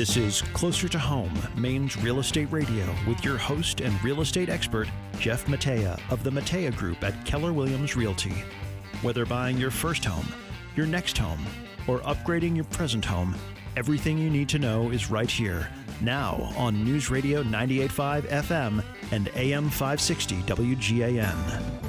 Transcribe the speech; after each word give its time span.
This 0.00 0.16
is 0.16 0.40
Closer 0.54 0.88
to 0.88 0.98
Home, 0.98 1.30
Maine's 1.58 1.94
Real 1.98 2.20
Estate 2.20 2.50
Radio, 2.50 2.86
with 3.06 3.22
your 3.22 3.36
host 3.36 3.82
and 3.82 4.02
real 4.02 4.22
estate 4.22 4.48
expert, 4.48 4.88
Jeff 5.18 5.44
Matea 5.44 6.00
of 6.10 6.24
the 6.24 6.30
Matea 6.30 6.74
Group 6.74 7.04
at 7.04 7.26
Keller 7.26 7.52
Williams 7.52 7.96
Realty. 7.96 8.42
Whether 9.02 9.26
buying 9.26 9.58
your 9.58 9.70
first 9.70 10.02
home, 10.02 10.26
your 10.74 10.86
next 10.86 11.18
home, 11.18 11.44
or 11.86 11.98
upgrading 11.98 12.54
your 12.56 12.64
present 12.64 13.04
home, 13.04 13.36
everything 13.76 14.16
you 14.16 14.30
need 14.30 14.48
to 14.48 14.58
know 14.58 14.88
is 14.88 15.10
right 15.10 15.30
here. 15.30 15.68
Now 16.00 16.50
on 16.56 16.82
News 16.82 17.10
Radio 17.10 17.42
985 17.42 18.24
FM 18.24 18.82
and 19.12 19.28
AM 19.36 19.68
560 19.68 20.36
WGAN. 20.44 21.79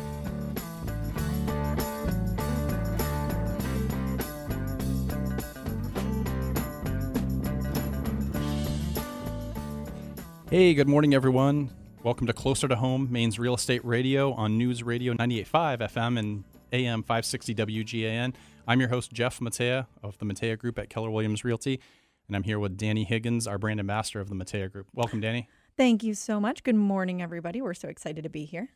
Hey, 10.52 10.74
good 10.74 10.90
morning, 10.90 11.14
everyone. 11.14 11.70
Welcome 12.04 12.28
to 12.28 12.34
Closer 12.34 12.68
to 12.68 12.76
Home, 12.76 13.08
Maine's 13.10 13.40
Real 13.40 13.56
Estate 13.56 13.86
Radio 13.86 14.34
on 14.34 14.58
News 14.58 14.84
Radio 14.84 15.14
98.5 15.14 15.78
FM 15.78 16.20
and 16.20 16.44
AM 16.74 17.04
560 17.04 17.56
WGAN. 17.56 18.34
I'm 18.68 18.82
your 18.82 18.90
host, 18.90 19.14
Jeff 19.14 19.40
Matea 19.40 19.88
of 20.04 20.18
the 20.18 20.26
Matea 20.26 20.60
Group 20.60 20.78
at 20.78 20.90
Keller 20.90 21.10
Williams 21.10 21.46
Realty, 21.46 21.80
and 22.28 22.36
I'm 22.36 22.44
here 22.44 22.60
with 22.60 22.78
Danni 22.78 23.06
Higgins, 23.06 23.48
our 23.48 23.58
brand 23.58 23.80
ambassador 23.80 24.20
of 24.20 24.28
the 24.28 24.36
Matea 24.36 24.70
Group. 24.70 24.88
Welcome, 24.94 25.22
Danni. 25.22 25.48
Thank 25.78 26.04
you 26.04 26.14
so 26.14 26.38
much. 26.42 26.64
Good 26.64 26.76
morning, 26.76 27.22
everybody. 27.22 27.62
We're 27.62 27.74
so 27.74 27.88
excited 27.88 28.26
to 28.26 28.30
be 28.30 28.44
here. 28.44 28.72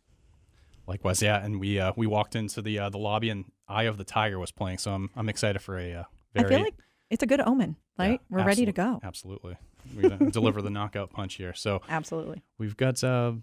Likewise, 0.87 1.21
yeah. 1.21 1.43
And 1.43 1.59
we 1.59 1.77
uh, 1.77 1.91
we 1.97 2.07
walked 2.07 2.37
into 2.37 2.61
the 2.61 2.79
uh, 2.79 2.89
the 2.89 2.99
lobby, 2.99 3.29
and 3.29 3.51
Eye 3.67 3.83
of 3.83 3.97
the 3.97 4.05
Tiger 4.05 4.39
was 4.39 4.53
playing, 4.53 4.77
so 4.77 4.93
I'm 4.93 5.09
I'm 5.13 5.27
excited 5.27 5.61
for 5.61 5.77
a 5.77 5.91
uh, 5.91 6.03
very. 6.33 6.45
I 6.45 6.47
feel 6.47 6.59
like 6.61 6.75
it's 7.09 7.23
a 7.23 7.27
good 7.27 7.41
omen, 7.41 7.75
right? 7.99 8.11
Yeah, 8.11 8.17
We're 8.29 8.45
ready 8.45 8.65
to 8.65 8.71
go. 8.71 9.01
Absolutely, 9.03 9.57
we're 9.95 10.09
gonna 10.09 10.31
deliver 10.31 10.61
the 10.61 10.69
knockout 10.69 11.11
punch 11.11 11.35
here. 11.35 11.53
So 11.53 11.81
Absolutely. 11.89 12.43
We've 12.57 12.77
got 12.77 13.03
uh, 13.03 13.33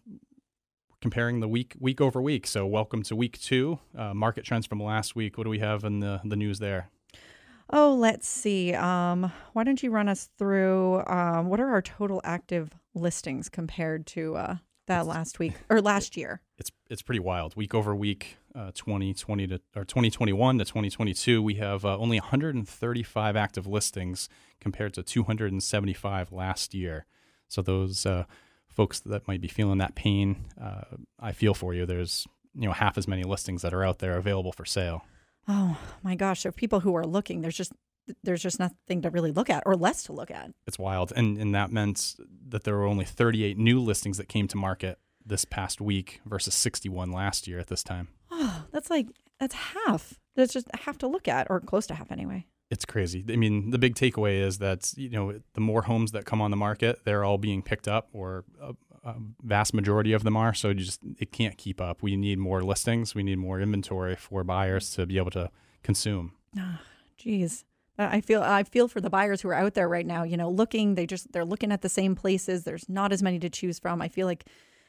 comparing 1.01 1.41
the 1.41 1.49
week 1.49 1.75
week 1.79 2.01
over 2.01 2.23
week. 2.23 2.47
So 2.47 2.67
welcome 2.67 3.03
to 3.05 3.17
week 3.17 3.39
two. 3.41 3.79
Uh, 3.97 4.15
market 4.15 4.45
trends 4.45 4.67
from 4.67 4.83
last 4.83 5.15
week. 5.15 5.37
What 5.37 5.45
do 5.45 5.51
we 5.51 5.59
have 5.59 5.84
in 5.84 6.01
the 6.01 6.21
the 6.25 6.37
news 6.37 6.59
there? 6.59 6.89
Oh, 7.71 7.95
let's 7.95 8.29
see. 8.29 8.75
Um, 8.75 9.33
why 9.55 9.65
don't 9.65 9.83
you 9.83 9.91
run 9.91 10.09
us 10.09 10.29
through 10.39 11.03
um, 11.07 11.49
what 11.49 11.59
are 11.59 11.71
our 11.71 11.81
total 11.81 12.21
active 12.23 12.71
listings 12.95 13.49
compared 13.49 14.06
to 14.09 14.37
uh, 14.37 14.56
that 14.89 15.06
last 15.06 15.39
week 15.39 15.55
or 15.71 15.81
last 15.81 16.17
year? 16.17 16.41
It's 16.59 16.71
it's 16.91 17.03
pretty 17.03 17.21
wild. 17.21 17.56
Week 17.56 17.75
over 17.75 17.95
week, 17.95 18.37
uh, 18.55 18.70
2020 18.75 19.47
to 19.48 19.61
or 19.75 19.84
2021 19.84 20.58
to 20.58 20.64
2022, 20.64 21.42
we 21.42 21.55
have 21.55 21.84
uh, 21.84 21.97
only 21.98 22.19
135 22.19 23.36
active 23.36 23.67
listings 23.67 24.28
compared 24.61 24.94
to 24.94 25.03
275 25.03 26.33
last 26.33 26.75
year. 26.75 27.06
So 27.48 27.62
those 27.62 28.06
uh, 28.06 28.25
folks 28.69 29.00
that 29.00 29.28
might 29.28 29.41
be 29.41 29.48
feeling 29.48 29.78
that 29.78 29.94
pain, 29.94 30.47
uh, 30.61 30.97
I 31.19 31.33
feel 31.33 31.55
for 31.55 31.75
you. 31.75 31.86
There's 31.86 32.27
you 32.55 32.67
know 32.67 32.72
half 32.72 32.98
as 32.98 33.09
many 33.09 33.22
listings 33.22 33.62
that 33.62 33.75
are 33.75 33.84
out 33.84 33.98
there 33.98 34.17
available 34.17 34.53
for 34.53 34.64
sale. 34.64 35.05
Oh 35.48 35.78
my 36.03 36.14
gosh! 36.14 36.41
So 36.41 36.53
people 36.53 36.81
who 36.81 36.94
are 36.94 37.06
looking, 37.06 37.41
there's 37.41 37.56
just 37.56 37.72
there's 38.22 38.42
just 38.42 38.59
nothing 38.59 39.03
to 39.03 39.11
really 39.11 39.31
look 39.31 39.50
at 39.50 39.62
or 39.66 39.77
less 39.77 40.05
to 40.05 40.12
look 40.12 40.31
at. 40.31 40.50
It's 40.66 40.78
wild. 40.78 41.12
And 41.14 41.39
and 41.39 41.55
that 41.55 41.72
meant 41.72 42.16
that 42.48 42.64
there 42.64 42.77
were 42.77 42.87
only 42.87 43.05
38 43.05 43.59
new 43.59 43.81
listings 43.81 44.19
that 44.19 44.28
came 44.28 44.48
to 44.48 44.56
market 44.56 44.98
this 45.27 45.45
past 45.45 45.81
week 45.81 46.20
versus 46.27 46.55
61 46.55 47.11
last 47.11 47.47
year 47.47 47.59
at 47.59 47.69
this 47.69 47.83
time. 47.83 48.09
Oh, 48.31 48.65
that's 48.73 48.91
like 48.91 49.06
that's 49.39 49.55
half. 49.55 50.20
That's 50.34 50.53
just 50.53 50.69
half 50.75 50.98
to 50.98 51.06
look 51.06 51.28
at, 51.28 51.48
or 51.51 51.61
close 51.61 51.87
to 51.89 51.95
half 51.95 52.11
anyway. 52.11 52.47
It's 52.70 52.87
crazy. 52.87 53.25
I 53.28 53.37
mean, 53.37 53.70
the 53.70 53.78
big 53.78 53.95
takeaway 53.95 54.41
is 54.41 54.59
that 54.59 54.93
you 54.97 55.11
know 55.11 55.41
the 55.55 55.61
more 55.61 55.83
homes 55.83 56.12
that 56.12 56.25
come 56.25 56.41
on 56.41 56.50
the 56.50 56.56
market, 56.56 57.00
they're 57.05 57.25
all 57.25 57.39
being 57.39 57.62
picked 57.62 57.87
up, 57.87 58.09
or 58.12 58.45
a, 58.61 58.75
a 59.05 59.17
vast 59.43 59.75
majority 59.75 60.12
of 60.12 60.25
them 60.25 60.37
are. 60.37 60.55
So 60.55 60.73
just 60.73 61.00
it 61.19 61.33
can't 61.33 61.59
keep 61.59 61.81
up. 61.81 62.03
We 62.03 62.16
need 62.16 62.39
more 62.39 62.62
listings. 62.62 63.15
We 63.15 63.22
need 63.22 63.39
more 63.39 63.60
inventory 63.60 64.16
for 64.16 64.43
buyers 64.44 64.91
to 64.94 65.04
be 65.06 65.19
able 65.19 65.33
to 65.33 65.50
consume. 65.83 66.33
Ah, 66.56 66.81
Jeez. 67.19 67.65
Uh, 67.99 68.09
I 68.10 68.21
feel 68.21 68.43
I 68.43 68.62
feel 68.62 68.89
for 68.89 69.00
the 69.00 69.10
buyers 69.10 69.43
who 69.43 69.49
are 69.49 69.54
out 69.54 69.75
there 69.75 69.89
right 69.89 70.06
now, 70.06 70.22
you 70.22 70.37
know, 70.37 70.49
looking, 70.49 70.94
they 70.94 71.06
just 71.06 71.31
they're 71.33 71.44
looking 71.44 71.72
at 71.72 71.83
the 71.83 71.89
same 71.89 72.15
places. 72.15 72.65
There's 72.65 72.89
not 72.89 73.12
as 73.12 73.22
many 73.22 73.39
to 73.41 73.50
choose 73.50 73.78
from. 73.78 74.00
I 74.00 74.09
feel 74.09 74.27
like 74.27 74.47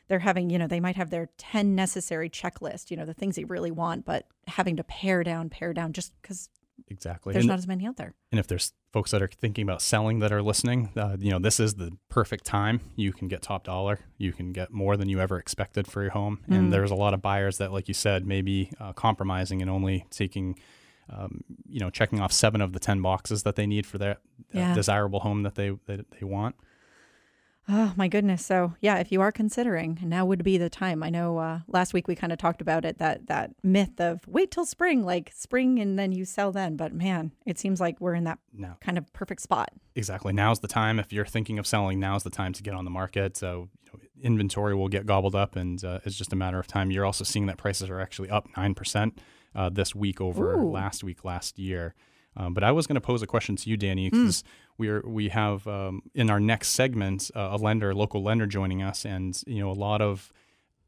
they're 0.08 0.20
having, 0.20 0.50
you 0.50 0.58
know, 0.60 0.68
they 0.68 0.80
might 0.80 0.96
have 0.96 1.10
their 1.10 1.30
10 1.38 1.76
necessary 1.76 2.30
checklist, 2.30 2.92
you 2.92 2.98
know, 2.98 3.06
the 3.06 3.14
things 3.14 3.36
they 3.36 3.44
really 3.46 3.72
want, 3.72 4.06
but 4.06 4.28
having 4.48 4.76
to 4.78 4.84
pare 4.84 5.24
down, 5.24 5.50
pare 5.50 5.74
down 5.74 5.94
just 5.94 6.14
cuz 6.22 6.50
Exactly. 6.90 7.34
there's 7.34 7.44
And- 7.46 7.50
not 7.50 7.60
as 7.60 7.68
many 7.68 7.86
out 7.88 7.98
there. 7.98 8.16
And 8.32 8.40
if 8.40 8.48
there's 8.48 8.74
folks 8.92 9.12
that 9.12 9.22
are 9.22 9.28
thinking 9.28 9.64
about 9.64 9.82
selling 9.82 10.20
that 10.20 10.32
are 10.32 10.42
listening, 10.42 10.90
uh, 10.98 11.16
you 11.20 11.30
know, 11.32 11.40
this 11.40 11.60
is 11.60 11.76
the 11.76 11.96
perfect 12.10 12.46
time. 12.46 12.82
You 12.96 13.14
can 13.14 13.28
get 13.28 13.42
top 13.42 13.64
dollar. 13.64 14.00
You 14.18 14.34
can 14.34 14.52
get 14.52 14.72
more 14.72 14.98
than 14.98 15.08
you 15.08 15.20
ever 15.20 15.38
expected 15.40 15.88
for 15.88 16.02
your 16.02 16.12
home. 16.12 16.40
Mm. 16.50 16.58
And 16.58 16.74
there's 16.74 16.92
a 16.92 16.96
lot 16.96 17.14
of 17.14 17.22
buyers 17.22 17.58
that, 17.60 17.72
like 17.72 17.88
you 17.88 17.94
said, 17.94 18.26
may 18.26 18.42
be 18.42 18.72
uh, 18.80 18.92
compromising 18.94 19.62
and 19.62 19.70
only 19.70 20.06
taking, 20.10 20.58
um, 21.10 21.44
you 21.68 21.80
know, 21.80 21.90
checking 21.90 22.20
off 22.20 22.32
seven 22.32 22.60
of 22.60 22.74
the 22.74 22.80
10 22.80 23.02
boxes 23.02 23.44
that 23.44 23.56
they 23.56 23.68
need 23.68 23.86
for 23.86 23.98
their 24.00 24.12
uh, 24.16 24.16
Yeah. 24.52 24.74
desirable 24.74 25.22
home 25.22 25.44
that 25.44 25.56
they, 25.56 25.70
that 25.86 26.10
they 26.12 26.26
want. 26.26 26.56
Oh 27.70 27.94
my 27.96 28.10
goodness. 28.10 28.46
So 28.46 28.74
yeah, 28.82 28.98
if 28.98 29.10
you 29.12 29.22
are 29.22 29.32
considering, 29.32 29.98
now 30.04 30.26
would 30.26 30.44
be 30.44 30.58
the 30.58 30.70
time. 30.70 31.02
I 31.02 31.10
know 31.10 31.38
uh, 31.38 31.60
last 31.68 31.94
week 31.94 32.10
we 32.10 32.16
kind 32.16 32.34
of 32.34 32.38
talked 32.38 32.62
about 32.62 32.84
it, 32.84 32.98
that 32.98 33.28
that 33.28 33.52
myth 33.64 34.02
of 34.02 34.28
wait 34.28 34.52
till 34.52 34.66
spring, 34.66 35.06
like 35.06 35.32
spring 35.34 35.80
and 35.80 35.98
then 35.98 36.12
you 36.12 36.26
sell 36.26 36.52
then. 36.52 36.76
But 36.76 36.94
man, 36.94 37.32
it 37.46 37.58
seems 37.58 37.80
like 37.80 38.02
we're 38.02 38.16
in 38.16 38.26
that 38.26 38.40
Now, 38.54 38.78
kind 38.82 38.98
of 38.98 39.12
perfect 39.14 39.42
spot. 39.42 39.70
exactly. 39.96 40.34
Now's 40.34 40.60
the 40.60 40.68
time. 40.68 41.00
If 41.00 41.14
you're 41.14 41.26
thinking 41.26 41.58
of 41.58 41.66
selling, 41.66 42.00
now's 42.02 42.24
the 42.24 42.30
time 42.30 42.52
to 42.54 42.64
get 42.64 42.74
on 42.74 42.84
the 42.84 42.92
market. 42.92 43.38
So, 43.38 43.70
you 43.86 43.92
know, 43.94 44.00
inventory 44.22 44.76
will 44.76 44.90
get 44.90 45.06
gobbled 45.06 45.36
up, 45.36 45.56
and 45.56 45.82
uh, 45.86 46.00
it's 46.04 46.18
just 46.18 46.34
a 46.34 46.36
matter 46.36 46.60
of 46.60 46.68
time. 46.68 46.92
You're 46.92 47.06
also 47.06 47.24
seeing 47.24 47.46
that 47.46 47.58
prices 47.58 47.90
are 47.90 48.00
actually 48.02 48.30
up 48.30 48.48
nine 48.58 48.74
percent 48.76 49.20
uh, 49.56 49.70
this 49.70 49.96
week 49.96 50.20
over 50.20 50.56
Ooh. 50.56 50.70
last 50.72 51.02
week, 51.04 51.24
last 51.24 51.58
year. 51.58 51.96
Um, 52.36 52.54
but 52.54 52.64
I 52.64 52.72
was 52.72 52.88
going 52.88 52.96
to 52.96 53.02
pose 53.02 53.22
a 53.22 53.28
question 53.28 53.56
to 53.56 53.70
you, 53.70 53.78
Danni, 53.78 54.10
because 54.10 54.44
we're 54.78 55.02
we 55.06 55.30
have 55.30 55.68
um, 55.68 56.02
in 56.16 56.30
our 56.30 56.40
next 56.40 56.70
segment 56.70 57.30
uh, 57.36 57.50
a 57.52 57.58
lender, 57.58 57.92
a 57.92 57.96
local 57.96 58.24
lender, 58.24 58.48
joining 58.48 58.82
us, 58.82 59.06
and 59.06 59.42
you 59.46 59.60
know 59.60 59.70
a 59.70 59.74
lot 59.74 60.02
of 60.02 60.32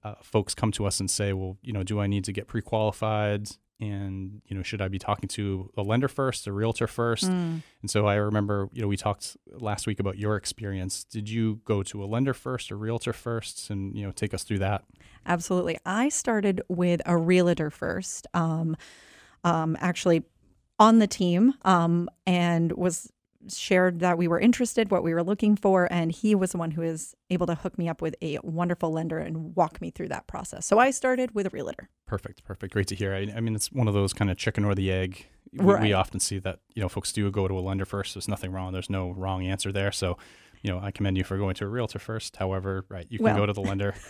uh, 0.04 0.16
folks 0.22 0.54
come 0.54 0.72
to 0.72 0.86
us 0.86 1.00
and 1.00 1.10
say, 1.10 1.34
well, 1.34 1.58
you 1.64 1.74
know, 1.74 1.84
do 1.84 2.00
I 2.00 2.08
need 2.08 2.24
to 2.26 2.32
get 2.32 2.48
pre-qualified? 2.48 3.50
And 3.80 4.42
you 4.46 4.56
know, 4.56 4.64
should 4.64 4.82
I 4.82 4.88
be 4.88 5.00
talking 5.00 5.28
to 5.30 5.72
a 5.76 5.82
lender 5.82 6.08
first, 6.08 6.48
a 6.48 6.54
realtor 6.54 6.88
first? 6.88 7.26
Mm. 7.26 7.62
And 7.82 7.90
so 7.90 8.06
I 8.06 8.16
remember, 8.16 8.70
you 8.72 8.82
know, 8.82 8.88
we 8.88 8.96
talked 8.98 9.36
last 9.52 9.86
week 9.86 10.00
about 10.00 10.18
your 10.18 10.38
experience. 10.38 11.04
Did 11.04 11.30
you 11.30 11.60
go 11.66 11.84
to 11.84 12.04
a 12.04 12.06
lender 12.06 12.34
first, 12.34 12.72
a 12.72 12.76
realtor 12.76 13.14
first, 13.14 13.70
and 13.70 13.94
you 13.96 14.06
know, 14.06 14.12
take 14.12 14.34
us 14.34 14.44
through 14.44 14.60
that? 14.60 14.86
Absolutely. 15.26 15.78
I 15.86 16.10
started 16.10 16.62
with 16.70 17.02
a 17.06 17.18
realtor 17.18 17.70
first, 17.70 18.28
um, 18.34 18.78
um, 19.44 19.76
actually 19.82 20.24
on 20.80 21.00
the 21.00 21.08
team, 21.08 21.54
um, 21.64 22.10
and 22.26 22.72
was 22.74 23.12
shared 23.48 24.00
that 24.00 24.18
we 24.18 24.28
were 24.28 24.40
interested, 24.40 24.90
what 24.90 25.04
we 25.04 25.14
were 25.14 25.22
looking 25.24 25.56
for, 25.56 25.88
and 25.92 26.12
he 26.12 26.34
was 26.34 26.52
the 26.54 26.58
one 26.58 26.72
who 26.72 26.82
was 26.82 27.14
able 27.30 27.46
to 27.46 27.54
hook 27.54 27.78
me 27.78 27.88
up 27.88 28.02
with 28.02 28.16
a 28.22 28.40
wonderful 28.42 28.92
lender 28.92 29.20
and 29.20 29.56
walk 29.56 29.80
me 29.82 29.92
through 29.92 30.08
that 30.08 30.26
process. 30.26 30.66
So 30.66 30.80
I 30.80 30.90
started 30.90 31.36
with 31.36 31.46
a 31.46 31.50
realtor. 31.52 31.90
Perfect, 32.08 32.44
perfect, 32.44 32.74
great 32.74 32.88
to 32.88 32.96
hear. 32.96 33.14
I, 33.14 33.32
I 33.36 33.42
mean, 33.42 33.54
it's 33.56 33.72
one 33.72 33.88
of 33.88 33.94
those 33.94 34.14
kind 34.14 34.32
of 34.32 34.38
chicken 34.38 34.66
or 34.66 34.74
the 34.74 34.92
egg. 34.92 35.28
We, 35.54 35.64
Right. 35.64 35.82
we 35.84 35.94
often 35.94 36.20
see 36.20 36.40
that 36.40 36.60
you 36.74 36.82
know 36.82 36.90
folks 36.90 37.14
do 37.14 37.30
go 37.32 37.48
to 37.48 37.58
a 37.58 37.62
lender 37.62 37.86
first. 37.86 38.16
There's 38.16 38.28
nothing 38.28 38.52
wrong. 38.52 38.74
There's 38.74 38.90
no 38.90 39.12
wrong 39.12 39.46
answer 39.46 39.72
there. 39.72 39.92
So. 39.92 40.18
You 40.62 40.72
know, 40.72 40.80
I 40.80 40.90
commend 40.90 41.16
you 41.16 41.24
for 41.24 41.38
going 41.38 41.54
to 41.56 41.66
a 41.66 41.68
realtor 41.68 42.00
first. 42.00 42.38
However, 42.38 42.86
right, 42.90 43.06
you 43.08 43.20
can 43.20 43.26
Well. 43.26 43.36
go 43.38 43.46
to 43.46 43.54
the 43.54 43.62
lender. 43.62 43.94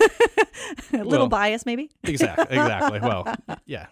a 0.93 0.97
little 0.99 1.11
Well, 1.11 1.27
bias, 1.27 1.65
maybe. 1.65 1.91
exactly 2.03 2.45
exactly 2.57 2.99
well 3.01 3.35
yeah 3.65 3.87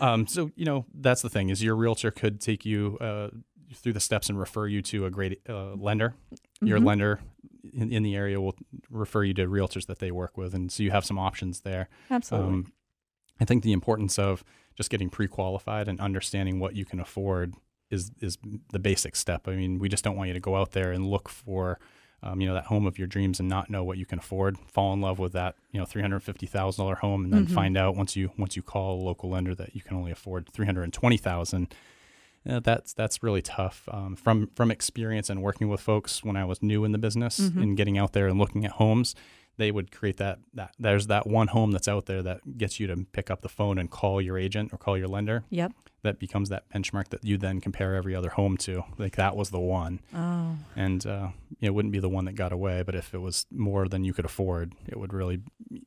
um, 0.00 0.26
so 0.26 0.50
you 0.56 0.64
know 0.64 0.84
that's 0.94 1.22
the 1.22 1.28
thing 1.30 1.48
is 1.50 1.62
your 1.62 1.76
realtor 1.76 2.10
could 2.10 2.40
take 2.40 2.64
you 2.64 2.96
uh, 3.00 3.28
through 3.74 3.92
the 3.92 4.00
steps 4.00 4.28
and 4.28 4.38
refer 4.38 4.66
you 4.66 4.82
to 4.82 5.06
a 5.06 5.10
great 5.10 5.40
uh, 5.48 5.74
lender 5.74 6.14
your 6.62 6.78
Mhm. 6.78 6.84
lender 6.86 7.20
in, 7.72 7.92
in 7.92 8.02
the 8.02 8.14
area 8.14 8.40
will 8.40 8.56
refer 8.90 9.22
you 9.24 9.34
to 9.34 9.46
realtors 9.46 9.86
that 9.86 9.98
they 9.98 10.10
work 10.10 10.36
with 10.36 10.54
and 10.54 10.70
so 10.72 10.82
you 10.82 10.90
have 10.90 11.04
some 11.04 11.18
options 11.18 11.60
there 11.60 11.88
Absolutely. 12.10 12.48
um, 12.54 12.72
i 13.40 13.44
think 13.44 13.62
the 13.62 13.72
importance 13.72 14.18
of 14.18 14.44
just 14.76 14.88
getting 14.90 15.10
pre-qualified 15.10 15.88
and 15.88 16.00
understanding 16.00 16.58
what 16.60 16.74
you 16.76 16.84
can 16.84 17.00
afford 17.00 17.54
is 17.90 18.10
is 18.20 18.38
the 18.72 18.78
basic 18.78 19.14
step 19.16 19.46
i 19.48 19.54
mean 19.56 19.78
we 19.78 19.88
just 19.88 20.04
don't 20.04 20.16
want 20.16 20.28
you 20.28 20.34
to 20.34 20.40
go 20.40 20.56
out 20.56 20.72
there 20.72 20.92
and 20.92 21.06
look 21.06 21.28
for 21.28 21.78
um, 22.22 22.40
you 22.40 22.46
know 22.48 22.54
that 22.54 22.64
home 22.66 22.86
of 22.86 22.98
your 22.98 23.06
dreams 23.06 23.38
and 23.40 23.48
not 23.48 23.68
know 23.70 23.84
what 23.84 23.98
you 23.98 24.06
can 24.06 24.18
afford 24.18 24.56
fall 24.72 24.92
in 24.92 25.00
love 25.00 25.18
with 25.18 25.32
that 25.32 25.54
you 25.72 25.78
know 25.80 25.86
$350000 25.86 26.98
home 26.98 27.24
and 27.24 27.32
then 27.32 27.46
Mhm. 27.46 27.50
find 27.50 27.76
out 27.76 27.96
once 27.96 28.16
you 28.16 28.30
once 28.38 28.56
you 28.56 28.62
call 28.62 29.00
a 29.00 29.02
local 29.04 29.30
lender 29.30 29.54
that 29.54 29.74
you 29.74 29.82
can 29.82 29.96
only 29.96 30.10
afford 30.10 30.48
320000 30.52 31.74
uh, 32.48 32.60
that's 32.60 32.92
that's 32.92 33.22
really 33.22 33.42
tough 33.42 33.88
um, 33.90 34.14
from 34.16 34.48
from 34.54 34.70
experience 34.70 35.28
and 35.28 35.42
working 35.42 35.68
with 35.68 35.80
folks 35.80 36.22
when 36.22 36.36
I 36.36 36.44
was 36.44 36.62
new 36.62 36.84
in 36.84 36.92
the 36.92 36.98
business 36.98 37.40
Mhm. 37.40 37.62
and 37.62 37.76
getting 37.76 37.98
out 37.98 38.12
there 38.12 38.28
and 38.28 38.38
looking 38.38 38.64
at 38.64 38.72
homes 38.72 39.14
they 39.56 39.70
would 39.70 39.90
create 39.90 40.16
that 40.18 40.38
that 40.54 40.72
there's 40.78 41.06
that 41.06 41.26
one 41.26 41.48
home 41.48 41.72
that's 41.72 41.88
out 41.88 42.06
there 42.06 42.22
that 42.22 42.58
gets 42.58 42.78
you 42.78 42.86
to 42.86 43.06
pick 43.12 43.30
up 43.30 43.42
the 43.42 43.48
phone 43.48 43.78
and 43.78 43.90
call 43.90 44.20
your 44.20 44.38
agent 44.38 44.72
or 44.72 44.78
call 44.78 44.96
your 44.98 45.08
lender. 45.08 45.44
Yep. 45.50 45.72
That 46.02 46.18
becomes 46.20 46.50
that 46.50 46.68
benchmark 46.70 47.08
that 47.08 47.24
you 47.24 47.36
then 47.36 47.60
compare 47.60 47.94
every 47.96 48.14
other 48.14 48.30
home 48.30 48.56
to. 48.58 48.84
Like 48.96 49.16
that 49.16 49.34
was 49.34 49.50
the 49.50 49.58
one. 49.58 50.00
Oh. 50.14 50.56
And 50.76 51.04
uh, 51.04 51.28
it 51.60 51.70
wouldn't 51.70 51.90
be 51.92 51.98
the 51.98 52.08
one 52.08 52.26
that 52.26 52.34
got 52.34 52.52
away, 52.52 52.82
but 52.84 52.94
if 52.94 53.12
it 53.12 53.18
was 53.18 53.46
more 53.50 53.88
than 53.88 54.04
you 54.04 54.12
could 54.12 54.24
afford, 54.24 54.74
it 54.86 54.98
would 54.98 55.12
really, 55.12 55.40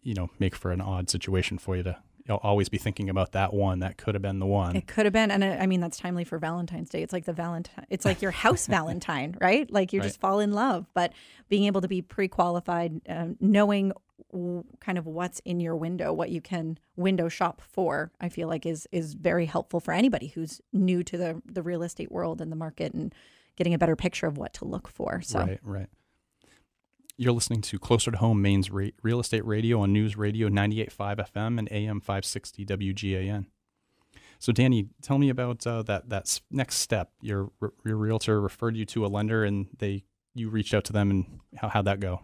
you 0.03 0.13
know, 0.13 0.29
make 0.37 0.55
for 0.55 0.71
an 0.71 0.81
odd 0.81 1.09
situation 1.09 1.57
for 1.57 1.77
you 1.77 1.83
to 1.83 1.97
you 2.29 2.35
know, 2.35 2.39
always 2.43 2.69
be 2.69 2.77
thinking 2.77 3.09
about 3.09 3.31
that 3.31 3.53
one 3.53 3.79
that 3.79 3.97
could 3.97 4.13
have 4.13 4.21
been 4.21 4.37
the 4.37 4.45
one. 4.45 4.75
It 4.75 4.85
could 4.85 5.05
have 5.07 5.13
been, 5.13 5.31
and 5.31 5.43
I 5.43 5.65
mean 5.65 5.79
that's 5.79 5.97
timely 5.97 6.23
for 6.23 6.37
Valentine's 6.37 6.89
Day. 6.89 7.01
It's 7.01 7.11
like 7.11 7.25
the 7.25 7.33
Valentine. 7.33 7.87
It's 7.89 8.05
like 8.05 8.21
your 8.21 8.29
house 8.31 8.67
Valentine, 8.77 9.35
right? 9.41 9.69
Like 9.71 9.91
you 9.93 9.99
Right. 9.99 10.05
just 10.05 10.19
fall 10.21 10.39
in 10.39 10.53
love. 10.53 10.85
But 10.93 11.11
being 11.49 11.65
able 11.65 11.81
to 11.81 11.87
be 11.87 12.03
pre-qualified, 12.03 13.01
um, 13.09 13.35
knowing 13.39 13.93
w- 14.31 14.63
kind 14.79 14.99
of 14.99 15.07
what's 15.07 15.39
in 15.39 15.59
your 15.59 15.75
window, 15.75 16.13
what 16.13 16.29
you 16.29 16.39
can 16.39 16.77
window 16.95 17.29
shop 17.29 17.61
for, 17.61 18.11
I 18.21 18.29
feel 18.29 18.47
like 18.47 18.63
is 18.67 18.87
is 18.91 19.15
very 19.15 19.47
helpful 19.47 19.79
for 19.79 19.91
anybody 19.91 20.27
who's 20.27 20.61
new 20.71 21.03
to 21.03 21.17
the 21.17 21.41
the 21.51 21.63
real 21.63 21.81
estate 21.81 22.11
world 22.11 22.41
and 22.41 22.51
the 22.51 22.55
market 22.55 22.93
and 22.93 23.13
getting 23.55 23.73
a 23.73 23.79
better 23.79 23.95
picture 23.95 24.27
of 24.27 24.37
what 24.37 24.53
to 24.53 24.65
look 24.65 24.87
for. 24.87 25.19
So 25.23 25.39
Right, 25.39 25.59
right. 25.63 25.87
You're 27.21 27.33
listening 27.33 27.59
to 27.63 27.77
Closer 27.77 28.11
to 28.11 28.17
Home 28.19 28.41
Maine's 28.41 28.71
Real 28.71 29.19
Estate 29.19 29.45
Radio 29.45 29.81
on 29.81 29.91
News 29.91 30.15
Radio 30.15 30.47
98.5 30.47 31.29
FM 31.33 31.59
and 31.59 31.69
AM 31.69 31.99
560 31.99 32.65
WGAN. 32.65 33.47
So, 34.39 34.53
Danni, 34.53 34.87
tell 35.01 35.17
me 35.17 35.27
about 35.27 35.67
uh, 35.67 35.83
that 35.83 36.07
that 36.07 36.39
next 36.49 36.77
step. 36.77 37.11
Your 37.19 37.51
your 37.83 37.97
realtor 37.97 38.39
referred 38.39 38.77
you 38.77 38.85
to 38.85 39.05
a 39.05 39.07
lender, 39.07 39.43
and 39.43 39.67
they 39.79 40.05
you 40.33 40.49
reached 40.49 40.73
out 40.73 40.85
to 40.85 40.93
them, 40.93 41.11
and 41.11 41.41
how 41.57 41.67
how'd 41.67 41.83
that 41.83 41.99
go? 41.99 42.21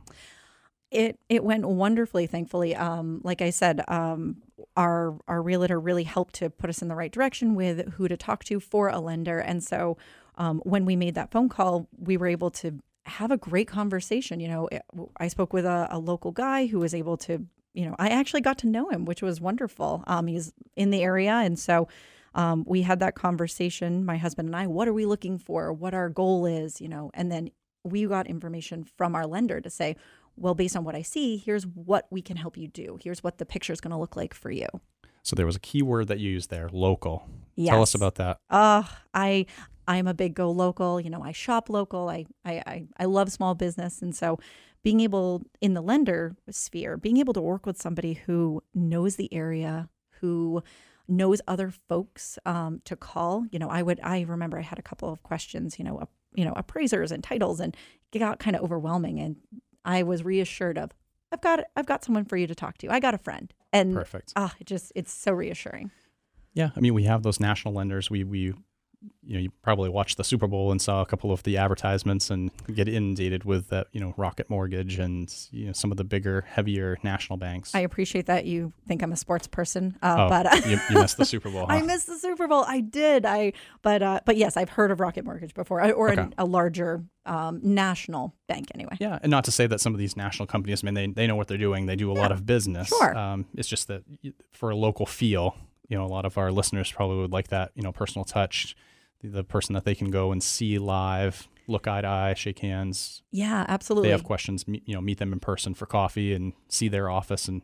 It 0.91 1.19
it 1.27 1.43
went 1.43 1.67
wonderfully, 1.67 2.25
thankfully. 2.25 2.73
Um, 2.73 3.19
like 3.21 3.41
I 3.41 3.49
said, 3.49 3.83
um, 3.89 4.43
our 4.77 5.19
our 5.27 5.41
realtor 5.41 5.77
really 5.77 6.05
helped 6.05 6.35
to 6.35 6.49
put 6.49 6.69
us 6.69 6.81
in 6.81 6.87
the 6.87 6.95
right 6.95 7.11
direction 7.11 7.53
with 7.53 7.95
who 7.95 8.07
to 8.07 8.15
talk 8.15 8.45
to 8.45 8.61
for 8.61 8.87
a 8.87 9.01
lender, 9.01 9.39
and 9.39 9.61
so 9.61 9.97
um, 10.37 10.61
when 10.63 10.85
we 10.85 10.95
made 10.95 11.15
that 11.15 11.31
phone 11.31 11.49
call, 11.49 11.89
we 11.97 12.15
were 12.15 12.27
able 12.27 12.51
to 12.51 12.79
have 13.05 13.31
a 13.31 13.37
great 13.37 13.67
conversation. 13.67 14.39
You 14.39 14.47
know, 14.47 14.69
I 15.17 15.27
spoke 15.27 15.53
with 15.53 15.65
a, 15.65 15.87
a 15.91 15.99
local 15.99 16.31
guy 16.31 16.65
who 16.67 16.79
was 16.79 16.93
able 16.93 17.17
to, 17.17 17.45
you 17.73 17.85
know, 17.85 17.95
I 17.99 18.09
actually 18.09 18.41
got 18.41 18.57
to 18.59 18.67
know 18.67 18.89
him, 18.89 19.05
which 19.05 19.21
was 19.21 19.39
wonderful. 19.39 20.03
Um, 20.07 20.27
he's 20.27 20.53
in 20.75 20.89
the 20.89 21.03
area, 21.03 21.33
and 21.33 21.57
so 21.57 21.87
um, 22.33 22.63
we 22.67 22.81
had 22.81 22.99
that 22.99 23.15
conversation, 23.15 24.05
my 24.05 24.17
husband 24.17 24.47
and 24.47 24.55
I. 24.55 24.67
What 24.67 24.87
are 24.87 24.93
we 24.93 25.05
looking 25.05 25.37
for? 25.37 25.71
What 25.71 25.93
our 25.93 26.09
goal 26.09 26.45
is, 26.45 26.81
you 26.81 26.89
know, 26.89 27.11
and 27.13 27.31
then 27.31 27.51
we 27.83 28.05
got 28.05 28.27
information 28.27 28.83
from 28.83 29.15
our 29.15 29.25
lender 29.25 29.61
to 29.61 29.69
say, 29.69 29.95
well, 30.35 30.55
based 30.55 30.75
on 30.75 30.83
what 30.83 30.95
I 30.95 31.01
see, 31.01 31.37
here's 31.37 31.65
what 31.65 32.07
we 32.09 32.21
can 32.21 32.35
help 32.35 32.57
you 32.57 32.67
do. 32.67 32.99
Here's 33.01 33.23
what 33.23 33.37
the 33.37 33.45
picture 33.45 33.71
is 33.71 33.79
going 33.79 33.91
to 33.91 33.97
look 33.97 34.15
like 34.15 34.33
for 34.33 34.51
you. 34.51 34.67
So 35.23 35.35
there 35.35 35.45
was 35.45 35.55
a 35.55 35.59
key 35.59 35.81
word 35.81 36.07
that 36.07 36.19
you 36.19 36.29
used 36.29 36.49
there, 36.49 36.69
local. 36.71 37.29
Tell 37.71 37.81
us 37.81 37.95
about 37.95 38.15
that. 38.15 38.37
Uh, 38.49 38.83
I 39.13 39.45
I'm 39.87 40.07
a 40.07 40.13
big 40.13 40.33
go 40.33 40.51
local. 40.51 40.99
You 40.99 41.09
know, 41.09 41.21
I 41.21 41.31
shop 41.31 41.69
local. 41.69 42.09
I, 42.09 42.25
I 42.43 42.53
I 42.65 42.87
I 42.99 43.05
love 43.05 43.31
small 43.31 43.55
business, 43.55 44.01
and 44.01 44.15
so 44.15 44.39
being 44.83 44.99
able 44.99 45.43
in 45.61 45.73
the 45.73 45.81
lender 45.81 46.35
sphere, 46.49 46.97
being 46.97 47.17
able 47.17 47.33
to 47.33 47.41
work 47.41 47.65
with 47.65 47.81
somebody 47.81 48.13
who 48.13 48.61
knows 48.73 49.15
the 49.15 49.33
area, 49.33 49.89
who 50.21 50.63
knows 51.07 51.41
other 51.47 51.71
folks 51.87 52.37
um, 52.45 52.81
to 52.85 52.95
call. 52.95 53.45
You 53.51 53.59
know, 53.59 53.69
I 53.69 53.81
would 53.81 53.99
I 54.03 54.21
remember 54.21 54.59
I 54.59 54.63
had 54.63 54.79
a 54.79 54.83
couple 54.83 55.11
of 55.11 55.23
questions. 55.23 55.79
You 55.79 55.85
know, 55.85 55.97
uh, 55.99 56.05
you 56.33 56.45
know 56.45 56.53
appraisers 56.55 57.11
and 57.11 57.23
titles, 57.23 57.59
and 57.59 57.75
it 58.11 58.19
got 58.19 58.39
kind 58.39 58.55
of 58.55 58.63
overwhelming, 58.63 59.19
and 59.19 59.37
I 59.83 60.03
was 60.03 60.23
reassured 60.23 60.77
of. 60.77 60.91
I've 61.31 61.41
got 61.41 61.61
I've 61.75 61.85
got 61.85 62.03
someone 62.03 62.25
for 62.25 62.37
you 62.37 62.47
to 62.47 62.55
talk 62.55 62.77
to. 62.79 62.89
I 62.89 62.99
got 62.99 63.13
a 63.13 63.17
friend, 63.17 63.53
and 63.73 63.93
Perfect. 63.93 64.33
ah, 64.35 64.53
it 64.59 64.67
just 64.67 64.91
it's 64.95 65.11
so 65.11 65.33
reassuring. 65.33 65.91
Yeah, 66.53 66.69
I 66.75 66.79
mean, 66.79 66.93
we 66.93 67.03
have 67.03 67.23
those 67.23 67.39
national 67.39 67.73
lenders. 67.73 68.09
We 68.09 68.23
we 68.23 68.53
you 69.27 69.33
know, 69.33 69.39
you 69.39 69.51
probably 69.63 69.89
watched 69.89 70.17
the 70.17 70.23
Super 70.23 70.45
Bowl 70.47 70.71
and 70.71 70.79
saw 70.81 71.01
a 71.01 71.05
couple 71.05 71.31
of 71.31 71.41
the 71.43 71.57
advertisements 71.57 72.29
and 72.29 72.51
get 72.73 72.87
inundated 72.87 73.43
with 73.43 73.69
that, 73.69 73.87
you 73.91 73.99
know, 73.99 74.13
Rocket 74.17 74.49
Mortgage 74.49 74.99
and 74.99 75.33
you 75.51 75.65
know 75.67 75.73
some 75.73 75.89
of 75.91 75.97
the 75.97 76.03
bigger, 76.03 76.41
heavier 76.47 76.97
national 77.03 77.37
banks. 77.37 77.73
I 77.73 77.79
appreciate 77.79 78.27
that 78.27 78.45
you 78.45 78.71
think 78.87 79.01
I'm 79.01 79.11
a 79.11 79.15
sports 79.17 79.47
person, 79.47 79.97
uh, 80.03 80.15
oh, 80.19 80.29
but 80.29 80.45
uh, 80.45 80.67
you, 80.67 80.79
you 80.91 80.99
missed 80.99 81.17
the 81.17 81.25
Super 81.25 81.49
Bowl. 81.49 81.65
I 81.69 81.81
missed 81.81 82.07
the 82.07 82.17
Super 82.19 82.47
Bowl. 82.47 82.63
I 82.67 82.81
did. 82.81 83.25
I 83.25 83.53
but 83.81 84.03
uh, 84.03 84.19
but 84.25 84.37
yes, 84.37 84.57
I've 84.57 84.69
heard 84.69 84.91
of 84.91 84.99
Rocket 84.99 85.25
Mortgage 85.25 85.53
before, 85.53 85.81
uh, 85.81 85.89
or 85.91 86.11
Okay. 86.11 86.21
a, 86.37 86.43
a 86.43 86.45
larger 86.45 87.03
um, 87.25 87.59
national 87.63 88.35
bank 88.47 88.67
anyway. 88.75 88.95
Yeah, 88.99 89.17
and 89.23 89.31
not 89.31 89.43
to 89.45 89.51
say 89.51 89.65
that 89.67 89.81
some 89.81 89.93
of 89.93 89.99
these 89.99 90.15
national 90.15 90.45
companies, 90.45 90.83
I 90.83 90.85
mean, 90.85 90.93
they, 90.93 91.07
they 91.07 91.27
know 91.27 91.35
what 91.35 91.47
they're 91.47 91.57
doing. 91.57 91.87
They 91.87 91.95
do 91.95 92.11
a 92.11 92.13
lot 92.13 92.31
of 92.31 92.45
business. 92.45 92.89
sure. 92.89 93.17
Um, 93.17 93.45
it's 93.55 93.67
just 93.67 93.87
that 93.87 94.03
for 94.51 94.69
a 94.69 94.75
local 94.75 95.07
feel, 95.07 95.55
you 95.89 95.97
know, 95.97 96.05
a 96.05 96.07
lot 96.07 96.25
of 96.25 96.37
our 96.37 96.51
listeners 96.51 96.91
probably 96.91 97.17
would 97.17 97.31
like 97.31 97.49
that, 97.49 97.71
you 97.75 97.83
know, 97.83 97.91
personal 97.91 98.25
touch, 98.25 98.75
the, 99.21 99.29
the 99.29 99.43
person 99.43 99.73
that 99.73 99.85
they 99.85 99.95
can 99.95 100.09
go 100.11 100.31
and 100.31 100.41
see 100.41 100.77
live, 100.77 101.47
look 101.67 101.87
eye 101.87 102.01
to 102.01 102.07
eye, 102.07 102.33
shake 102.35 102.59
hands. 102.59 103.23
Yeah, 103.31 103.65
absolutely. 103.67 104.09
they 104.09 104.11
have 104.11 104.23
questions, 104.23 104.67
meet, 104.67 104.83
you 104.87 104.93
know, 104.95 105.01
meet 105.01 105.17
them 105.19 105.33
in 105.33 105.39
person 105.39 105.73
for 105.73 105.85
coffee 105.85 106.33
and 106.33 106.53
see 106.67 106.87
their 106.87 107.09
office 107.09 107.47
and 107.47 107.61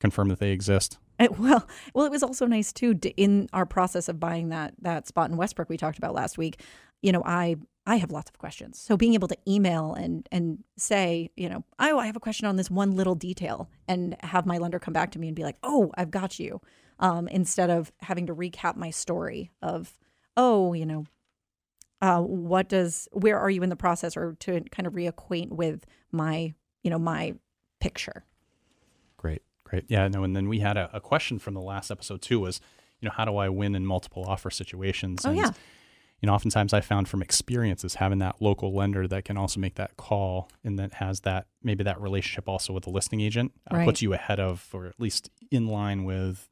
confirm 0.00 0.28
that 0.28 0.38
they 0.40 0.50
exist. 0.50 0.98
It- 1.18 1.38
well, 1.38 1.66
well, 1.94 2.06
it 2.06 2.10
was 2.10 2.22
also 2.22 2.46
nice 2.46 2.72
too 2.72 2.94
to, 2.94 3.10
in 3.10 3.48
our 3.52 3.66
process 3.66 4.08
of 4.08 4.18
buying 4.18 4.48
that 4.48 4.74
that 4.80 5.06
spot 5.06 5.30
in 5.30 5.36
Westbrook 5.36 5.68
we 5.68 5.76
talked 5.76 5.98
about 5.98 6.14
last 6.14 6.36
week. 6.38 6.60
You 7.02 7.12
know, 7.12 7.22
I 7.24 7.56
I 7.86 7.96
have 7.96 8.10
lots 8.10 8.30
of 8.30 8.38
questions, 8.38 8.78
so 8.80 8.96
being 8.96 9.14
able 9.14 9.28
to 9.28 9.36
email 9.46 9.94
and 9.94 10.26
and 10.32 10.64
say, 10.76 11.30
you 11.36 11.48
know, 11.48 11.62
oh, 11.78 11.98
I 11.98 12.06
have 12.06 12.16
a 12.16 12.20
question 12.20 12.46
on 12.48 12.56
this 12.56 12.70
one 12.70 12.96
little 12.96 13.14
detail, 13.14 13.68
and 13.86 14.16
have 14.20 14.44
my 14.44 14.58
lender 14.58 14.78
come 14.80 14.92
back 14.94 15.12
to 15.12 15.18
me 15.20 15.28
and 15.28 15.36
be 15.36 15.44
like, 15.44 15.56
oh, 15.62 15.92
I've 15.96 16.10
got 16.10 16.40
you, 16.40 16.60
um, 16.98 17.28
instead 17.28 17.70
of 17.70 17.92
having 18.00 18.26
to 18.26 18.34
recap 18.34 18.76
my 18.76 18.90
story 18.90 19.50
of, 19.62 19.98
oh, 20.36 20.72
you 20.72 20.86
know, 20.86 21.04
uh, 22.00 22.20
what 22.20 22.68
does 22.68 23.08
where 23.12 23.38
are 23.38 23.50
you 23.50 23.62
in 23.62 23.70
the 23.70 23.76
process, 23.76 24.16
or 24.16 24.36
to 24.40 24.60
kind 24.70 24.86
of 24.86 24.92
reacquaint 24.92 25.50
with 25.50 25.86
my 26.12 26.54
you 26.82 26.90
know 26.90 26.98
my 26.98 27.34
picture. 27.80 28.24
Great, 29.16 29.42
great. 29.64 29.84
Yeah, 29.88 30.08
no, 30.08 30.22
and 30.24 30.36
then 30.36 30.48
we 30.48 30.58
had 30.60 30.76
a, 30.76 30.90
a 30.92 31.00
question 31.00 31.38
from 31.38 31.54
the 31.54 31.60
last 31.60 31.90
episode 31.90 32.20
too 32.20 32.40
was, 32.40 32.60
you 33.00 33.08
know, 33.08 33.12
how 33.16 33.24
do 33.24 33.36
I 33.36 33.48
win 33.48 33.74
in 33.74 33.86
multiple 33.86 34.24
offer 34.26 34.50
situations? 34.50 35.24
Oh, 35.24 35.30
and, 35.30 35.38
yeah. 35.38 35.50
You 36.20 36.26
know, 36.26 36.34
oftentimes 36.34 36.72
I 36.72 36.80
found 36.80 37.08
from 37.08 37.20
experiences 37.20 37.96
having 37.96 38.18
that 38.20 38.40
local 38.40 38.74
lender 38.74 39.06
that 39.08 39.24
can 39.26 39.36
also 39.36 39.60
make 39.60 39.74
that 39.74 39.96
call 39.96 40.50
and 40.62 40.78
that 40.78 40.94
has 40.94 41.20
that 41.20 41.46
maybe 41.62 41.84
that 41.84 42.00
relationship 42.00 42.48
also 42.48 42.72
with 42.72 42.84
the 42.84 42.90
listing 42.90 43.20
agent 43.20 43.52
uh, 43.70 43.76
Right. 43.76 43.84
puts 43.84 44.00
you 44.00 44.14
ahead 44.14 44.40
of 44.40 44.66
or 44.72 44.86
at 44.86 44.98
least 44.98 45.30
in 45.50 45.66
line 45.66 46.04
with, 46.04 46.48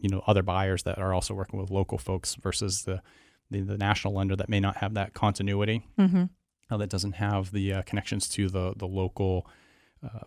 you 0.00 0.08
know, 0.08 0.22
other 0.26 0.42
buyers 0.42 0.82
that 0.84 0.98
are 0.98 1.12
also 1.14 1.34
working 1.34 1.60
with 1.60 1.70
local 1.70 1.98
folks 1.98 2.34
versus 2.36 2.82
the 2.84 3.02
the, 3.50 3.60
the 3.60 3.76
national 3.76 4.14
lender 4.14 4.34
that 4.36 4.48
may 4.48 4.60
not 4.60 4.78
have 4.78 4.94
that 4.94 5.12
continuity 5.12 5.86
Mm-hmm. 5.98 6.24
uh, 6.70 6.76
that 6.78 6.88
doesn't 6.88 7.12
have 7.16 7.52
the 7.52 7.72
uh, 7.74 7.82
connections 7.82 8.28
to 8.30 8.48
the 8.48 8.72
the 8.76 8.86
local, 8.86 9.46
uh, 10.04 10.20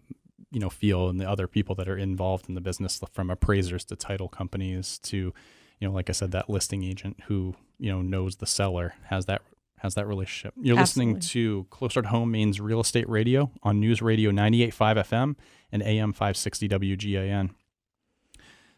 you 0.52 0.60
know, 0.60 0.70
feel 0.70 1.10
and 1.10 1.20
the 1.20 1.30
other 1.30 1.48
people 1.48 1.74
that 1.76 1.88
are 1.90 1.98
involved 1.98 2.48
in 2.48 2.56
the 2.56 2.62
business, 2.62 3.02
from 3.14 3.30
appraisers 3.32 3.84
to 3.86 3.96
title 3.96 4.28
companies 4.30 5.00
to, 5.00 5.18
you 5.18 5.88
know, 5.88 5.92
like 5.92 6.10
I 6.10 6.14
said, 6.14 6.32
that 6.32 6.50
listing 6.50 6.84
agent 6.84 7.18
who 7.28 7.56
you 7.80 7.92
know 7.92 8.02
knows 8.02 8.36
the 8.38 8.46
seller 8.46 8.94
has 9.10 9.26
that 9.26 9.42
has 9.80 9.96
that 9.96 10.08
relationship. 10.08 10.54
You're 10.60 10.78
listening 10.78 11.20
to 11.20 11.66
Closer 11.70 12.02
to 12.02 12.08
Home 12.08 12.32
Maine's 12.32 12.60
Real 12.62 12.80
Estate 12.80 13.08
Radio 13.10 13.52
on 13.62 13.80
News 13.80 14.02
Radio 14.02 14.32
98.5 14.32 14.72
FM 15.06 15.36
and 15.72 15.84
AM 15.84 16.14
560 16.14 16.70
WGAN. 16.70 17.50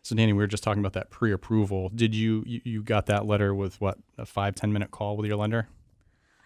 So 0.08 0.16
Danni, 0.16 0.28
we 0.28 0.34
were 0.34 0.48
just 0.48 0.64
talking 0.64 0.80
about 0.80 0.94
that 0.94 1.10
pre-approval. 1.10 1.90
Did 1.94 2.16
you 2.16 2.42
you, 2.46 2.82
got 2.82 3.08
that 3.08 3.26
letter 3.26 3.54
with 3.54 3.82
what 3.82 3.98
a 4.18 4.26
five 4.26 4.56
ten 4.56 4.72
minute 4.72 4.90
call 4.90 5.18
with 5.18 5.26
your 5.26 5.36
lender? 5.36 5.68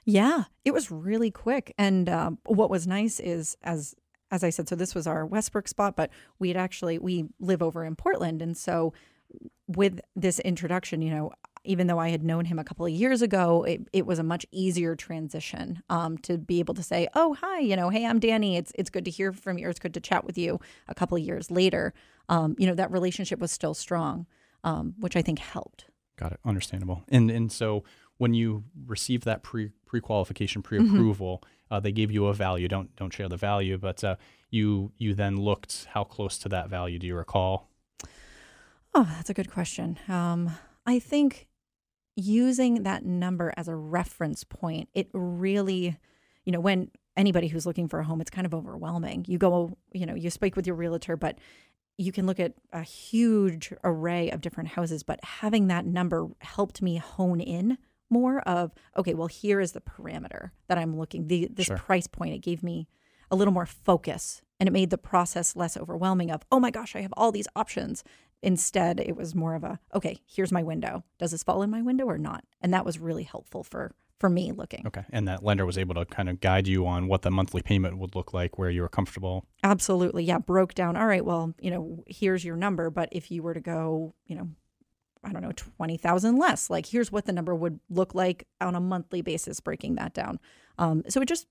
Yeah, 0.03 0.45
it 0.65 0.71
was 0.71 0.89
really 0.89 1.29
quick. 1.29 1.71
And 1.77 2.09
um, 2.09 2.39
what 2.45 2.71
was 2.71 2.87
nice 2.87 3.19
is, 3.19 3.55
as 3.61 3.93
as 4.31 4.43
I 4.43 4.49
said, 4.49 4.67
so 4.67 4.75
this 4.75 4.95
was 4.95 5.05
our 5.05 5.27
Westbrook 5.27 5.67
spot, 5.67 5.95
but 5.95 6.09
we 6.39 6.47
had 6.47 6.57
actually 6.57 6.97
we 6.97 7.25
live 7.39 7.61
over 7.61 7.85
in 7.85 7.95
Portland, 7.95 8.41
and 8.41 8.57
so 8.57 8.93
with 9.67 10.01
this 10.15 10.39
introduction, 10.39 11.03
you 11.03 11.11
know, 11.11 11.31
even 11.63 11.87
though 11.87 11.99
I 11.99 12.09
had 12.09 12.23
known 12.23 12.45
him 12.45 12.59
a 12.59 12.63
couple 12.63 12.85
of 12.85 12.91
years 12.91 13.21
ago, 13.21 13.63
it, 13.63 13.87
it 13.93 14.05
was 14.05 14.19
a 14.19 14.23
much 14.23 14.45
easier 14.51 14.95
transition 14.95 15.83
um, 15.89 16.17
to 16.19 16.37
be 16.37 16.59
able 16.59 16.73
to 16.73 16.83
say, 16.83 17.07
"Oh, 17.13 17.33
hi, 17.33 17.59
you 17.59 17.75
know, 17.75 17.89
hey, 17.89 18.05
I'm 18.05 18.19
Danni. 18.19 18.57
It's 18.57 18.71
it's 18.75 18.89
good 18.89 19.05
to 19.05 19.11
hear 19.11 19.31
from 19.31 19.57
you. 19.57 19.69
It's 19.69 19.79
good 19.79 19.93
to 19.93 19.99
chat 19.99 20.25
with 20.25 20.37
you." 20.37 20.59
A 20.87 20.95
couple 20.95 21.17
of 21.17 21.23
years 21.23 21.51
later, 21.51 21.93
um, 22.29 22.55
you 22.57 22.67
know, 22.67 22.75
that 22.75 22.91
relationship 22.91 23.39
was 23.39 23.51
still 23.51 23.73
strong, 23.73 24.25
um, 24.63 24.95
which 24.99 25.15
I 25.15 25.21
think 25.21 25.39
helped. 25.39 25.85
Got 26.17 26.33
it. 26.33 26.39
Understandable. 26.45 27.03
And 27.09 27.29
and 27.29 27.51
so 27.51 27.83
when 28.17 28.33
you 28.33 28.63
received 28.85 29.25
that 29.25 29.43
pre 29.43 29.71
pre 29.85 30.01
qualification 30.01 30.61
pre 30.61 30.79
approval, 30.79 31.43
uh, 31.69 31.79
they 31.79 31.91
gave 31.91 32.11
you 32.11 32.27
a 32.27 32.33
value. 32.33 32.67
Don't 32.67 32.95
don't 32.95 33.13
share 33.13 33.29
the 33.29 33.37
value, 33.37 33.77
but 33.77 34.03
uh, 34.03 34.15
you 34.49 34.91
you 34.97 35.13
then 35.13 35.37
looked 35.37 35.87
how 35.91 36.03
close 36.03 36.37
to 36.39 36.49
that 36.49 36.69
value. 36.69 36.99
Do 36.99 37.07
you 37.07 37.15
recall? 37.15 37.69
Oh, 38.93 39.09
that's 39.15 39.29
a 39.29 39.33
good 39.33 39.49
question. 39.49 39.97
Um, 40.07 40.51
I 40.85 40.99
think 40.99 41.47
using 42.15 42.83
that 42.83 43.05
number 43.05 43.53
as 43.57 43.67
a 43.67 43.75
reference 43.75 44.43
point, 44.43 44.89
it 44.93 45.07
really, 45.13 45.97
you 46.45 46.51
know, 46.51 46.59
when 46.59 46.91
anybody 47.17 47.47
who's 47.47 47.65
looking 47.65 47.87
for 47.87 47.99
a 47.99 48.03
home, 48.03 48.21
it's 48.21 48.29
kind 48.29 48.45
of 48.45 48.53
overwhelming. 48.53 49.25
You 49.27 49.37
go, 49.37 49.77
you 49.91 50.05
know, 50.05 50.15
you 50.15 50.29
speak 50.29 50.55
with 50.55 50.65
your 50.67 50.75
realtor, 50.75 51.15
but 51.15 51.37
you 51.97 52.11
can 52.11 52.25
look 52.25 52.39
at 52.39 52.53
a 52.71 52.81
huge 52.81 53.73
array 53.83 54.29
of 54.31 54.41
different 54.41 54.69
houses. 54.69 55.03
But 55.03 55.23
having 55.23 55.67
that 55.67 55.85
number 55.85 56.27
helped 56.39 56.81
me 56.81 56.97
hone 56.97 57.39
in 57.39 57.77
more 58.09 58.39
of, 58.41 58.73
okay, 58.97 59.13
well, 59.13 59.27
here 59.27 59.59
is 59.59 59.71
the 59.71 59.81
parameter 59.81 60.51
that 60.67 60.77
I'm 60.77 60.97
looking, 60.97 61.27
the, 61.27 61.47
this 61.51 61.67
Sure. 61.67 61.77
price 61.77 62.07
point. 62.07 62.33
It 62.33 62.39
gave 62.39 62.63
me 62.63 62.87
a 63.29 63.35
little 63.35 63.53
more 63.53 63.65
focus 63.65 64.41
and 64.59 64.67
it 64.67 64.71
made 64.73 64.89
the 64.89 64.97
process 64.97 65.55
less 65.55 65.77
overwhelming 65.77 66.29
of, 66.29 66.43
oh 66.51 66.59
my 66.59 66.71
gosh, 66.71 66.95
I 66.95 67.01
have 67.01 67.13
all 67.15 67.31
these 67.31 67.47
options. 67.55 68.03
Instead, 68.43 68.99
it 68.99 69.15
was 69.15 69.35
more 69.35 69.53
of 69.53 69.63
a, 69.63 69.79
okay, 69.93 70.17
here's 70.25 70.51
my 70.51 70.63
window. 70.63 71.03
Does 71.19 71.31
this 71.31 71.43
fall 71.43 71.61
in 71.61 71.69
my 71.69 71.81
window 71.81 72.05
or 72.05 72.17
not? 72.17 72.43
And 72.59 72.73
that 72.73 72.85
was 72.85 72.99
really 72.99 73.23
helpful 73.23 73.63
for 73.63 73.93
for 74.21 74.29
me 74.29 74.51
looking. 74.51 74.85
Okay. 74.85 75.03
And 75.09 75.27
that 75.27 75.43
lender 75.43 75.65
was 75.65 75.79
able 75.79 75.95
to 75.95 76.05
kind 76.05 76.29
of 76.29 76.39
guide 76.39 76.67
you 76.67 76.85
on 76.85 77.07
what 77.07 77.23
the 77.23 77.31
monthly 77.31 77.63
payment 77.63 77.97
would 77.97 78.13
look 78.13 78.35
like 78.35 78.59
where 78.59 78.69
you 78.69 78.83
were 78.83 78.87
comfortable. 78.87 79.47
Absolutely. 79.63 80.23
Yeah. 80.23 80.37
Broke 80.37 80.75
down. 80.75 80.95
All 80.95 81.07
right. 81.07 81.25
Well, 81.25 81.55
you 81.59 81.71
know, 81.71 82.03
here's 82.05 82.45
your 82.45 82.55
number. 82.55 82.91
But 82.91 83.09
if 83.11 83.31
you 83.31 83.41
were 83.41 83.55
to 83.55 83.59
go, 83.59 84.13
you 84.27 84.35
know, 84.35 84.49
I 85.23 85.33
don't 85.33 85.41
know, 85.41 85.51
20,000 85.53 86.37
less, 86.37 86.69
like 86.69 86.85
here's 86.85 87.11
what 87.11 87.25
the 87.25 87.33
number 87.33 87.55
would 87.55 87.79
look 87.89 88.13
like 88.13 88.47
on 88.59 88.75
a 88.75 88.79
monthly 88.79 89.23
basis, 89.23 89.59
breaking 89.59 89.95
that 89.95 90.13
down. 90.13 90.39
Um, 90.77 91.01
so 91.09 91.19
it 91.19 91.27
just 91.27 91.47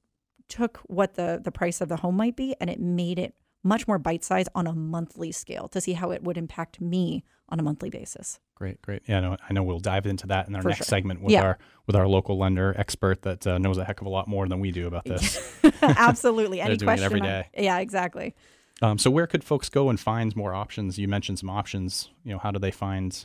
took 0.48 0.78
what 0.86 1.14
the, 1.14 1.40
the 1.42 1.52
price 1.52 1.80
of 1.80 1.88
the 1.88 1.96
home 1.96 2.16
might 2.16 2.36
be 2.36 2.54
and 2.60 2.70
it 2.70 2.78
made 2.78 3.18
it 3.18 3.34
much 3.62 3.86
more 3.88 3.98
bite 3.98 4.24
size 4.24 4.46
on 4.54 4.66
a 4.66 4.72
monthly 4.72 5.32
scale 5.32 5.68
to 5.68 5.80
see 5.80 5.92
how 5.94 6.10
it 6.10 6.22
would 6.22 6.36
impact 6.38 6.80
me 6.80 7.24
on 7.48 7.58
a 7.60 7.62
monthly 7.62 7.90
basis. 7.90 8.38
Great, 8.54 8.80
great. 8.82 9.02
Yeah, 9.06 9.18
I 9.18 9.20
know, 9.20 9.36
I 9.48 9.52
know 9.54 9.62
we'll 9.62 9.78
dive 9.80 10.06
into 10.06 10.26
that 10.28 10.46
in 10.48 10.54
our 10.54 10.62
For 10.62 10.68
next 10.68 10.78
sure. 10.78 10.84
segment 10.86 11.22
with 11.22 11.32
Yeah. 11.32 11.42
our 11.42 11.58
with 11.86 11.96
our 11.96 12.06
local 12.06 12.38
lender 12.38 12.74
expert 12.78 13.22
that 13.22 13.46
uh, 13.46 13.58
knows 13.58 13.78
a 13.78 13.84
heck 13.84 14.00
of 14.00 14.06
a 14.06 14.10
lot 14.10 14.28
more 14.28 14.46
than 14.46 14.60
we 14.60 14.70
do 14.70 14.86
about 14.86 15.04
this. 15.06 15.58
Absolutely. 15.82 16.60
Any 16.60 16.76
They're 16.76 16.76
doing 16.76 16.88
it 16.88 17.00
question? 17.00 17.04
every 17.04 17.20
day. 17.20 17.48
yeah, 17.56 17.78
exactly. 17.78 18.34
um, 18.82 18.98
so 18.98 19.10
where 19.10 19.26
could 19.26 19.42
folks 19.42 19.68
go 19.68 19.88
and 19.88 19.98
find 19.98 20.34
more 20.36 20.54
options? 20.54 20.98
You 20.98 21.08
mentioned 21.08 21.38
some 21.38 21.50
options. 21.50 22.10
You 22.24 22.32
know, 22.32 22.38
how 22.38 22.50
do 22.50 22.58
they 22.58 22.70
find? 22.70 23.24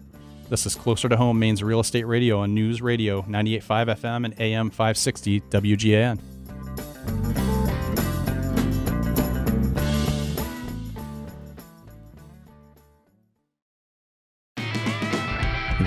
This 0.48 0.64
is 0.64 0.74
closer 0.74 1.10
to 1.10 1.16
home, 1.16 1.38
Maine's 1.38 1.62
real 1.62 1.80
estate 1.80 2.06
radio 2.06 2.40
on 2.40 2.54
News 2.54 2.80
Radio 2.80 3.20
98.5 3.22 3.96
FM 3.98 4.24
and 4.24 4.40
AM 4.40 4.70
560 4.70 5.40
WGAN. 5.42 6.18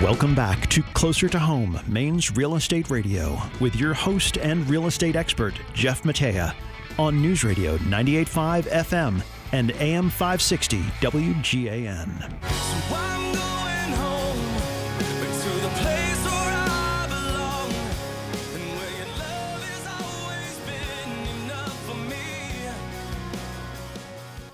Welcome 0.02 0.36
back 0.36 0.70
to 0.70 0.84
Closer 0.94 1.30
to 1.30 1.40
Home, 1.40 1.80
Maine's 1.88 2.36
Real 2.36 2.56
Estate 2.56 2.90
Radio, 2.90 3.40
with 3.60 3.76
your 3.76 3.94
host 3.94 4.38
and 4.38 4.68
real 4.70 4.88
estate 4.88 5.16
expert, 5.16 5.54
Jeff 5.74 6.04
Matea, 6.04 6.54
on 7.00 7.22
News 7.22 7.44
Radio 7.44 7.78
98.5 7.80 8.64
FM 8.64 9.24
and 9.54 9.72
AM 9.74 10.10
560 10.10 10.82
WGAN. 11.02 12.32
So 13.36 13.51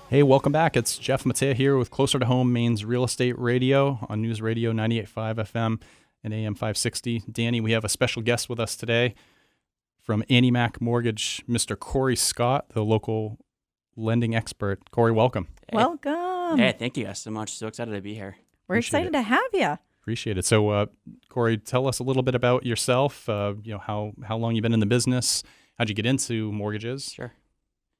Hey, 0.08 0.22
welcome 0.22 0.52
back. 0.52 0.74
It's 0.74 0.96
Jeff 0.96 1.24
Matea 1.24 1.52
here 1.52 1.76
with 1.76 1.90
Closer 1.90 2.18
to 2.18 2.24
Home, 2.24 2.50
Maine's 2.50 2.82
real 2.82 3.04
estate 3.04 3.38
radio 3.38 3.98
on 4.08 4.22
News 4.22 4.40
Radio 4.40 4.72
98.5 4.72 5.34
FM 5.34 5.82
and 6.24 6.32
AM 6.32 6.54
560. 6.54 7.20
Danni, 7.30 7.62
we 7.62 7.72
have 7.72 7.84
a 7.84 7.90
special 7.90 8.22
guest 8.22 8.48
with 8.48 8.58
us 8.58 8.74
today 8.74 9.14
from 10.00 10.22
AnnieMac 10.30 10.80
Mortgage, 10.80 11.42
Mr. 11.46 11.78
Corey 11.78 12.16
Scott, 12.16 12.70
the 12.70 12.82
local 12.82 13.36
lending 13.96 14.34
expert. 14.34 14.90
Corey, 14.90 15.12
welcome. 15.12 15.48
Hey. 15.70 15.76
Welcome. 15.76 16.56
Hey, 16.58 16.74
thank 16.78 16.96
you 16.96 17.04
guys 17.04 17.18
so 17.18 17.30
much. 17.30 17.52
So 17.52 17.66
excited 17.66 17.92
to 17.92 18.00
be 18.00 18.14
here. 18.14 18.36
We're 18.66 18.76
appreciate 18.76 19.00
excited 19.00 19.08
it. 19.08 19.12
to 19.12 19.22
have 19.22 19.50
you. 19.52 19.78
Appreciate 20.00 20.38
it. 20.38 20.46
So, 20.46 20.70
uh, 20.70 20.86
Corey, 21.28 21.58
tell 21.58 21.86
us 21.86 21.98
a 21.98 22.02
little 22.02 22.22
bit 22.22 22.34
about 22.34 22.64
yourself. 22.64 23.28
Uh, 23.28 23.54
you 23.62 23.72
know 23.74 23.78
how 23.78 24.12
how 24.24 24.38
long 24.38 24.54
you've 24.54 24.62
been 24.62 24.72
in 24.72 24.80
the 24.80 24.86
business. 24.86 25.42
How'd 25.76 25.90
you 25.90 25.94
get 25.94 26.06
into 26.06 26.50
mortgages? 26.50 27.12
Sure. 27.12 27.34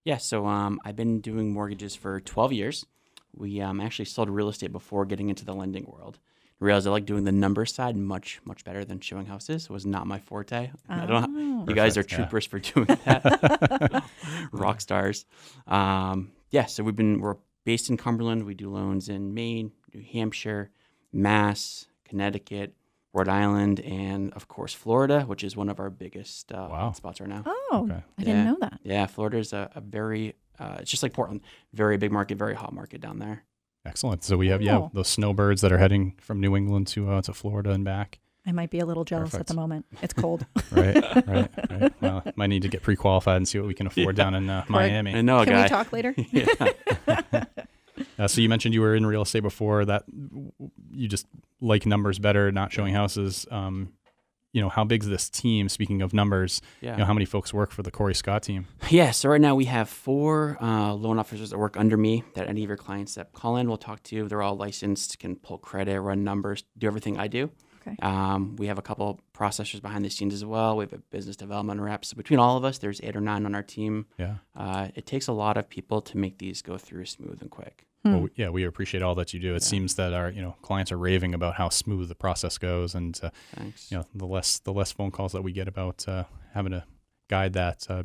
Yeah, 0.08 0.16
so 0.16 0.46
um, 0.46 0.80
I've 0.86 0.96
been 0.96 1.20
doing 1.20 1.52
mortgages 1.52 1.94
for 1.94 2.18
12 2.18 2.54
years. 2.54 2.86
We 3.36 3.60
um, 3.60 3.78
actually 3.78 4.06
sold 4.06 4.30
real 4.30 4.48
estate 4.48 4.72
before 4.72 5.04
getting 5.04 5.28
into 5.28 5.44
the 5.44 5.52
lending 5.52 5.84
world. 5.84 6.18
Realized 6.60 6.86
I 6.86 6.90
like 6.92 7.04
doing 7.04 7.24
the 7.24 7.30
number 7.30 7.66
side 7.66 7.94
much, 7.94 8.40
much 8.46 8.64
better 8.64 8.86
than 8.86 9.00
showing 9.00 9.26
houses. 9.26 9.64
It 9.64 9.70
was 9.70 9.84
not 9.84 10.06
my 10.06 10.18
forte. 10.18 10.70
I 10.88 11.04
don't. 11.04 11.36
Oh. 11.36 11.64
You 11.68 11.74
guys 11.74 11.98
are 11.98 12.04
Perfect, 12.04 12.12
yeah. 12.12 12.16
troopers 12.16 12.46
for 12.46 12.58
doing 12.58 12.86
that. 13.04 14.02
Rock 14.52 14.80
stars. 14.80 15.26
Um, 15.66 16.32
yeah, 16.50 16.64
so 16.64 16.82
we've 16.82 16.96
been 16.96 17.20
we're 17.20 17.36
based 17.66 17.90
in 17.90 17.98
Cumberland. 17.98 18.46
We 18.46 18.54
do 18.54 18.70
loans 18.70 19.10
in 19.10 19.34
Maine, 19.34 19.72
New 19.92 20.02
Hampshire, 20.10 20.70
Mass, 21.12 21.86
Connecticut, 22.06 22.74
Rhode 23.14 23.28
Island, 23.28 23.80
and 23.80 24.32
of 24.34 24.48
course 24.48 24.74
Florida, 24.74 25.22
which 25.22 25.42
is 25.42 25.56
one 25.56 25.68
of 25.68 25.80
our 25.80 25.90
biggest 25.90 26.52
uh, 26.52 26.68
Wow. 26.70 26.92
spots 26.92 27.20
right 27.20 27.28
now. 27.30 27.42
Oh, 27.46 27.82
Okay. 27.84 28.02
I 28.18 28.22
didn't 28.22 28.36
Yeah. 28.44 28.50
know 28.50 28.56
that. 28.60 28.80
Yeah, 28.82 29.06
Florida 29.06 29.38
is 29.38 29.52
a, 29.52 29.70
a 29.74 29.80
very, 29.80 30.34
uh, 30.58 30.76
it's 30.80 30.90
just 30.90 31.02
like 31.02 31.12
Portland, 31.14 31.40
very 31.72 31.96
big 31.96 32.12
market, 32.12 32.36
very 32.38 32.54
hot 32.54 32.72
market 32.74 33.00
down 33.00 33.18
there. 33.18 33.44
Excellent. 33.86 34.24
So 34.24 34.36
we 34.36 34.48
have 34.48 34.60
yeah 34.60 34.76
Cool. 34.76 34.90
those 34.92 35.08
snowbirds 35.08 35.62
that 35.62 35.72
are 35.72 35.78
heading 35.78 36.14
from 36.20 36.40
New 36.40 36.54
England 36.56 36.88
to 36.88 37.10
uh, 37.10 37.22
to 37.22 37.32
Florida 37.32 37.70
and 37.70 37.84
back. 37.84 38.18
I 38.46 38.52
might 38.52 38.70
be 38.70 38.78
a 38.80 38.86
little 38.86 39.04
jealous 39.04 39.30
Perfect. 39.30 39.40
at 39.42 39.46
the 39.48 39.54
moment. 39.60 39.86
It's 40.02 40.14
cold. 40.14 40.46
Right, 40.70 40.94
right, 41.26 41.50
right. 41.70 41.92
Well, 42.00 42.22
might 42.36 42.46
need 42.48 42.62
to 42.62 42.68
get 42.68 42.82
pre-qualified 42.82 43.36
and 43.36 43.48
see 43.48 43.58
what 43.58 43.66
we 43.68 43.74
can 43.74 43.86
afford 43.86 44.16
down 44.16 44.34
in 44.34 44.48
uh, 44.50 44.64
Miami. 44.68 45.14
I 45.14 45.22
know, 45.22 45.44
Can 45.44 45.52
guy. 45.54 45.62
we 45.64 45.68
talk 45.68 45.92
later? 45.92 46.14
yeah. 46.32 47.44
Uh, 48.18 48.28
so 48.28 48.40
you 48.40 48.48
mentioned 48.48 48.74
you 48.74 48.80
were 48.80 48.94
in 48.94 49.06
real 49.06 49.22
estate 49.22 49.42
before. 49.42 49.84
That 49.84 50.04
you 50.90 51.08
just 51.08 51.26
like 51.60 51.86
numbers 51.86 52.18
better, 52.18 52.50
not 52.52 52.72
showing 52.72 52.94
houses. 52.94 53.46
Um, 53.50 53.92
you 54.52 54.62
know, 54.62 54.68
how 54.68 54.84
big's 54.84 55.06
this 55.06 55.28
team? 55.28 55.68
Speaking 55.68 56.00
of 56.02 56.14
numbers, 56.14 56.62
yeah. 56.80 56.92
you 56.92 56.98
know, 56.98 57.04
how 57.04 57.12
many 57.12 57.26
folks 57.26 57.52
work 57.52 57.70
for 57.70 57.82
the 57.82 57.90
Corey 57.90 58.14
Scott 58.14 58.42
team? 58.42 58.66
Yeah, 58.88 59.10
so 59.10 59.28
right 59.28 59.40
now 59.40 59.54
we 59.54 59.66
have 59.66 59.88
four 59.88 60.56
uh, 60.60 60.94
loan 60.94 61.18
officers 61.18 61.50
that 61.50 61.58
work 61.58 61.76
under 61.76 61.96
me 61.96 62.24
that 62.34 62.48
any 62.48 62.62
of 62.62 62.68
your 62.68 62.78
clients 62.78 63.14
that 63.16 63.32
call 63.34 63.56
in 63.56 63.68
will 63.68 63.76
talk 63.76 64.02
to. 64.04 64.26
They're 64.26 64.42
all 64.42 64.56
licensed, 64.56 65.18
can 65.18 65.36
pull 65.36 65.58
credit, 65.58 66.00
run 66.00 66.24
numbers, 66.24 66.64
do 66.78 66.86
everything 66.86 67.18
I 67.18 67.28
do. 67.28 67.50
Okay. 67.86 67.96
Um, 68.02 68.56
we 68.56 68.66
have 68.66 68.78
a 68.78 68.82
couple 68.82 69.20
processors 69.34 69.80
behind 69.80 70.04
the 70.04 70.10
scenes 70.10 70.34
as 70.34 70.44
well. 70.44 70.76
We 70.76 70.84
have 70.84 70.92
a 70.92 70.98
business 70.98 71.36
development 71.36 71.80
rep. 71.80 72.04
So 72.04 72.16
between 72.16 72.38
all 72.38 72.56
of 72.56 72.64
us, 72.64 72.78
there's 72.78 73.00
eight 73.02 73.16
or 73.16 73.20
nine 73.20 73.44
on 73.46 73.54
our 73.54 73.62
team. 73.62 74.06
Yeah. 74.18 74.36
Uh, 74.56 74.88
it 74.94 75.06
takes 75.06 75.28
a 75.28 75.32
lot 75.32 75.56
of 75.56 75.68
people 75.68 76.00
to 76.02 76.16
make 76.16 76.38
these 76.38 76.62
go 76.62 76.78
through 76.78 77.04
smooth 77.04 77.38
and 77.40 77.50
quick. 77.50 77.84
Hmm. 78.04 78.12
Well, 78.12 78.28
yeah, 78.36 78.48
we 78.48 78.64
appreciate 78.64 79.02
all 79.02 79.14
that 79.16 79.34
you 79.34 79.40
do. 79.40 79.54
It 79.54 79.62
seems 79.62 79.94
that 79.96 80.12
our 80.12 80.30
you 80.30 80.40
know 80.40 80.56
clients 80.62 80.92
are 80.92 80.98
raving 80.98 81.34
about 81.34 81.54
how 81.54 81.68
smooth 81.68 82.08
the 82.08 82.14
process 82.14 82.58
goes, 82.58 82.94
and 82.94 83.18
uh, 83.22 83.30
you 83.88 83.96
know 83.96 84.04
the 84.14 84.26
less 84.26 84.60
the 84.60 84.72
less 84.72 84.92
phone 84.92 85.10
calls 85.10 85.32
that 85.32 85.42
we 85.42 85.52
get 85.52 85.68
about 85.68 86.06
uh, 86.08 86.24
having 86.54 86.72
a 86.72 86.84
guide 87.28 87.52
that 87.54 87.86
uh, 87.90 88.02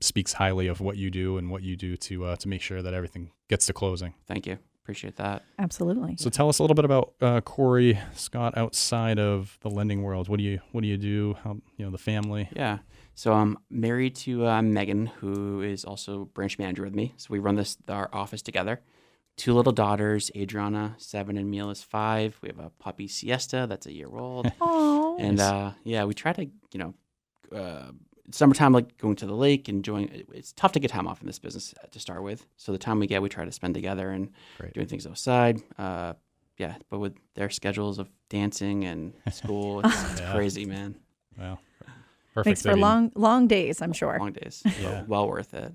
speaks 0.00 0.34
highly 0.34 0.66
of 0.66 0.80
what 0.80 0.96
you 0.96 1.10
do 1.10 1.38
and 1.38 1.50
what 1.50 1.62
you 1.62 1.76
do 1.76 1.96
to 1.96 2.24
uh, 2.24 2.36
to 2.36 2.48
make 2.48 2.62
sure 2.62 2.82
that 2.82 2.94
everything 2.94 3.30
gets 3.48 3.66
to 3.66 3.72
closing. 3.72 4.14
Thank 4.26 4.46
you. 4.46 4.58
Appreciate 4.82 5.16
that. 5.16 5.44
Absolutely. 5.58 6.16
So 6.18 6.30
tell 6.30 6.48
us 6.48 6.58
a 6.58 6.62
little 6.62 6.74
bit 6.74 6.84
about 6.84 7.14
uh, 7.20 7.40
Corey 7.42 7.98
Scott 8.14 8.56
outside 8.56 9.18
of 9.18 9.56
the 9.60 9.70
lending 9.70 10.02
world. 10.02 10.28
What 10.28 10.38
do 10.38 10.42
you 10.42 10.60
What 10.72 10.80
do 10.82 10.88
you 10.88 10.96
do? 10.96 11.36
How 11.44 11.58
you 11.76 11.84
know 11.84 11.90
the 11.90 11.98
family? 11.98 12.48
Yeah. 12.54 12.78
So 13.14 13.32
I'm 13.32 13.58
married 13.68 14.14
to 14.16 14.46
uh, 14.46 14.62
Megan, 14.62 15.06
who 15.06 15.60
is 15.62 15.84
also 15.84 16.24
branch 16.26 16.58
manager 16.58 16.82
with 16.82 16.94
me. 16.94 17.14
So 17.18 17.28
we 17.30 17.38
run 17.38 17.56
this 17.56 17.76
our 17.88 18.08
office 18.12 18.42
together. 18.42 18.80
Two 19.40 19.54
little 19.54 19.72
daughters, 19.72 20.30
Adriana, 20.36 20.94
seven, 20.98 21.38
and 21.38 21.50
Mila 21.50 21.70
is 21.70 21.82
five. 21.82 22.38
We 22.42 22.48
have 22.50 22.58
a 22.58 22.68
puppy 22.78 23.08
Siesta 23.08 23.64
that's 23.66 23.86
a 23.86 23.92
year 23.92 24.08
old. 24.12 24.52
Oh, 24.60 25.16
and 25.18 25.40
uh, 25.40 25.70
yeah, 25.82 26.04
we 26.04 26.12
try 26.14 26.32
to, 26.34 26.44
you 26.44 26.78
know, 26.78 26.94
uh, 27.56 27.90
summertime 28.30 28.72
like 28.74 28.96
going 28.98 29.16
to 29.16 29.26
the 29.26 29.34
lake, 29.34 29.68
and 29.68 29.76
enjoying. 29.76 30.24
It's 30.34 30.52
tough 30.52 30.72
to 30.72 30.78
get 30.80 30.90
time 30.90 31.06
off 31.08 31.22
in 31.22 31.26
this 31.26 31.38
business 31.38 31.72
uh, 31.82 31.86
to 31.90 31.98
start 31.98 32.22
with. 32.22 32.46
So 32.58 32.70
the 32.72 32.78
time 32.78 33.00
we 33.00 33.06
get, 33.06 33.22
we 33.22 33.28
try 33.30 33.44
to 33.46 33.52
spend 33.52 33.72
together 33.74 34.10
and 34.10 34.30
Great. 34.58 34.74
doing 34.74 34.86
things 34.86 35.06
outside. 35.06 35.58
Uh, 35.78 36.12
yeah, 36.58 36.74
but 36.90 36.98
with 36.98 37.14
their 37.34 37.48
schedules 37.50 37.98
of 37.98 38.08
dancing 38.28 38.84
and 38.84 39.14
school, 39.32 39.80
it's, 39.84 40.12
it's 40.12 40.20
Yeah. 40.20 40.32
crazy, 40.34 40.66
man. 40.66 40.96
Well, 41.38 41.58
perfect. 42.34 42.46
makes 42.46 42.62
for 42.62 42.76
long, 42.76 43.10
long 43.14 43.46
days. 43.48 43.80
I'm 43.80 43.94
sure. 43.94 44.18
Long 44.20 44.32
days, 44.32 44.62
Yeah. 44.64 44.72
but 45.00 45.08
well 45.08 45.26
worth 45.28 45.54
it. 45.54 45.72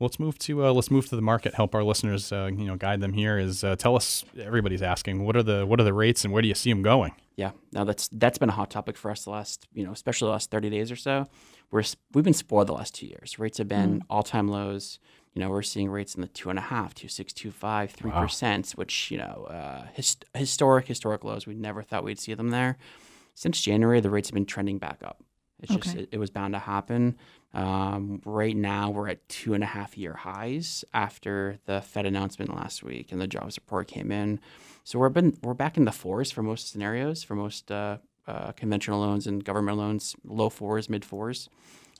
Let's 0.00 0.18
move 0.18 0.38
to 0.40 0.66
uh, 0.66 0.72
let's 0.72 0.90
move 0.90 1.08
to 1.10 1.16
the 1.16 1.22
market. 1.22 1.54
Help 1.54 1.74
our 1.74 1.84
listeners, 1.84 2.32
uh, 2.32 2.50
you 2.52 2.64
know, 2.64 2.76
guide 2.76 3.00
them 3.00 3.12
here. 3.12 3.38
Is 3.38 3.62
uh, 3.62 3.76
tell 3.76 3.94
us. 3.94 4.24
Everybody's 4.38 4.82
asking 4.82 5.24
what 5.24 5.36
are 5.36 5.42
the 5.42 5.64
what 5.64 5.78
are 5.80 5.84
the 5.84 5.92
rates 5.94 6.24
and 6.24 6.32
where 6.32 6.42
do 6.42 6.48
you 6.48 6.54
see 6.54 6.70
them 6.70 6.82
going? 6.82 7.12
Yeah, 7.36 7.52
now 7.72 7.84
that's 7.84 8.08
that's 8.08 8.38
been 8.38 8.48
a 8.48 8.52
hot 8.52 8.70
topic 8.70 8.96
for 8.96 9.10
us 9.10 9.24
the 9.24 9.30
last, 9.30 9.66
you 9.72 9.84
know, 9.84 9.92
especially 9.92 10.26
the 10.26 10.32
last 10.32 10.50
thirty 10.50 10.68
days 10.68 10.90
or 10.90 10.96
so. 10.96 11.28
We're 11.70 11.84
we've 12.12 12.24
been 12.24 12.34
spoiled 12.34 12.68
the 12.68 12.72
last 12.72 12.94
two 12.94 13.06
years. 13.06 13.38
Rates 13.38 13.58
have 13.58 13.68
been 13.68 14.02
all 14.10 14.22
time 14.24 14.48
lows. 14.48 14.98
You 15.32 15.40
know, 15.40 15.50
we're 15.50 15.62
seeing 15.62 15.90
rates 15.90 16.14
in 16.14 16.20
the 16.20 16.28
two 16.28 16.50
and 16.50 16.58
a 16.58 16.62
half, 16.62 16.94
two 16.94 17.08
six, 17.08 17.32
two 17.32 17.50
five, 17.52 17.92
three 17.92 18.10
percent, 18.10 18.70
which 18.72 19.10
you 19.12 19.18
know, 19.18 19.46
uh, 19.48 19.86
hist- 19.94 20.24
historic 20.34 20.86
historic 20.86 21.22
lows. 21.24 21.46
We 21.46 21.54
never 21.54 21.82
thought 21.82 22.04
we'd 22.04 22.18
see 22.20 22.34
them 22.34 22.50
there. 22.50 22.78
Since 23.34 23.60
January, 23.60 24.00
the 24.00 24.10
rates 24.10 24.28
have 24.28 24.34
been 24.34 24.46
trending 24.46 24.78
back 24.78 25.02
up. 25.04 25.22
It's 25.60 25.74
just 25.74 25.96
it, 25.96 26.08
it 26.12 26.18
was 26.18 26.30
bound 26.30 26.54
to 26.54 26.58
happen. 26.60 27.16
Um, 27.54 28.20
right 28.24 28.56
now, 28.56 28.90
we're 28.90 29.08
at 29.08 29.28
two 29.28 29.54
and 29.54 29.62
a 29.62 29.66
half 29.66 29.96
year 29.96 30.14
highs 30.14 30.84
after 30.92 31.58
the 31.66 31.80
Fed 31.80 32.04
announcement 32.04 32.54
last 32.54 32.82
week 32.82 33.12
and 33.12 33.20
the 33.20 33.28
jobs 33.28 33.56
report 33.56 33.86
came 33.88 34.10
in. 34.10 34.40
So 34.82 34.98
we're 34.98 35.08
been 35.08 35.38
we're 35.42 35.54
back 35.54 35.76
in 35.76 35.84
the 35.84 35.92
fours 35.92 36.30
for 36.30 36.42
most 36.42 36.68
scenarios, 36.70 37.22
for 37.22 37.34
most 37.34 37.70
uh, 37.70 37.98
uh, 38.26 38.52
conventional 38.52 39.00
loans 39.00 39.26
and 39.26 39.44
government 39.44 39.78
loans, 39.78 40.16
low 40.24 40.48
fours, 40.50 40.90
mid 40.90 41.04
fours, 41.04 41.48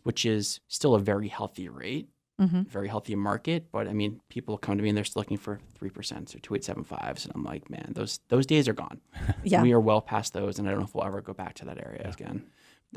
which 0.03 0.27
is 0.27 0.61
still 0.69 0.95
a 0.95 0.99
very 0.99 1.29
healthy 1.29 1.69
rate, 1.69 2.09
hmm 2.39 2.63
very 2.63 2.89
healthy 2.89 3.15
market. 3.15 3.71
But 3.71 3.87
I 3.87 3.93
mean, 3.93 4.21
people 4.29 4.59
come 4.59 4.77
to 4.77 4.83
me 4.83 4.89
and 4.89 4.99
they're 4.99 5.05
still 5.05 5.21
looking 5.21 5.39
for 5.39 5.61
three 5.77 5.91
percent 5.91 6.35
or 6.35 6.41
two 6.41 6.55
eight 6.57 6.65
seven 6.65 6.83
fives, 6.85 7.25
and 7.25 7.33
I'm 7.35 7.45
like, 7.45 7.71
man, 7.71 7.93
those 7.95 8.19
those 8.29 8.45
days 8.45 8.69
are 8.69 8.75
gone. 8.75 9.01
Yeah. 9.45 9.63
we 9.63 9.73
are 9.73 9.81
well 9.81 10.01
past 10.03 10.33
those, 10.33 10.59
and 10.59 10.67
I 10.67 10.73
don't 10.73 10.81
know 10.81 10.87
if 10.87 10.95
we'll 10.95 11.05
ever 11.05 11.21
go 11.23 11.33
back 11.33 11.55
to 11.55 11.67
that 11.67 11.79
area 11.79 12.11
again. 12.13 12.45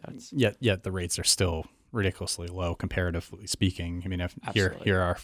That's 0.02 0.34
Yet 0.34 0.58
yet 0.60 0.84
the 0.84 0.92
rates 0.92 1.18
are 1.20 1.24
still 1.24 1.66
ridiculously 1.92 2.48
low 2.48 2.76
comparatively 2.76 3.48
speaking. 3.48 4.02
I 4.06 4.08
mean, 4.08 4.22
if 4.22 4.34
here 4.54 4.66
Absolutely. 4.68 4.84
here 4.86 5.00
are 5.00 5.18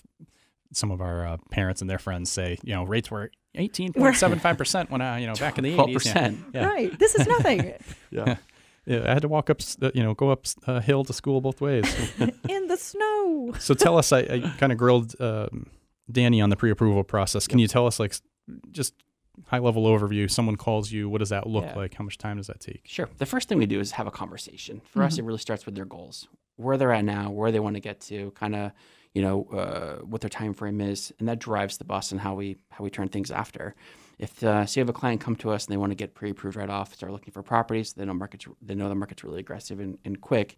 some 0.72 0.92
of 0.92 1.02
our 1.02 1.26
uh, 1.28 1.38
parents 1.52 1.82
and 1.82 1.90
their 1.90 2.00
friends 2.00 2.32
say, 2.32 2.58
you 2.64 2.74
know, 2.74 2.84
rates 2.84 3.12
were 3.12 3.32
eighteen 3.56 3.94
point 3.94 4.16
seven 4.16 4.40
five 4.40 4.58
percent 4.58 4.90
when 4.92 5.02
I, 5.02 5.20
you 5.20 5.28
know, 5.28 5.36
back 5.36 5.58
in 5.58 5.64
the 5.64 5.74
twelve 5.76 5.90
eighties. 5.90 6.06
Yeah. 6.06 6.14
percent. 6.14 6.40
Yeah. 6.54 6.66
Right. 6.68 7.00
This 7.00 7.16
is 7.16 7.28
nothing 7.28 7.74
Yeah. 8.12 8.38
Yeah, 8.86 9.04
I 9.10 9.14
had 9.14 9.22
to 9.22 9.30
walk 9.30 9.50
up, 9.50 9.62
uh, 9.82 9.92
you 9.94 10.04
know, 10.04 10.14
go 10.14 10.30
up 10.30 10.46
a 10.68 10.82
hill 10.82 11.06
to 11.06 11.14
school 11.14 11.40
both 11.40 11.62
ways. 11.62 11.86
in 12.50 12.68
the 12.68 12.76
snow. 12.76 13.54
so 13.58 13.74
tell 13.74 13.98
us, 13.98 14.12
I, 14.12 14.20
I 14.20 14.54
kind 14.58 14.74
of 14.74 14.78
grilled 14.78 15.16
um, 15.22 15.68
Danni 16.12 16.44
on 16.44 16.50
the 16.50 16.58
pre-approval 16.58 17.06
process. 17.06 17.48
Can 17.48 17.60
you 17.60 17.70
tell 17.70 17.88
us, 17.88 17.98
like, 17.98 18.12
s- 18.12 18.92
just 19.36 19.48
high-level 19.48 19.86
overview? 19.86 20.30
Someone 20.30 20.56
calls 20.56 20.92
you. 20.92 21.10
What 21.10 21.20
does 21.20 21.30
that 21.30 21.48
look 21.48 21.66
Yeah. 21.66 21.76
like? 21.76 21.94
How 21.96 22.04
much 22.04 22.18
time 22.18 22.38
does 22.38 22.48
that 22.48 22.60
take? 22.60 22.82
Sure. 22.86 23.10
The 23.18 23.26
first 23.26 23.50
thing 23.50 23.58
we 23.58 23.66
do 23.66 23.80
is 23.80 23.92
have 23.92 24.08
a 24.08 24.12
conversation. 24.12 24.82
For 24.86 25.04
us, 25.04 25.18
it 25.18 25.24
really 25.24 25.40
starts 25.40 25.66
with 25.66 25.76
their 25.76 25.86
goals, 25.86 26.28
where 26.56 26.78
they're 26.78 26.92
at 26.94 27.06
now, 27.06 27.32
where 27.32 27.52
they 27.52 27.60
want 27.60 27.76
to 27.76 27.80
get 27.80 28.00
to, 28.02 28.32
kind 28.32 28.56
of, 28.56 28.72
you 29.14 29.22
know, 29.22 29.44
uh, 29.54 29.98
what 30.06 30.22
their 30.22 30.30
time 30.30 30.54
frame 30.54 30.82
is, 30.82 31.14
and 31.20 31.28
that 31.28 31.40
drives 31.40 31.78
the 31.78 31.84
bus 31.84 32.12
and 32.12 32.22
how 32.22 32.34
we 32.36 32.58
how 32.72 32.84
we 32.84 32.90
turn 32.90 33.10
things 33.10 33.32
after. 33.32 33.76
If 34.20 34.44
uh, 34.44 34.66
say 34.66 34.80
you 34.80 34.82
have 34.84 34.90
a 34.90 34.94
client 34.94 35.22
come 35.22 35.36
to 35.38 35.50
us 35.52 35.66
and 35.66 35.74
they 35.74 35.78
want 35.78 35.92
to 35.92 35.96
get 35.96 36.14
pre-approved 36.16 36.56
right 36.56 36.70
off, 36.70 36.94
start 36.94 37.12
looking 37.12 37.32
for 37.34 37.44
properties, 37.44 37.94
they 37.94 38.06
know 38.06 38.14
markets, 38.14 38.48
they 38.62 38.76
know 38.76 38.90
the 38.90 38.96
market's 38.96 39.24
really 39.24 39.40
aggressive 39.40 39.80
and, 39.80 39.98
and 40.06 40.22
quick. 40.22 40.58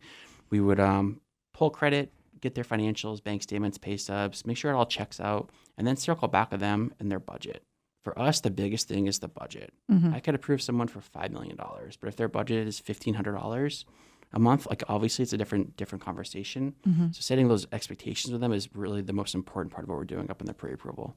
We 0.49 0.59
would 0.59 0.79
um, 0.79 1.21
pull 1.53 1.69
credit, 1.69 2.13
get 2.41 2.55
their 2.55 2.63
financials, 2.65 3.23
bank 3.23 3.41
statements, 3.43 3.77
pay 3.77 3.97
stubs, 3.97 4.45
make 4.45 4.57
sure 4.57 4.71
it 4.71 4.75
all 4.75 4.85
checks 4.85 5.19
out, 5.19 5.49
and 5.77 5.87
then 5.87 5.95
circle 5.95 6.27
back 6.27 6.51
with 6.51 6.59
them 6.59 6.93
and 6.99 7.09
their 7.09 7.19
budget. 7.19 7.63
For 8.05 8.17
us, 8.17 8.39
the 8.39 8.51
biggest 8.51 8.87
thing 8.87 9.07
is 9.07 9.17
the 9.19 9.27
budget. 9.27 9.73
I 9.89 10.19
could 10.21 10.35
approve 10.35 10.61
someone 10.61 10.87
for 10.87 11.01
five 11.01 11.31
million 11.31 11.57
dollars, 11.57 11.97
but 11.99 12.07
if 12.07 12.15
their 12.15 12.27
budget 12.29 12.67
is 12.67 12.79
fifteen 12.79 13.15
hundred 13.15 13.33
dollars 13.33 13.83
a 14.31 14.39
month, 14.39 14.67
like 14.69 14.83
obviously 14.87 15.23
it's 15.23 15.33
a 15.33 15.37
different 15.37 15.75
different 15.75 16.03
conversation. 16.05 16.75
So 16.85 17.19
setting 17.19 17.47
those 17.47 17.65
expectations 17.71 18.31
with 18.31 18.41
them 18.41 18.53
is 18.53 18.69
really 18.75 19.01
the 19.01 19.11
most 19.13 19.33
important 19.35 19.73
part 19.73 19.83
of 19.85 19.89
what 19.89 19.97
we're 19.97 20.05
doing 20.05 20.29
up 20.29 20.39
in 20.39 20.45
the 20.45 20.53
pre-approval. 20.53 21.15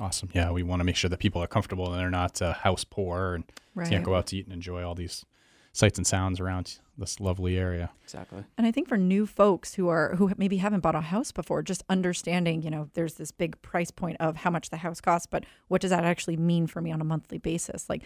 Awesome. 0.00 0.30
Yeah, 0.34 0.50
we 0.50 0.62
want 0.64 0.80
to 0.80 0.84
make 0.84 0.96
sure 0.96 1.10
that 1.10 1.18
people 1.20 1.42
are 1.42 1.46
comfortable 1.46 1.92
and 1.92 2.00
they're 2.00 2.10
not 2.10 2.42
uh, 2.42 2.54
house 2.54 2.84
poor 2.84 3.34
and 3.34 3.44
Right. 3.76 3.88
can't 3.88 4.02
go 4.04 4.16
out 4.16 4.26
to 4.28 4.36
eat 4.36 4.46
and 4.46 4.52
enjoy 4.52 4.82
all 4.82 4.96
these 4.96 5.24
sights 5.72 5.98
and 5.98 6.06
sounds 6.06 6.40
around 6.40 6.78
this 6.98 7.20
lovely 7.20 7.56
area. 7.56 7.90
Exactly. 8.04 8.44
And 8.58 8.66
I 8.66 8.72
think 8.72 8.88
for 8.88 8.96
new 8.96 9.26
folks 9.26 9.74
who 9.74 9.88
are 9.88 10.14
who 10.16 10.32
maybe 10.36 10.58
haven't 10.58 10.80
bought 10.80 10.94
a 10.94 11.00
house 11.00 11.32
before, 11.32 11.62
just 11.62 11.82
understanding, 11.88 12.62
you 12.62 12.70
know, 12.70 12.88
there's 12.94 13.14
this 13.14 13.30
big 13.30 13.60
price 13.62 13.90
point 13.90 14.16
of 14.20 14.36
how 14.36 14.50
much 14.50 14.70
the 14.70 14.78
house 14.78 15.00
costs, 15.00 15.26
but 15.26 15.44
what 15.68 15.80
does 15.80 15.90
that 15.90 16.04
actually 16.04 16.36
mean 16.36 16.66
for 16.66 16.80
me 16.80 16.92
on 16.92 17.00
a 17.00 17.04
monthly 17.04 17.38
basis? 17.38 17.88
Like 17.88 18.02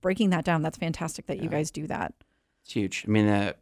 breaking 0.00 0.30
that 0.30 0.44
down, 0.44 0.62
that's 0.62 0.78
fantastic 0.78 1.26
that 1.26 1.42
you 1.42 1.48
guys 1.48 1.70
do 1.70 1.86
that. 1.86 2.14
It's 2.64 2.74
huge. 2.74 3.04
I 3.08 3.10
mean, 3.10 3.26
uh, 3.26 3.54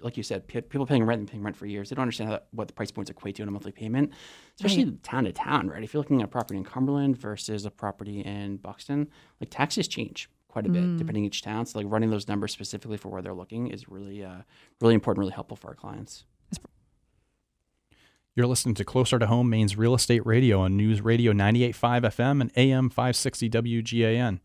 like 0.00 0.16
you 0.16 0.24
said, 0.24 0.48
pe- 0.48 0.62
people 0.62 0.84
paying 0.84 1.04
rent 1.04 1.20
and 1.20 1.30
paying 1.30 1.44
rent 1.44 1.56
for 1.56 1.66
years, 1.66 1.88
they 1.88 1.94
don't 1.94 2.02
understand 2.02 2.30
how, 2.30 2.40
what 2.50 2.66
the 2.66 2.74
price 2.74 2.90
points 2.90 3.08
equate 3.08 3.36
to 3.36 3.42
on 3.42 3.48
a 3.48 3.52
monthly 3.52 3.70
payment, 3.70 4.10
especially 4.56 4.98
town 5.04 5.24
to 5.24 5.32
town, 5.32 5.68
right? 5.68 5.84
If 5.84 5.94
you're 5.94 6.00
looking 6.00 6.22
at 6.22 6.24
a 6.24 6.28
property 6.28 6.58
in 6.58 6.64
Cumberland 6.64 7.16
versus 7.16 7.64
a 7.64 7.70
property 7.70 8.20
in 8.20 8.56
Buxton, 8.56 9.08
like 9.40 9.50
taxes 9.50 9.86
change 9.86 10.28
quite 10.52 10.66
a 10.66 10.68
bit 10.68 10.98
depending 10.98 11.24
each 11.24 11.40
town. 11.42 11.64
So 11.66 11.78
like 11.78 11.88
running 11.90 12.10
those 12.10 12.28
numbers 12.28 12.52
specifically 12.52 12.98
for 12.98 13.08
where 13.08 13.22
they're 13.22 13.34
looking 13.34 13.68
is 13.68 13.88
really, 13.88 14.22
uh, 14.22 14.42
really 14.80 14.94
important, 14.94 15.20
really 15.22 15.32
helpful 15.32 15.56
for 15.56 15.68
our 15.68 15.74
clients. 15.74 16.24
You're 18.34 18.46
listening 18.46 18.74
to 18.76 18.84
Closer 18.84 19.18
to 19.18 19.26
Home, 19.26 19.50
Maine's 19.50 19.76
Real 19.76 19.94
Estate 19.94 20.24
Radio 20.24 20.60
on 20.60 20.76
News 20.76 21.00
Radio 21.02 21.32
98.5 21.32 22.02
FM 22.02 22.40
and 22.40 22.50
AM 22.56 22.88
560 22.88 23.50
WGAN. 23.50 24.40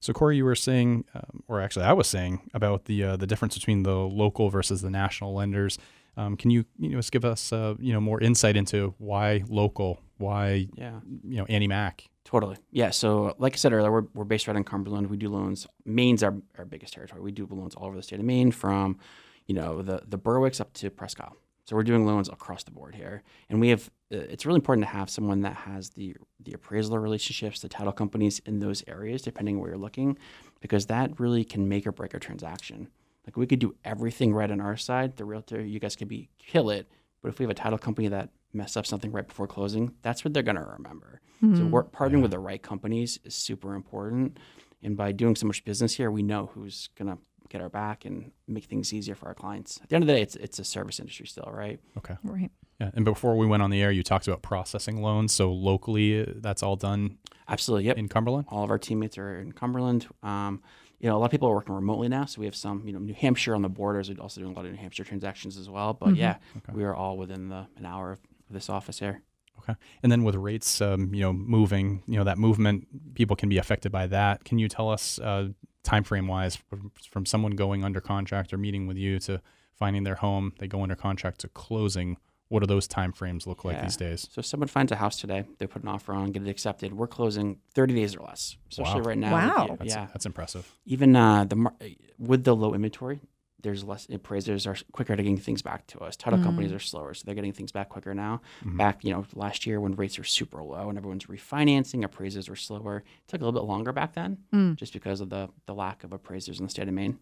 So, 0.00 0.12
Corey, 0.12 0.36
you 0.36 0.44
were 0.44 0.54
saying, 0.54 1.04
um, 1.14 1.42
or 1.48 1.60
actually, 1.60 1.84
I 1.84 1.92
was 1.92 2.06
saying 2.06 2.48
about 2.54 2.84
the 2.86 3.02
uh, 3.04 3.16
the 3.16 3.26
difference 3.26 3.54
between 3.54 3.82
the 3.82 3.96
local 3.96 4.48
versus 4.48 4.80
the 4.80 4.90
national 4.90 5.34
lenders. 5.34 5.76
Um, 6.16 6.36
can 6.36 6.50
you, 6.50 6.64
you 6.78 6.90
know, 6.90 6.98
just 6.98 7.12
give 7.12 7.24
us, 7.24 7.52
uh, 7.52 7.74
you 7.78 7.92
know, 7.92 8.00
more 8.00 8.20
insight 8.20 8.56
into 8.56 8.94
why 8.98 9.44
local, 9.48 10.00
why, 10.18 10.68
Yeah. 10.74 11.00
you 11.24 11.36
know, 11.38 11.44
AnnieMac? 11.46 12.06
Totally. 12.28 12.58
Yeah. 12.70 12.90
So, 12.90 13.34
like 13.38 13.54
I 13.54 13.56
said 13.56 13.72
earlier, 13.72 13.90
we're, 13.90 14.04
we're 14.12 14.24
based 14.24 14.48
right 14.48 14.56
in 14.56 14.62
Cumberland. 14.62 15.06
We 15.06 15.16
do 15.16 15.30
loans. 15.30 15.66
Maine's 15.86 16.22
our, 16.22 16.34
our 16.58 16.66
biggest 16.66 16.92
territory. 16.92 17.22
We 17.22 17.32
do 17.32 17.48
loans 17.50 17.74
all 17.74 17.86
over 17.86 17.96
the 17.96 18.02
state 18.02 18.20
of 18.20 18.26
Maine, 18.26 18.52
from 18.52 18.98
you 19.46 19.54
know 19.54 19.80
the 19.80 20.02
the 20.06 20.18
Berwicks 20.18 20.60
up 20.60 20.74
to 20.74 20.90
Prescott. 20.90 21.32
So 21.64 21.74
we're 21.74 21.84
doing 21.84 22.04
loans 22.04 22.28
across 22.28 22.64
the 22.64 22.70
board 22.70 22.94
here, 22.94 23.22
and 23.48 23.62
we 23.62 23.70
have. 23.70 23.90
Uh, 24.12 24.18
it's 24.18 24.44
really 24.44 24.58
important 24.58 24.86
to 24.86 24.92
have 24.92 25.08
someone 25.08 25.40
that 25.40 25.54
has 25.54 25.88
the 25.88 26.16
the 26.40 26.52
appraisal 26.52 26.98
relationships, 26.98 27.60
the 27.60 27.68
title 27.68 27.94
companies 27.94 28.40
in 28.44 28.58
those 28.58 28.84
areas, 28.86 29.22
depending 29.22 29.58
where 29.58 29.70
you're 29.70 29.78
looking, 29.78 30.18
because 30.60 30.84
that 30.84 31.18
really 31.18 31.44
can 31.44 31.66
make 31.66 31.86
or 31.86 31.92
break 31.92 32.12
a 32.12 32.18
transaction. 32.18 32.88
Like 33.26 33.38
we 33.38 33.46
could 33.46 33.58
do 33.58 33.74
everything 33.86 34.34
right 34.34 34.50
on 34.50 34.60
our 34.60 34.76
side. 34.76 35.16
The 35.16 35.24
realtor, 35.24 35.64
you 35.64 35.80
guys 35.80 35.96
could 35.96 36.08
be 36.08 36.28
kill 36.38 36.68
it, 36.68 36.90
but 37.22 37.30
if 37.30 37.38
we 37.38 37.44
have 37.44 37.50
a 37.50 37.54
title 37.54 37.78
company 37.78 38.08
that 38.08 38.28
mess 38.52 38.76
up 38.76 38.86
something 38.86 39.12
right 39.12 39.26
before 39.26 39.46
closing, 39.46 39.94
that's 40.02 40.24
what 40.24 40.34
they're 40.34 40.42
going 40.42 40.56
to 40.56 40.62
remember. 40.62 41.20
So 41.54 41.66
we're 41.66 41.84
partnering 41.84 42.20
with 42.22 42.32
the 42.32 42.40
right 42.40 42.60
companies 42.60 43.20
is 43.22 43.32
super 43.32 43.74
important. 43.76 44.38
And 44.82 44.96
by 44.96 45.12
doing 45.12 45.36
so 45.36 45.46
much 45.46 45.64
business 45.64 45.94
here, 45.94 46.10
we 46.10 46.22
know 46.22 46.50
who's 46.52 46.88
going 46.98 47.08
to 47.08 47.18
get 47.48 47.60
our 47.60 47.68
back 47.68 48.04
and 48.04 48.32
make 48.48 48.64
things 48.64 48.92
easier 48.92 49.14
for 49.14 49.28
our 49.28 49.34
clients. 49.34 49.78
At 49.80 49.88
the 49.88 49.94
end 49.94 50.02
of 50.02 50.08
the 50.08 50.14
day, 50.14 50.22
it's 50.22 50.34
it's 50.34 50.58
a 50.58 50.64
service 50.64 50.98
industry 50.98 51.26
still, 51.26 51.48
right? 51.52 51.78
Okay. 51.96 52.16
Right. 52.24 52.50
Yeah. 52.80 52.90
And 52.94 53.04
before 53.04 53.36
we 53.36 53.46
went 53.46 53.62
on 53.62 53.70
the 53.70 53.80
air, 53.80 53.90
you 53.90 54.02
talked 54.02 54.26
about 54.26 54.42
processing 54.42 55.00
loans. 55.00 55.32
So, 55.32 55.52
locally, 55.52 56.22
uh, 56.22 56.26
that's 56.36 56.62
all 56.62 56.76
done 56.76 57.18
Absolutely. 57.48 57.86
Yep. 57.86 57.98
in 57.98 58.08
Cumberland? 58.08 58.46
All 58.48 58.64
of 58.64 58.70
our 58.70 58.78
teammates 58.78 59.16
are 59.18 59.40
in 59.40 59.52
Cumberland. 59.52 60.06
Um, 60.22 60.62
you 61.00 61.08
know, 61.08 61.16
a 61.16 61.18
lot 61.18 61.26
of 61.26 61.30
people 61.30 61.48
are 61.48 61.54
working 61.54 61.74
remotely 61.74 62.08
now, 62.08 62.24
so 62.24 62.40
we 62.40 62.46
have 62.46 62.56
some, 62.56 62.84
you 62.84 62.92
know, 62.92 62.98
New 62.98 63.14
Hampshire 63.14 63.54
on 63.54 63.62
the 63.62 63.68
borders. 63.68 64.10
We're 64.10 64.20
also 64.20 64.40
doing 64.40 64.52
a 64.52 64.56
lot 64.56 64.64
of 64.66 64.72
New 64.72 64.78
Hampshire 64.78 65.04
transactions 65.04 65.56
as 65.56 65.70
well. 65.70 65.94
But 65.94 66.16
yeah, 66.16 66.38
we 66.72 66.82
are 66.84 66.94
all 66.94 67.16
within 67.16 67.48
the 67.48 67.66
an 67.76 67.86
hour 67.86 68.12
of 68.12 68.20
this 68.54 68.68
office 68.70 68.98
here. 68.98 69.22
Okay. 69.60 69.74
And 70.02 70.10
then 70.12 70.22
with 70.24 70.34
rates, 70.36 70.80
um, 70.80 71.12
you 71.14 71.20
know, 71.22 71.32
moving, 71.32 72.02
you 72.06 72.16
know, 72.16 72.24
that 72.24 72.38
movement, 72.38 72.86
people 73.14 73.36
can 73.36 73.48
be 73.48 73.58
affected 73.58 73.90
by 73.92 74.06
that. 74.06 74.44
Can 74.44 74.58
you 74.58 74.68
tell 74.68 74.88
us, 74.90 75.18
uh, 75.18 75.48
time 75.82 76.04
frame 76.04 76.26
wise, 76.28 76.56
from, 76.56 76.92
from 77.10 77.26
someone 77.26 77.52
going 77.52 77.84
under 77.84 78.00
contract 78.00 78.52
or 78.52 78.58
meeting 78.58 78.86
with 78.86 78.96
you 78.96 79.18
to 79.20 79.40
finding 79.74 80.04
their 80.04 80.14
home, 80.16 80.52
they 80.58 80.68
go 80.68 80.82
under 80.82 80.94
contract 80.96 81.40
to 81.40 81.48
closing? 81.48 82.16
what 82.50 82.60
do 82.60 82.66
those 82.66 82.88
time 82.88 83.12
frames 83.12 83.46
look 83.46 83.62
like 83.62 83.76
Yeah. 83.76 83.82
these 83.82 83.96
days? 83.98 84.26
So 84.32 84.38
if 84.38 84.46
someone 84.46 84.68
finds 84.68 84.90
a 84.90 84.96
house 84.96 85.20
today, 85.20 85.44
they 85.58 85.66
put 85.66 85.82
an 85.82 85.88
offer 85.88 86.14
on, 86.14 86.32
get 86.32 86.42
it 86.42 86.48
accepted. 86.48 86.94
We're 86.94 87.06
closing 87.06 87.58
30 87.74 87.92
days 87.94 88.16
or 88.16 88.20
less, 88.24 88.56
especially 88.70 89.02
Wow. 89.02 89.06
right 89.06 89.18
now. 89.18 89.32
Wow. 89.32 89.66
with 89.68 89.80
That's, 89.80 89.94
yeah. 89.94 90.06
that's 90.06 90.24
impressive. 90.24 90.74
Even 90.86 91.14
uh, 91.14 91.44
the 91.44 91.56
mar- 91.56 91.74
with 92.18 92.44
the 92.44 92.56
low 92.56 92.72
inventory, 92.72 93.20
there's 93.62 93.82
less 93.82 94.06
appraisers 94.10 94.66
are 94.66 94.76
quicker 94.92 95.16
to 95.16 95.22
getting 95.22 95.36
things 95.36 95.62
back 95.62 95.86
to 95.88 95.98
us. 95.98 96.16
Title 96.16 96.42
companies 96.42 96.72
are 96.72 96.78
slower, 96.78 97.12
so 97.14 97.24
they're 97.24 97.34
getting 97.34 97.52
things 97.52 97.72
back 97.72 97.88
quicker 97.88 98.14
now. 98.14 98.40
Back, 98.64 99.04
you 99.04 99.12
know, 99.12 99.24
last 99.34 99.66
year 99.66 99.80
when 99.80 99.96
rates 99.96 100.16
were 100.16 100.24
super 100.24 100.62
low 100.62 100.88
and 100.88 100.96
everyone's 100.96 101.26
refinancing, 101.26 102.04
appraisers 102.04 102.48
were 102.48 102.56
slower. 102.56 102.98
It 102.98 103.28
took 103.28 103.40
a 103.40 103.44
little 103.44 103.60
bit 103.60 103.66
longer 103.66 103.92
back 103.92 104.14
then, 104.14 104.38
just 104.76 104.92
because 104.92 105.20
of 105.20 105.30
the 105.30 105.48
the 105.66 105.74
lack 105.74 106.04
of 106.04 106.12
appraisers 106.12 106.58
in 106.60 106.66
the 106.66 106.70
state 106.70 106.88
of 106.88 106.94
Maine. 106.94 107.18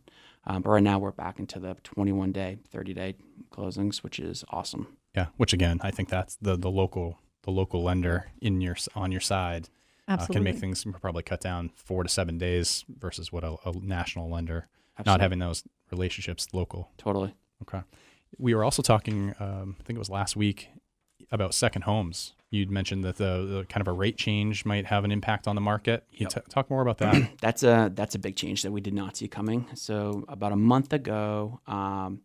Um, 0.46 0.62
but 0.62 0.70
right 0.70 0.82
now 0.82 0.98
we're 0.98 1.10
back 1.10 1.38
into 1.40 1.58
the 1.58 1.74
21 1.82 2.32
day, 2.32 2.58
30 2.70 2.94
day 2.94 3.14
closings, 3.50 3.98
which 3.98 4.18
is 4.20 4.44
awesome. 4.50 4.96
Yeah, 5.14 5.26
which 5.36 5.52
again, 5.52 5.80
I 5.82 5.90
think 5.90 6.08
that's 6.08 6.36
the 6.36 6.56
the 6.56 6.70
local 6.70 7.18
the 7.42 7.50
local 7.50 7.82
lender 7.82 8.30
in 8.42 8.60
your 8.60 8.76
on 8.94 9.10
your 9.10 9.20
side 9.22 9.68
uh, 10.08 10.26
can 10.26 10.42
make 10.42 10.56
things 10.58 10.84
probably 11.00 11.22
cut 11.22 11.40
down 11.40 11.70
four 11.74 12.02
to 12.02 12.08
seven 12.08 12.36
days 12.38 12.84
versus 12.88 13.32
what 13.32 13.42
a, 13.42 13.56
a 13.64 13.72
national 13.80 14.30
lender 14.30 14.68
not 15.04 15.20
having 15.20 15.38
those 15.40 15.62
relationships 15.90 16.48
local. 16.52 16.90
Totally. 16.98 17.34
Okay. 17.62 17.82
We 18.38 18.54
were 18.54 18.64
also 18.64 18.82
talking, 18.82 19.34
um, 19.40 19.76
I 19.80 19.84
think 19.84 19.96
it 19.96 19.98
was 19.98 20.10
last 20.10 20.36
week, 20.36 20.68
about 21.32 21.54
second 21.54 21.82
homes. 21.82 22.34
You'd 22.50 22.70
mentioned 22.70 23.04
that 23.04 23.16
the, 23.16 23.46
the 23.46 23.66
kind 23.68 23.80
of 23.80 23.88
a 23.88 23.92
rate 23.92 24.16
change 24.16 24.64
might 24.64 24.86
have 24.86 25.04
an 25.04 25.10
impact 25.10 25.48
on 25.48 25.54
the 25.54 25.60
market. 25.60 26.04
Can 26.12 26.24
you 26.24 26.28
t- 26.28 26.40
talk 26.48 26.70
more 26.70 26.82
about 26.82 26.98
that? 26.98 27.30
that's 27.40 27.62
a 27.62 27.90
that's 27.94 28.14
a 28.14 28.18
big 28.18 28.36
change 28.36 28.62
that 28.62 28.70
we 28.70 28.80
did 28.80 28.94
not 28.94 29.16
see 29.16 29.26
coming. 29.26 29.66
So 29.74 30.24
about 30.28 30.52
a 30.52 30.56
month 30.56 30.92
ago, 30.92 31.60
um, 31.66 32.20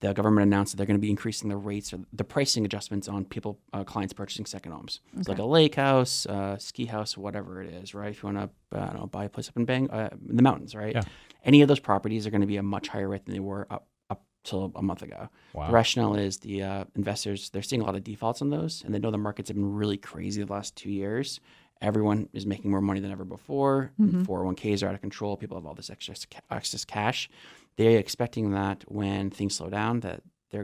the 0.00 0.14
government 0.14 0.46
announced 0.46 0.72
that 0.72 0.78
they're 0.78 0.86
going 0.86 0.98
to 0.98 1.00
be 1.00 1.10
increasing 1.10 1.48
the 1.48 1.56
rates 1.56 1.92
or 1.92 2.00
the 2.12 2.24
pricing 2.24 2.64
adjustments 2.64 3.06
on 3.06 3.24
people 3.24 3.58
uh, 3.72 3.84
clients 3.84 4.12
purchasing 4.12 4.46
second 4.46 4.72
homes. 4.72 5.00
It's 5.16 5.28
like 5.28 5.38
a 5.38 5.44
lake 5.44 5.74
house, 5.74 6.26
uh, 6.26 6.56
ski 6.58 6.86
house, 6.86 7.16
whatever 7.18 7.62
it 7.62 7.72
is, 7.74 7.94
right? 7.94 8.10
If 8.10 8.22
you 8.22 8.32
want 8.32 8.38
to, 8.72 8.78
uh, 8.78 8.82
I 8.82 8.86
don't 8.86 9.00
know, 9.00 9.06
buy 9.06 9.24
a 9.24 9.28
place 9.28 9.48
up 9.48 9.56
in 9.56 9.66
Bang, 9.66 9.90
uh, 9.90 10.08
in 10.28 10.36
the 10.36 10.42
mountains, 10.42 10.74
right? 10.74 10.94
Yeah. 10.94 11.02
Any 11.44 11.60
of 11.62 11.68
those 11.68 11.80
properties 11.80 12.26
are 12.26 12.30
going 12.30 12.40
to 12.40 12.46
be 12.46 12.56
a 12.56 12.62
much 12.62 12.88
higher 12.88 13.08
rate 13.08 13.26
than 13.26 13.34
they 13.34 13.40
were 13.40 13.66
up 13.70 13.86
up 14.08 14.22
till 14.42 14.72
a 14.74 14.82
month 14.82 15.02
ago. 15.02 15.28
Wow. 15.52 15.66
The 15.66 15.72
rationale 15.72 16.14
is 16.16 16.38
the 16.38 16.62
uh, 16.62 16.84
investors 16.96 17.50
they're 17.50 17.62
seeing 17.62 17.82
a 17.82 17.84
lot 17.84 17.94
of 17.94 18.02
defaults 18.02 18.40
on 18.42 18.50
those, 18.50 18.82
and 18.84 18.94
they 18.94 18.98
know 18.98 19.10
the 19.10 19.18
markets 19.18 19.48
have 19.48 19.56
been 19.56 19.74
really 19.74 19.98
crazy 19.98 20.42
the 20.42 20.52
last 20.52 20.76
two 20.76 20.90
years. 20.90 21.40
Everyone 21.82 22.28
is 22.34 22.44
making 22.44 22.70
more 22.70 22.82
money 22.82 23.00
than 23.00 23.10
ever 23.10 23.24
before. 23.24 23.90
401ks 24.24 24.82
are 24.82 24.88
out 24.88 24.94
of 24.94 25.00
control. 25.00 25.36
People 25.38 25.56
have 25.56 25.64
all 25.64 25.72
this 25.72 25.88
extra 25.88 26.14
excess 26.50 26.84
cash. 26.84 27.30
They're 27.76 27.98
expecting 27.98 28.50
that 28.52 28.84
when 28.88 29.30
things 29.30 29.54
slow 29.56 29.70
down, 29.70 30.00
that 30.00 30.22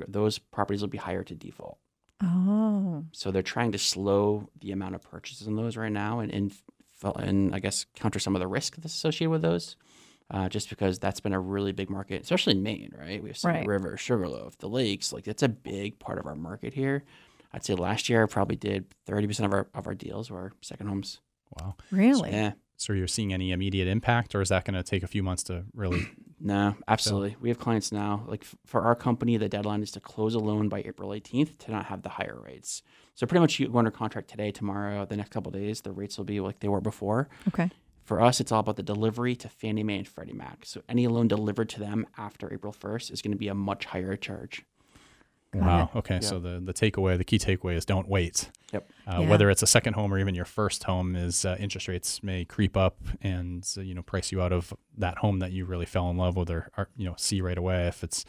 those 0.08 0.38
properties 0.38 0.80
will 0.80 0.88
be 0.88 0.98
higher 0.98 1.22
to 1.24 1.34
default. 1.34 1.78
Oh, 2.22 3.04
So 3.12 3.30
they're 3.30 3.42
trying 3.42 3.72
to 3.72 3.78
slow 3.78 4.48
the 4.60 4.72
amount 4.72 4.94
of 4.94 5.02
purchases 5.02 5.46
on 5.46 5.56
those 5.56 5.76
right 5.76 5.92
now, 5.92 6.20
and 6.20 6.32
and, 6.32 6.52
and 7.16 7.54
I 7.54 7.58
guess 7.60 7.86
counter 7.94 8.18
some 8.18 8.34
of 8.34 8.40
the 8.40 8.48
risk 8.48 8.76
that's 8.76 8.94
associated 8.94 9.30
with 9.30 9.42
those. 9.42 9.76
Uh, 10.28 10.48
just 10.48 10.68
because 10.68 10.98
that's 10.98 11.20
been 11.20 11.32
a 11.34 11.38
really 11.38 11.70
big 11.70 11.88
market, 11.88 12.20
especially 12.20 12.50
in 12.52 12.60
Maine, 12.64 12.90
right? 12.98 13.22
We 13.22 13.28
have 13.28 13.36
Sun 13.38 13.52
Right. 13.54 13.66
River, 13.66 13.96
Sugarloaf, 13.96 14.58
the 14.58 14.68
lakes. 14.68 15.12
Like 15.12 15.22
that's 15.22 15.44
a 15.44 15.48
big 15.48 16.00
part 16.00 16.18
of 16.18 16.26
our 16.26 16.34
market 16.34 16.74
here. 16.74 17.04
I'd 17.52 17.64
say 17.64 17.74
last 17.74 18.08
year 18.08 18.24
I 18.24 18.26
probably 18.26 18.56
did 18.56 18.86
thirty 19.06 19.28
percent 19.28 19.46
of 19.46 19.52
our 19.52 19.68
of 19.72 19.86
our 19.86 19.94
deals 19.94 20.28
were 20.28 20.50
second 20.62 20.88
homes. 20.88 21.20
Wow. 21.60 21.76
really? 21.92 22.32
Yeah, 22.32 22.52
So 22.76 22.92
you're 22.92 23.06
seeing 23.06 23.32
any 23.32 23.52
immediate 23.52 23.86
impact, 23.86 24.34
or 24.34 24.40
is 24.40 24.48
that 24.48 24.64
going 24.64 24.74
to 24.74 24.82
take 24.82 25.04
a 25.04 25.06
few 25.06 25.22
months 25.22 25.44
to 25.44 25.64
really? 25.72 26.08
No, 26.40 26.76
absolutely. 26.86 27.36
We 27.40 27.48
have 27.48 27.58
clients 27.58 27.92
now. 27.92 28.24
Like 28.26 28.42
f- 28.42 28.56
for 28.66 28.82
our 28.82 28.94
company, 28.94 29.36
the 29.36 29.48
deadline 29.48 29.82
is 29.82 29.90
to 29.92 30.00
close 30.00 30.34
a 30.34 30.38
loan 30.38 30.68
by 30.68 30.80
April 30.80 31.14
eighteenth 31.14 31.58
to 31.60 31.70
not 31.70 31.86
have 31.86 32.02
the 32.02 32.10
higher 32.10 32.38
rates. 32.44 32.82
So 33.14 33.26
pretty 33.26 33.40
much 33.40 33.58
you 33.58 33.68
go 33.68 33.78
under 33.78 33.90
contract 33.90 34.28
today, 34.28 34.50
tomorrow, 34.50 35.06
the 35.06 35.16
next 35.16 35.30
couple 35.30 35.48
of 35.54 35.58
days, 35.58 35.80
the 35.80 35.92
rates 35.92 36.18
will 36.18 36.26
be 36.26 36.40
like 36.40 36.60
they 36.60 36.68
were 36.68 36.80
before. 36.82 37.28
Okay. 37.48 37.70
For 38.04 38.20
us, 38.20 38.40
it's 38.40 38.52
all 38.52 38.60
about 38.60 38.76
the 38.76 38.82
delivery 38.82 39.34
to 39.36 39.48
Fannie 39.48 39.82
Mae 39.82 39.98
and 39.98 40.06
Freddie 40.06 40.32
Mac. 40.34 40.64
So 40.64 40.82
any 40.88 41.06
loan 41.08 41.26
delivered 41.26 41.68
to 41.70 41.80
them 41.80 42.06
after 42.16 42.52
April 42.52 42.72
1st 42.72 43.10
is 43.10 43.20
going 43.20 43.32
to 43.32 43.38
be 43.38 43.48
a 43.48 43.54
much 43.54 43.86
higher 43.86 44.14
charge. 44.16 44.62
Got 45.58 45.66
wow. 45.66 45.90
it. 45.94 45.98
Okay. 45.98 46.20
So 46.20 46.38
the 46.38 46.60
the 46.60 46.74
takeaway, 46.74 47.16
the 47.16 47.24
key 47.24 47.38
takeaway 47.38 47.76
is 47.76 47.84
don't 47.84 48.08
wait. 48.08 48.50
Yep. 48.72 48.90
Uh, 49.06 49.20
Yeah. 49.20 49.28
Whether 49.28 49.50
it's 49.50 49.62
a 49.62 49.66
second 49.66 49.94
home 49.94 50.12
or 50.12 50.18
even 50.18 50.34
your 50.34 50.44
first 50.44 50.84
home, 50.84 51.16
is 51.16 51.44
uh, 51.44 51.56
interest 51.58 51.88
rates 51.88 52.22
may 52.22 52.44
creep 52.44 52.76
up 52.76 52.98
and 53.22 53.66
uh, 53.76 53.80
you 53.80 53.94
know 53.94 54.02
price 54.02 54.32
you 54.32 54.42
out 54.42 54.52
of 54.52 54.72
that 54.98 55.18
home 55.18 55.38
that 55.38 55.52
you 55.52 55.64
really 55.64 55.86
fell 55.86 56.10
in 56.10 56.16
love 56.16 56.36
with 56.36 56.50
or, 56.50 56.70
or 56.76 56.88
you 56.96 57.06
know 57.06 57.14
see 57.16 57.40
right 57.40 57.58
away. 57.58 57.86
If 57.86 58.04
it's 58.04 58.24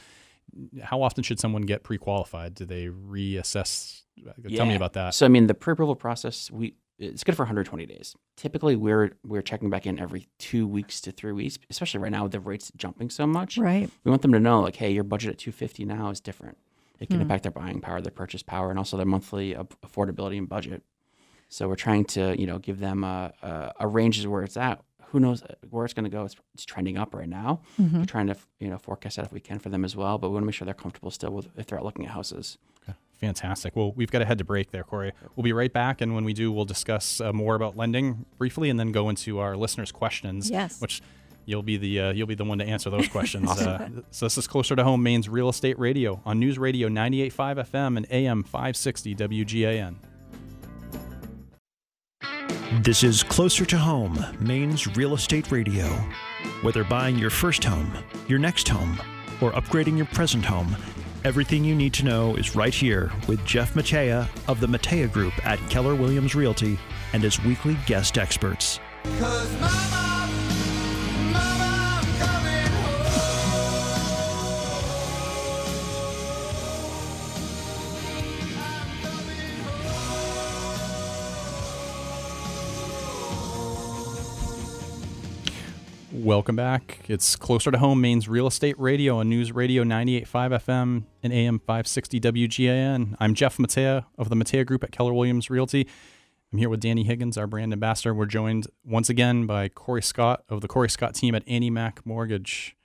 how 0.81 1.01
often 1.01 1.23
should 1.23 1.39
someone 1.39 1.63
get 1.63 1.83
pre-qualified? 1.83 2.53
Do 2.55 2.65
they 2.65 2.87
reassess? 2.87 4.03
Uh, 4.25 4.31
Tell 4.55 4.65
me 4.65 4.75
about 4.75 4.93
that. 4.93 5.13
So 5.13 5.25
I 5.25 5.29
mean, 5.29 5.47
the 5.47 5.53
pre-approval 5.53 5.95
process 5.95 6.49
we 6.49 6.75
it's 6.99 7.23
good 7.23 7.35
for 7.35 7.43
120 7.43 7.85
days. 7.85 8.15
Typically, 8.35 8.75
we're 8.75 9.11
we're 9.23 9.41
checking 9.41 9.69
back 9.69 9.85
in 9.85 9.99
every 9.99 10.27
two 10.39 10.67
weeks 10.67 10.99
to 11.01 11.11
three 11.11 11.31
weeks, 11.31 11.57
especially 11.69 11.99
right 11.99 12.11
now 12.11 12.23
with 12.23 12.31
the 12.31 12.39
rates 12.39 12.71
jumping 12.75 13.09
so 13.09 13.27
much. 13.27 13.57
Right. 13.57 13.89
We 14.03 14.09
want 14.09 14.21
them 14.23 14.33
to 14.33 14.39
know, 14.39 14.61
like, 14.61 14.77
hey, 14.77 14.91
your 14.91 15.03
budget 15.03 15.31
at 15.31 15.37
250 15.37 15.85
now 15.85 16.09
is 16.09 16.19
different. 16.19 16.57
It 16.99 17.07
can 17.07 17.17
hmm. 17.17 17.23
impact 17.23 17.43
their 17.43 17.51
buying 17.51 17.81
power, 17.81 18.01
their 18.01 18.11
purchase 18.11 18.43
power, 18.43 18.69
and 18.69 18.79
also 18.79 18.97
their 18.97 19.05
monthly 19.05 19.55
ab- 19.55 19.75
affordability 19.81 20.37
and 20.37 20.49
budget. 20.49 20.83
So 21.49 21.67
we're 21.67 21.75
trying 21.75 22.05
to, 22.05 22.39
you 22.39 22.47
know, 22.47 22.59
give 22.59 22.79
them 22.79 23.03
a, 23.03 23.33
a, 23.41 23.73
a 23.81 23.87
range 23.87 24.23
of 24.23 24.29
where 24.31 24.43
it's 24.43 24.57
at. 24.57 24.81
Who 25.11 25.19
knows 25.19 25.41
uh, 25.43 25.55
where 25.69 25.85
it's 25.85 25.93
going 25.93 26.03
to 26.03 26.09
go? 26.09 26.25
It's, 26.25 26.35
it's 26.53 26.65
trending 26.65 26.97
up 26.97 27.15
right 27.15 27.29
now. 27.29 27.61
Mm-hmm. 27.79 27.99
We're 27.99 28.05
trying 28.05 28.27
to, 28.27 28.35
you 28.59 28.69
know, 28.69 28.77
forecast 28.77 29.15
that 29.15 29.25
if 29.25 29.31
we 29.31 29.39
can 29.39 29.59
for 29.59 29.69
them 29.69 29.85
as 29.85 29.95
well. 29.95 30.17
But 30.17 30.29
we 30.29 30.33
want 30.33 30.43
to 30.43 30.47
make 30.47 30.55
sure 30.55 30.65
they're 30.65 30.73
comfortable 30.73 31.11
still 31.11 31.31
with 31.31 31.47
if 31.55 31.67
they're 31.67 31.79
out 31.79 31.85
looking 31.85 32.05
at 32.05 32.11
houses. 32.11 32.57
Fantastic. 33.17 33.75
Well, 33.75 33.93
we've 33.93 34.11
got 34.11 34.19
to 34.19 34.25
head 34.25 34.37
to 34.37 34.43
break 34.43 34.71
there, 34.71 34.83
Corey. 34.83 35.11
We'll 35.35 35.43
be 35.43 35.53
right 35.53 35.73
back, 35.73 36.01
and 36.01 36.13
when 36.13 36.23
we 36.23 36.33
do, 36.33 36.51
we'll 36.51 36.65
discuss 36.65 37.19
uh, 37.19 37.33
more 37.33 37.55
about 37.55 37.75
lending 37.75 38.25
briefly, 38.37 38.69
and 38.69 38.79
then 38.79 38.91
go 38.91 39.09
into 39.09 39.39
our 39.39 39.57
listeners' 39.57 39.91
questions. 39.91 40.51
Yes. 40.51 40.79
Which 40.79 41.01
you'll 41.47 41.63
be 41.63 41.77
the 41.77 41.99
uh, 41.99 42.11
you'll 42.11 42.27
be 42.27 42.35
the 42.35 42.43
one 42.43 42.59
to 42.59 42.65
answer 42.65 42.91
those 42.91 43.07
questions. 43.07 43.49
uh, 43.61 43.89
so 44.11 44.25
this 44.25 44.37
is 44.37 44.45
closer 44.45 44.75
to 44.75 44.83
home, 44.83 45.01
Maine's 45.01 45.27
real 45.27 45.49
estate 45.49 45.79
radio 45.79 46.21
on 46.25 46.39
News 46.39 46.59
Radio 46.59 46.87
98.5 46.89 47.65
FM 47.65 47.97
and 47.97 48.05
AM 48.11 48.43
560 48.43 49.15
WGAN. 49.15 49.95
This 52.83 53.01
is 53.01 53.23
Closer 53.23 53.65
to 53.65 53.77
Home, 53.77 54.23
Maine's 54.39 54.95
real 54.95 55.13
estate 55.13 55.49
radio. 55.51 55.85
Whether 56.61 56.83
buying 56.83 57.17
your 57.17 57.29
first 57.29 57.63
home, 57.63 57.91
your 58.27 58.39
next 58.39 58.67
home, 58.67 58.99
or 59.41 59.51
upgrading 59.53 59.95
your 59.95 60.05
present 60.07 60.43
home, 60.43 60.75
everything 61.23 61.63
you 61.63 61.75
need 61.75 61.93
to 61.93 62.03
know 62.03 62.35
is 62.35 62.55
right 62.55 62.73
here 62.73 63.11
with 63.27 63.43
Jeff 63.45 63.73
Matea 63.73 64.27
of 64.49 64.59
the 64.59 64.67
Matea 64.67 65.11
Group 65.11 65.33
at 65.45 65.59
Keller 65.69 65.95
Williams 65.95 66.35
Realty 66.35 66.77
and 67.13 67.23
his 67.23 67.41
weekly 67.43 67.77
guest 67.85 68.17
experts. 68.17 68.79
Welcome 86.23 86.55
back. 86.55 87.05
It's 87.07 87.35
closer 87.35 87.69
to 87.69 87.77
home, 87.77 88.01
Maine's 88.01 88.27
real 88.27 88.47
estate 88.47 88.77
radio 88.79 89.19
on 89.19 89.29
News 89.29 89.51
Radio 89.51 89.83
98.5 89.83 90.25
FM 90.63 91.03
and 91.21 91.31
AM 91.31 91.59
560 91.59 92.19
WGAN. 92.19 93.15
I'm 93.19 93.35
Jeff 93.35 93.57
Matea 93.57 94.05
of 94.17 94.29
the 94.29 94.35
Matea 94.35 94.65
Group 94.65 94.83
at 94.83 94.91
Keller 94.91 95.13
Williams 95.13 95.51
Realty. 95.51 95.87
I'm 96.51 96.57
here 96.57 96.69
with 96.69 96.81
Danni 96.81 97.05
Higgins, 97.05 97.37
our 97.37 97.45
brand 97.45 97.71
ambassador. 97.71 98.15
We're 98.15 98.25
joined 98.25 98.65
once 98.83 99.09
again 99.09 99.45
by 99.45 99.69
Corey 99.69 100.01
Scott 100.01 100.43
of 100.49 100.61
the 100.61 100.67
Corey 100.67 100.89
Scott 100.89 101.13
team 101.13 101.35
at 101.35 101.45
AnnieMac 101.45 101.99
Mortgage. 102.03 102.75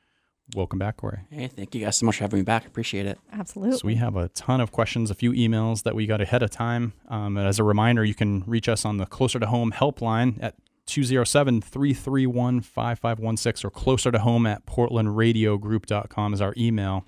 Welcome 0.55 0.79
back, 0.79 0.99
Corey. 0.99 1.21
Hey, 1.31 1.47
thank 1.47 1.75
you 1.75 1.81
guys 1.81 1.97
so 1.97 2.05
much 2.05 2.19
for 2.19 2.25
having 2.25 2.41
me 2.41 2.45
back. 2.45 2.67
Appreciate 2.67 3.07
it. 3.07 3.19
Absolutely. 3.33 3.79
So 3.79 3.87
we 3.87 3.95
have 3.95 4.15
a 4.15 4.29
ton 4.29 4.61
of 4.61 4.73
questions, 4.73 5.11
a 5.11 5.15
few 5.15 5.33
emails 5.33 5.85
that 5.85 5.95
we 5.95 6.05
got 6.05 6.21
ahead 6.21 6.43
of 6.43 6.51
time. 6.51 6.93
Um, 7.09 7.39
and 7.39 7.49
as 7.49 7.59
a 7.59 7.65
reminder, 7.65 8.05
you 8.05 8.15
can 8.15 8.45
reach 8.47 8.69
us 8.69 8.85
on 8.85 8.99
the 8.99 9.07
Closer 9.07 9.39
to 9.41 9.47
Home 9.47 9.73
helpline 9.73 10.37
at 10.43 10.55
207-331-5516 10.93 13.65
or 13.65 13.71
closer 13.71 14.11
to 14.11 14.19
home 14.19 14.47
at 14.47 14.67
portlandradiogroup.com 14.67 16.35
is 16.35 16.41
our 16.41 16.53
email. 16.57 17.05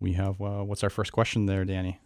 We 0.00 0.14
have, 0.14 0.40
uh, 0.40 0.62
what's 0.62 0.82
our 0.82 0.88
first 0.90 1.12
question 1.12 1.46
there, 1.46 1.64
Danni? 1.64 1.98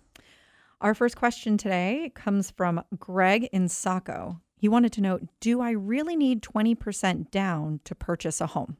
Our 0.80 0.94
first 0.94 1.16
question 1.16 1.58
today 1.58 2.12
comes 2.14 2.50
from 2.50 2.82
Greg 2.98 3.48
in 3.52 3.68
Saco. 3.68 4.40
He 4.56 4.68
wanted 4.68 4.92
to 4.94 5.00
know 5.00 5.20
Do 5.40 5.60
I 5.60 5.70
really 5.70 6.16
need 6.16 6.42
20% 6.42 7.30
down 7.30 7.80
to 7.84 7.94
purchase 7.94 8.40
a 8.40 8.46
home? 8.46 8.76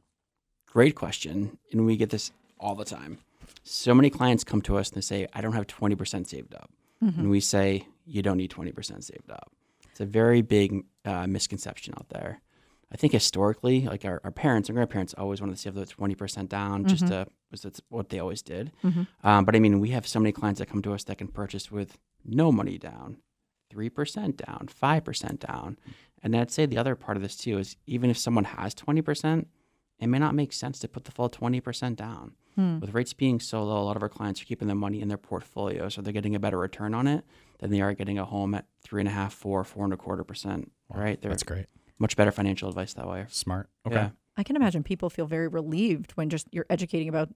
Great 0.67 0.95
question. 0.95 1.57
And 1.71 1.85
we 1.85 1.97
get 1.97 2.09
this 2.11 2.31
all 2.59 2.75
the 2.75 2.85
time. 2.85 3.17
So 3.63 3.93
many 3.93 4.09
clients 4.09 4.43
come 4.43 4.61
to 4.63 4.77
us 4.77 4.89
and 4.89 4.97
they 4.97 5.01
say, 5.01 5.27
I 5.33 5.41
don't 5.41 5.53
have 5.53 5.67
20% 5.67 6.27
saved 6.27 6.55
up. 6.55 6.71
And 7.01 7.31
we 7.31 7.39
say, 7.39 7.87
You 8.05 8.21
don't 8.21 8.37
need 8.37 8.51
20% 8.51 9.03
saved 9.03 9.31
up. 9.31 9.51
It's 9.91 9.99
a 9.99 10.05
very 10.05 10.41
big 10.41 10.85
uh, 11.05 11.27
misconception 11.27 11.93
out 11.97 12.09
there. 12.09 12.41
I 12.93 12.97
think 12.97 13.13
historically, 13.13 13.81
like 13.87 14.03
our, 14.03 14.19
our 14.23 14.31
parents 14.31 14.67
and 14.67 14.75
grandparents 14.75 15.13
always 15.17 15.39
wanted 15.39 15.55
to 15.55 15.61
save 15.61 15.75
the 15.75 15.85
20% 15.85 16.49
down 16.49 16.85
just 16.85 17.07
to 17.07 17.27
because 17.49 17.61
that's 17.63 17.81
what 17.89 18.09
they 18.09 18.19
always 18.19 18.41
did. 18.41 18.71
Mhm. 18.83 19.07
Um, 19.23 19.45
but 19.45 19.55
I 19.55 19.59
mean, 19.59 19.79
we 19.79 19.89
have 19.91 20.05
so 20.07 20.19
many 20.19 20.31
clients 20.33 20.59
that 20.59 20.67
come 20.69 20.81
to 20.81 20.93
us 20.93 21.03
that 21.05 21.17
can 21.17 21.27
purchase 21.29 21.71
with 21.71 21.97
no 22.25 22.51
money 22.51 22.77
down, 22.77 23.17
three 23.69 23.89
percent 23.89 24.37
down, 24.45 24.67
five 24.69 25.05
percent 25.05 25.39
down, 25.39 25.77
and 26.21 26.35
I'd 26.35 26.51
say 26.51 26.65
the 26.65 26.77
other 26.77 26.95
part 26.95 27.15
of 27.17 27.23
this 27.23 27.35
too 27.37 27.57
is 27.59 27.77
even 27.87 28.09
if 28.09 28.17
someone 28.17 28.43
has 28.43 28.73
twenty 28.73 29.01
percent, 29.01 29.47
it 30.01 30.07
may 30.07 30.19
not 30.19 30.35
make 30.35 30.51
sense 30.51 30.79
to 30.79 30.87
put 30.87 31.05
the 31.05 31.11
full 31.11 31.29
twenty 31.29 31.61
percent 31.61 31.97
down. 31.97 32.33
Hmm. 32.55 32.79
With 32.79 32.93
rates 32.93 33.13
being 33.13 33.39
so 33.39 33.63
low, 33.63 33.81
a 33.81 33.85
lot 33.85 33.95
of 33.95 34.03
our 34.03 34.09
clients 34.09 34.41
are 34.41 34.45
keeping 34.45 34.67
their 34.67 34.75
money 34.75 34.99
in 35.01 35.07
their 35.07 35.17
portfolio, 35.17 35.87
so 35.87 36.01
they're 36.01 36.11
getting 36.11 36.35
a 36.35 36.39
better 36.39 36.57
return 36.57 36.93
on 36.93 37.07
it 37.07 37.23
than 37.59 37.69
they 37.71 37.79
are 37.79 37.93
getting 37.93 38.19
a 38.19 38.25
home 38.25 38.53
at 38.55 38.65
three 38.81 38.99
and 39.01 39.07
a 39.07 39.11
half, 39.11 39.33
four, 39.33 39.63
four 39.63 39.85
and 39.85 39.93
a 39.93 39.97
quarter 39.97 40.23
percent. 40.25 40.69
Right? 40.93 41.21
They're 41.21 41.29
That's 41.31 41.43
great. 41.43 41.67
much 41.99 42.17
better 42.17 42.31
financial 42.31 42.67
advice 42.67 42.93
that 42.95 43.07
way. 43.07 43.25
Smart. 43.29 43.69
Okay. 43.87 43.95
Yeah. 43.95 44.09
I 44.35 44.43
can 44.43 44.55
imagine 44.57 44.83
people 44.83 45.09
feel 45.09 45.27
very 45.27 45.47
relieved 45.47 46.11
when 46.13 46.29
just 46.29 46.47
you're 46.51 46.65
educating 46.69 47.07
about, 47.07 47.29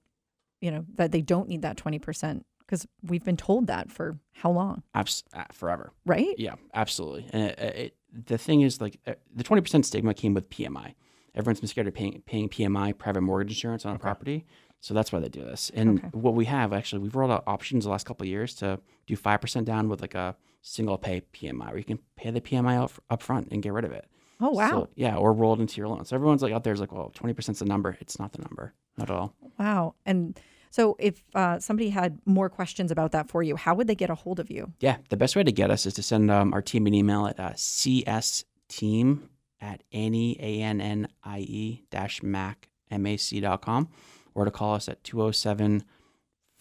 you 0.60 0.70
know, 0.70 0.84
that 0.96 1.12
they 1.12 1.22
don't 1.22 1.48
need 1.48 1.62
that 1.62 1.76
20% 1.76 2.42
because 2.58 2.86
we've 3.02 3.24
been 3.24 3.36
told 3.36 3.68
that 3.68 3.90
for 3.92 4.18
how 4.32 4.50
long, 4.50 4.82
Abs- 4.94 5.22
uh, 5.32 5.44
forever. 5.52 5.92
right? 6.04 6.34
Yeah, 6.36 6.56
absolutely. 6.74 7.26
And 7.32 7.42
it, 7.44 7.58
it, 7.58 7.96
the 8.26 8.38
thing 8.38 8.62
is, 8.62 8.80
like, 8.80 8.98
uh, 9.06 9.12
the 9.34 9.44
twenty 9.44 9.60
percent 9.62 9.86
stigma 9.86 10.14
came 10.14 10.34
with 10.34 10.50
PMI. 10.50 10.94
Everyone's 11.36 11.60
been 11.60 11.68
scared 11.68 11.86
of 11.86 11.94
paying 11.94 12.22
paying 12.26 12.48
PMI, 12.48 12.96
private 12.96 13.20
mortgage 13.20 13.52
insurance 13.52 13.84
on 13.84 13.94
a 13.94 13.98
property, 13.98 14.46
so 14.80 14.94
that's 14.94 15.12
why 15.12 15.20
they 15.20 15.28
do 15.28 15.44
this. 15.44 15.70
And 15.74 15.98
Okay. 15.98 16.08
what 16.12 16.34
we 16.34 16.46
have 16.46 16.72
actually, 16.72 17.00
we've 17.02 17.14
rolled 17.14 17.30
out 17.30 17.44
options 17.46 17.84
the 17.84 17.90
last 17.90 18.06
couple 18.06 18.24
of 18.24 18.28
years 18.28 18.54
to 18.56 18.80
do 19.06 19.16
five 19.16 19.40
percent 19.40 19.66
down 19.66 19.88
with 19.88 20.00
like 20.00 20.14
a 20.14 20.34
single 20.62 20.96
pay 20.98 21.22
PMI, 21.32 21.68
where 21.68 21.78
you 21.78 21.84
can 21.84 21.98
pay 22.16 22.30
the 22.30 22.40
PMI 22.40 22.82
up, 22.82 22.90
up 23.10 23.22
front 23.22 23.48
and 23.52 23.62
get 23.62 23.72
rid 23.72 23.84
of 23.84 23.92
it. 23.92 24.06
Oh, 24.40 24.50
wow. 24.50 24.70
So, 24.70 24.88
yeah, 24.96 25.16
or 25.16 25.32
rolled 25.32 25.60
into 25.60 25.78
your 25.78 25.88
loan. 25.88 26.04
So 26.04 26.14
everyone's 26.16 26.42
like 26.42 26.52
out 26.52 26.62
there 26.64 26.72
is 26.74 26.80
like, 26.80 26.92
well, 26.92 27.10
20% 27.14 27.48
is 27.50 27.58
the 27.60 27.64
number. 27.64 27.96
It's 28.00 28.18
not 28.18 28.32
the 28.32 28.42
number, 28.42 28.74
not 28.98 29.08
at 29.08 29.16
all. 29.16 29.34
Wow. 29.58 29.94
And 30.04 30.38
so 30.70 30.94
if 30.98 31.22
uh, 31.34 31.58
somebody 31.58 31.88
had 31.88 32.18
more 32.26 32.50
questions 32.50 32.90
about 32.90 33.12
that 33.12 33.30
for 33.30 33.42
you, 33.42 33.56
how 33.56 33.74
would 33.76 33.86
they 33.86 33.94
get 33.94 34.10
a 34.10 34.14
hold 34.14 34.38
of 34.40 34.50
you? 34.50 34.72
Yeah, 34.80 34.96
the 35.08 35.16
best 35.16 35.36
way 35.36 35.44
to 35.44 35.52
get 35.52 35.70
us 35.70 35.86
is 35.86 35.94
to 35.94 36.02
send 36.02 36.30
um, 36.30 36.52
our 36.52 36.60
team 36.60 36.86
an 36.86 36.92
email 36.92 37.26
at 37.26 37.40
uh, 37.40 37.52
csteam 37.52 39.20
at 39.60 39.82
any, 39.92 40.36
A-N-N-I-E 40.40 41.84
dash 41.90 42.22
mac, 42.22 42.68
M-A-C 42.90 43.40
dot 43.40 43.62
com, 43.62 43.88
or 44.34 44.44
to 44.44 44.50
call 44.50 44.74
us 44.74 44.88
at 44.88 45.02
207 45.04 45.84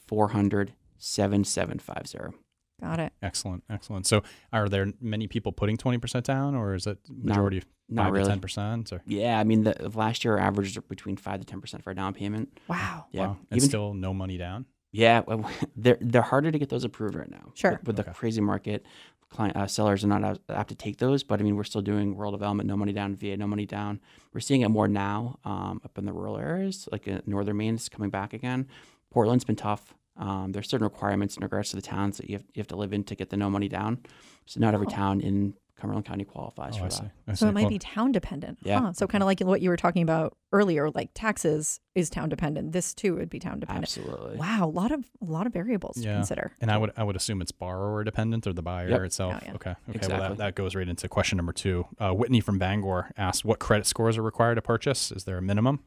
400 0.08 0.73
7750. 0.97 2.38
Got 2.81 2.99
it. 2.99 3.13
Excellent. 3.21 3.63
Excellent. 3.69 4.05
So, 4.05 4.21
are 4.51 4.67
there 4.67 4.91
many 4.99 5.27
people 5.27 5.51
putting 5.51 5.77
20% 5.77 6.23
down, 6.23 6.55
or 6.55 6.73
is 6.73 6.88
it 6.88 6.97
majority 7.10 7.63
not 7.88 8.05
5 8.05 8.13
really. 8.13 8.31
to 8.31 8.38
10%? 8.38 8.91
Or, 8.91 9.01
Yeah, 9.05 9.39
I 9.39 9.43
mean, 9.45 9.63
the, 9.63 9.91
last 9.93 10.25
year 10.25 10.34
our 10.34 10.39
average 10.39 10.75
is 10.75 10.84
between 10.89 11.15
5 11.15 11.45
to 11.45 11.55
10% 11.58 11.81
for 11.84 11.91
a 11.91 11.95
down 11.95 12.13
payment. 12.13 12.60
Wow. 12.67 13.05
Yeah. 13.12 13.27
wow. 13.27 13.38
And 13.49 13.58
Even- 13.58 13.69
still 13.69 13.93
no 13.93 14.13
money 14.13 14.38
down? 14.38 14.65
Yeah, 14.91 15.23
well, 15.27 15.49
they're 15.75 15.97
they're 15.99 16.21
harder 16.21 16.51
to 16.51 16.58
get 16.58 16.69
those 16.69 16.86
approved 16.86 17.15
right 17.15 17.29
now. 17.29 17.51
Sure. 17.53 17.71
With, 17.71 17.88
with 17.88 17.95
the 17.97 18.03
crazy 18.05 18.39
market, 18.39 18.86
client 19.30 19.56
uh, 19.58 19.68
sellers 19.68 20.04
are 20.04 20.08
not 20.08 20.40
apt 20.50 20.70
to 20.70 20.76
take 20.76 20.98
those. 20.98 21.24
But 21.24 21.40
I 21.40 21.44
mean, 21.44 21.56
we're 21.56 21.64
still 21.64 21.82
doing 21.82 22.16
rural 22.16 22.32
development, 22.32 22.68
no 22.68 22.78
money 22.78 22.94
down, 22.94 23.16
VA, 23.16 23.36
no 23.38 23.48
money 23.48 23.66
down. 23.66 24.00
We're 24.34 24.40
seeing 24.40 24.62
it 24.62 24.70
more 24.70 24.88
now 24.88 25.40
um, 25.44 25.82
up 25.84 25.98
in 25.98 26.06
the 26.06 26.14
rural 26.14 26.38
areas, 26.38 26.88
like 26.92 27.08
uh, 27.08 27.22
northern 27.26 27.58
Maine 27.58 27.76
is 27.76 27.90
coming 27.90 28.10
back 28.10 28.34
again. 28.34 28.68
Portland's 29.12 29.44
been 29.44 29.56
tough. 29.56 29.94
Um, 30.18 30.52
there's 30.54 30.70
certain 30.70 30.86
requirements 30.86 31.36
in 31.36 31.44
regards 31.44 31.70
to 31.72 31.76
the 31.76 31.82
towns 31.82 32.18
that 32.18 32.30
you 32.30 32.38
have, 32.38 32.46
you 32.54 32.60
have 32.62 32.68
to 32.68 32.76
live 32.78 32.94
in 32.94 33.04
to 33.06 33.16
get 33.16 33.30
the 33.30 33.38
no 33.38 33.50
money 33.50 33.68
down. 33.68 34.00
So 34.46 34.60
not 34.60 34.74
every 34.74 34.88
Oh. 34.88 34.92
town 34.92 35.22
in 35.22 35.56
Cumberland 35.86 36.06
County 36.06 36.24
qualifies 36.24 36.74
Oh, 36.76 36.80
for 36.80 36.84
I 36.86 36.88
that. 36.89 36.93
see. 36.93 37.04
I 37.28 37.34
So 37.34 37.45
see. 37.45 37.50
it 37.50 37.54
might 37.54 37.62
Well, 37.62 37.69
be 37.69 37.80
town 37.80 38.12
dependent. 38.12 38.60
Yeah. 38.63 38.80
Huh. 38.82 38.93
So 38.93 39.08
kind 39.08 39.21
of 39.24 39.26
like 39.28 39.39
what 39.41 39.62
you 39.62 39.69
were 39.69 39.78
talking 39.78 40.02
about 40.04 40.36
earlier, 40.52 40.89
like 40.91 41.12
taxes 41.13 41.80
is 41.95 42.10
town 42.10 42.30
dependent. 42.30 42.71
This 42.71 42.93
too 42.93 43.15
would 43.15 43.30
be 43.30 43.39
town 43.39 43.60
dependent. 43.60 43.84
Absolutely. 43.98 44.38
Wow, 44.38 44.65
a 44.65 44.69
lot 44.69 44.91
of 44.91 45.06
a 45.21 45.26
lot 45.26 45.48
of 45.48 45.54
variables 45.54 45.95
to 45.98 46.04
consider. 46.04 46.52
And 46.62 46.71
I 46.71 46.78
would 46.78 46.91
I 46.98 47.04
would 47.04 47.15
assume 47.15 47.41
it's 47.41 47.52
borrower 47.52 48.04
dependent 48.04 48.48
or 48.48 48.54
the 48.54 48.62
buyer 48.63 48.89
Yep. 48.89 49.02
itself. 49.02 49.34
Oh, 49.38 49.39
yeah. 49.45 49.54
Okay. 49.56 49.76
Okay. 49.89 50.08
Well, 50.08 50.19
that, 50.19 50.38
that 50.38 50.56
goes 50.56 50.76
right 50.76 50.88
into 50.88 51.08
question 51.08 51.38
number 51.38 51.54
two. 51.54 51.86
Uh, 52.00 52.12
Whitney 52.13 52.39
from 52.41 52.58
Bangor 52.58 53.12
asked, 53.17 53.45
"What 53.45 53.60
credit 53.60 53.86
scores 53.86 54.17
are 54.17 54.24
required 54.24 54.56
to 54.56 54.62
purchase? 54.62 55.12
Is 55.12 55.24
there 55.26 55.38
a 55.38 55.41
minimum?" 55.41 55.80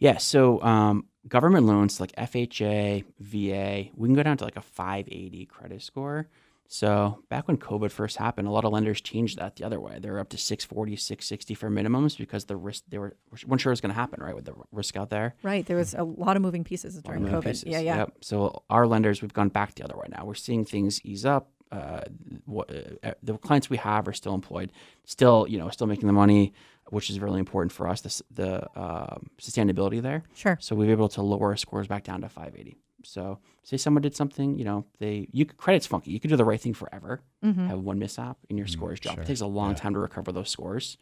Yeah, 0.00 0.18
so 0.18 0.62
um, 0.62 1.06
government 1.26 1.66
loans 1.66 1.98
like 1.98 2.12
FHA, 2.16 3.04
VA, 3.18 3.90
we 3.96 4.08
can 4.08 4.14
go 4.14 4.22
down 4.22 4.36
to 4.36 4.44
like 4.44 4.54
a 4.56 4.60
580 4.60 5.46
credit 5.46 5.82
score. 5.82 6.28
So 6.70 7.24
back 7.30 7.48
when 7.48 7.56
COVID 7.56 7.90
first 7.90 8.18
happened, 8.18 8.46
a 8.46 8.50
lot 8.50 8.66
of 8.66 8.72
lenders 8.72 9.00
changed 9.00 9.38
that 9.38 9.56
the 9.56 9.64
other 9.64 9.80
way. 9.80 9.98
They 9.98 10.10
were 10.10 10.18
up 10.18 10.28
to 10.30 10.36
640, 10.38 10.96
660 10.96 11.54
for 11.54 11.70
minimums 11.70 12.16
because 12.18 12.44
the 12.44 12.56
risk 12.56 12.84
they 12.88 12.98
were 12.98 13.16
weren't 13.46 13.62
sure 13.62 13.70
it 13.70 13.72
was 13.72 13.80
going 13.80 13.94
to 13.94 13.98
happen, 13.98 14.22
right? 14.22 14.34
With 14.34 14.44
the 14.44 14.54
risk 14.70 14.94
out 14.94 15.08
there. 15.08 15.34
Right. 15.42 15.64
There 15.64 15.78
was 15.78 15.94
a 15.94 16.04
lot 16.04 16.36
of 16.36 16.42
moving 16.42 16.64
pieces 16.64 17.00
during 17.00 17.22
Moving 17.22 17.40
COVID. 17.40 17.44
pieces. 17.44 17.64
Yeah, 17.64 17.78
yeah. 17.80 17.96
Yep. 17.96 18.12
So 18.20 18.62
our 18.68 18.86
lenders, 18.86 19.22
we've 19.22 19.32
gone 19.32 19.48
back 19.48 19.76
the 19.76 19.84
other 19.84 19.96
way 19.96 20.08
now. 20.10 20.26
We're 20.26 20.34
seeing 20.34 20.66
things 20.66 21.00
ease 21.04 21.24
up. 21.24 21.50
Uh, 21.72 22.00
what, 22.44 22.70
uh, 23.02 23.12
the 23.22 23.36
clients 23.38 23.68
we 23.70 23.76
have 23.78 24.06
are 24.06 24.12
still 24.12 24.34
employed, 24.34 24.70
still 25.04 25.46
you 25.48 25.58
know 25.58 25.70
still 25.70 25.86
making 25.86 26.06
the 26.06 26.12
money, 26.12 26.52
which 26.90 27.08
is 27.08 27.18
really 27.18 27.38
important 27.38 27.72
for 27.72 27.88
us. 27.88 28.02
The 28.02 28.22
the 28.30 28.80
um, 28.80 29.30
sustainability 29.40 30.02
there. 30.02 30.22
Sure. 30.34 30.58
So 30.60 30.76
we've 30.76 30.86
been 30.86 30.92
able 30.92 31.08
to 31.10 31.22
lower 31.22 31.48
our 31.48 31.56
scores 31.56 31.86
back 31.86 32.04
down 32.04 32.20
to 32.20 32.28
580. 32.28 32.76
So 33.08 33.38
say 33.62 33.76
someone 33.78 34.02
did 34.02 34.14
something, 34.14 34.58
you 34.58 34.64
know, 34.64 34.84
they 34.98 35.28
you 35.32 35.46
could, 35.46 35.56
credit's 35.56 35.86
funky. 35.86 36.10
You 36.10 36.20
could 36.20 36.28
do 36.30 36.36
the 36.36 36.44
right 36.44 36.60
thing 36.60 36.74
forever, 36.74 37.22
Mm-hmm. 37.44 37.66
have 37.68 37.80
one 37.80 37.98
mishap, 37.98 38.36
and 38.50 38.58
your 38.58 38.66
Mm, 38.66 38.70
scores 38.72 39.00
drop. 39.00 39.14
sure. 39.16 39.22
It 39.24 39.26
takes 39.26 39.40
a 39.40 39.46
long 39.46 39.70
Yeah. 39.70 39.76
time 39.76 39.94
to 39.94 39.98
recover 40.00 40.30
those 40.32 40.50
scores. 40.50 40.98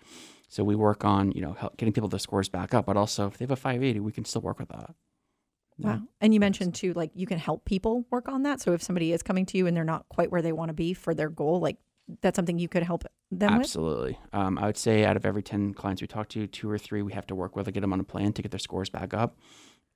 So 0.49 0.63
we 0.63 0.77
work 0.77 1.05
on, 1.05 1.33
you 1.33 1.41
know, 1.41 1.55
help, 1.55 1.77
getting 1.77 1.93
people 1.93 2.09
the 2.09 2.19
scores 2.21 2.49
back 2.49 2.73
up. 2.75 2.87
But 2.87 2.97
also, 2.97 3.27
if 3.27 3.39
they 3.39 3.43
have 3.45 3.51
a 3.51 3.57
580, 3.57 3.99
we 4.01 4.13
can 4.13 4.25
still 4.25 4.43
work 4.43 4.59
with 4.61 4.69
that. 4.69 4.95
Yeah. 5.79 5.87
Wow. 5.97 6.01
And 6.21 6.33
you 6.33 6.39
mentioned 6.41 6.75
too, 6.75 6.93
like 6.95 7.11
you 7.15 7.27
can 7.27 7.39
help 7.39 7.65
people 7.65 8.07
work 8.11 8.29
on 8.29 8.45
that. 8.45 8.61
So 8.61 8.73
if 8.73 8.83
somebody 8.83 9.13
is 9.13 9.23
coming 9.23 9.45
to 9.47 9.59
you 9.59 9.67
and 9.67 9.77
they're 9.77 9.85
not 9.85 10.09
quite 10.09 10.31
where 10.31 10.43
they 10.43 10.53
want 10.53 10.69
to 10.69 10.75
be 10.75 10.95
for 10.95 11.13
their 11.15 11.29
goal, 11.29 11.59
like 11.61 11.77
that's 12.23 12.37
something 12.37 12.59
you 12.59 12.69
could 12.69 12.85
help 12.85 13.03
them 13.33 13.53
with. 13.55 13.61
Absolutely. 13.63 14.17
Um, 14.33 14.59
I 14.59 14.67
would 14.67 14.77
say 14.79 15.05
out 15.05 15.17
of 15.17 15.27
every 15.27 15.43
10 15.43 15.75
clients 15.75 16.01
we 16.01 16.07
talk 16.07 16.29
to, 16.31 16.47
two 16.47 16.71
or 16.71 16.79
three 16.79 17.03
we 17.03 17.13
have 17.13 17.27
to 17.27 17.35
work 17.35 17.57
with 17.57 17.67
to 17.67 17.73
get 17.73 17.81
them 17.81 17.93
on 17.93 17.99
a 18.01 18.05
plan 18.05 18.33
to 18.35 18.43
get 18.43 18.53
their 18.53 18.61
scores 18.61 18.89
back 18.89 19.13
up. 19.13 19.37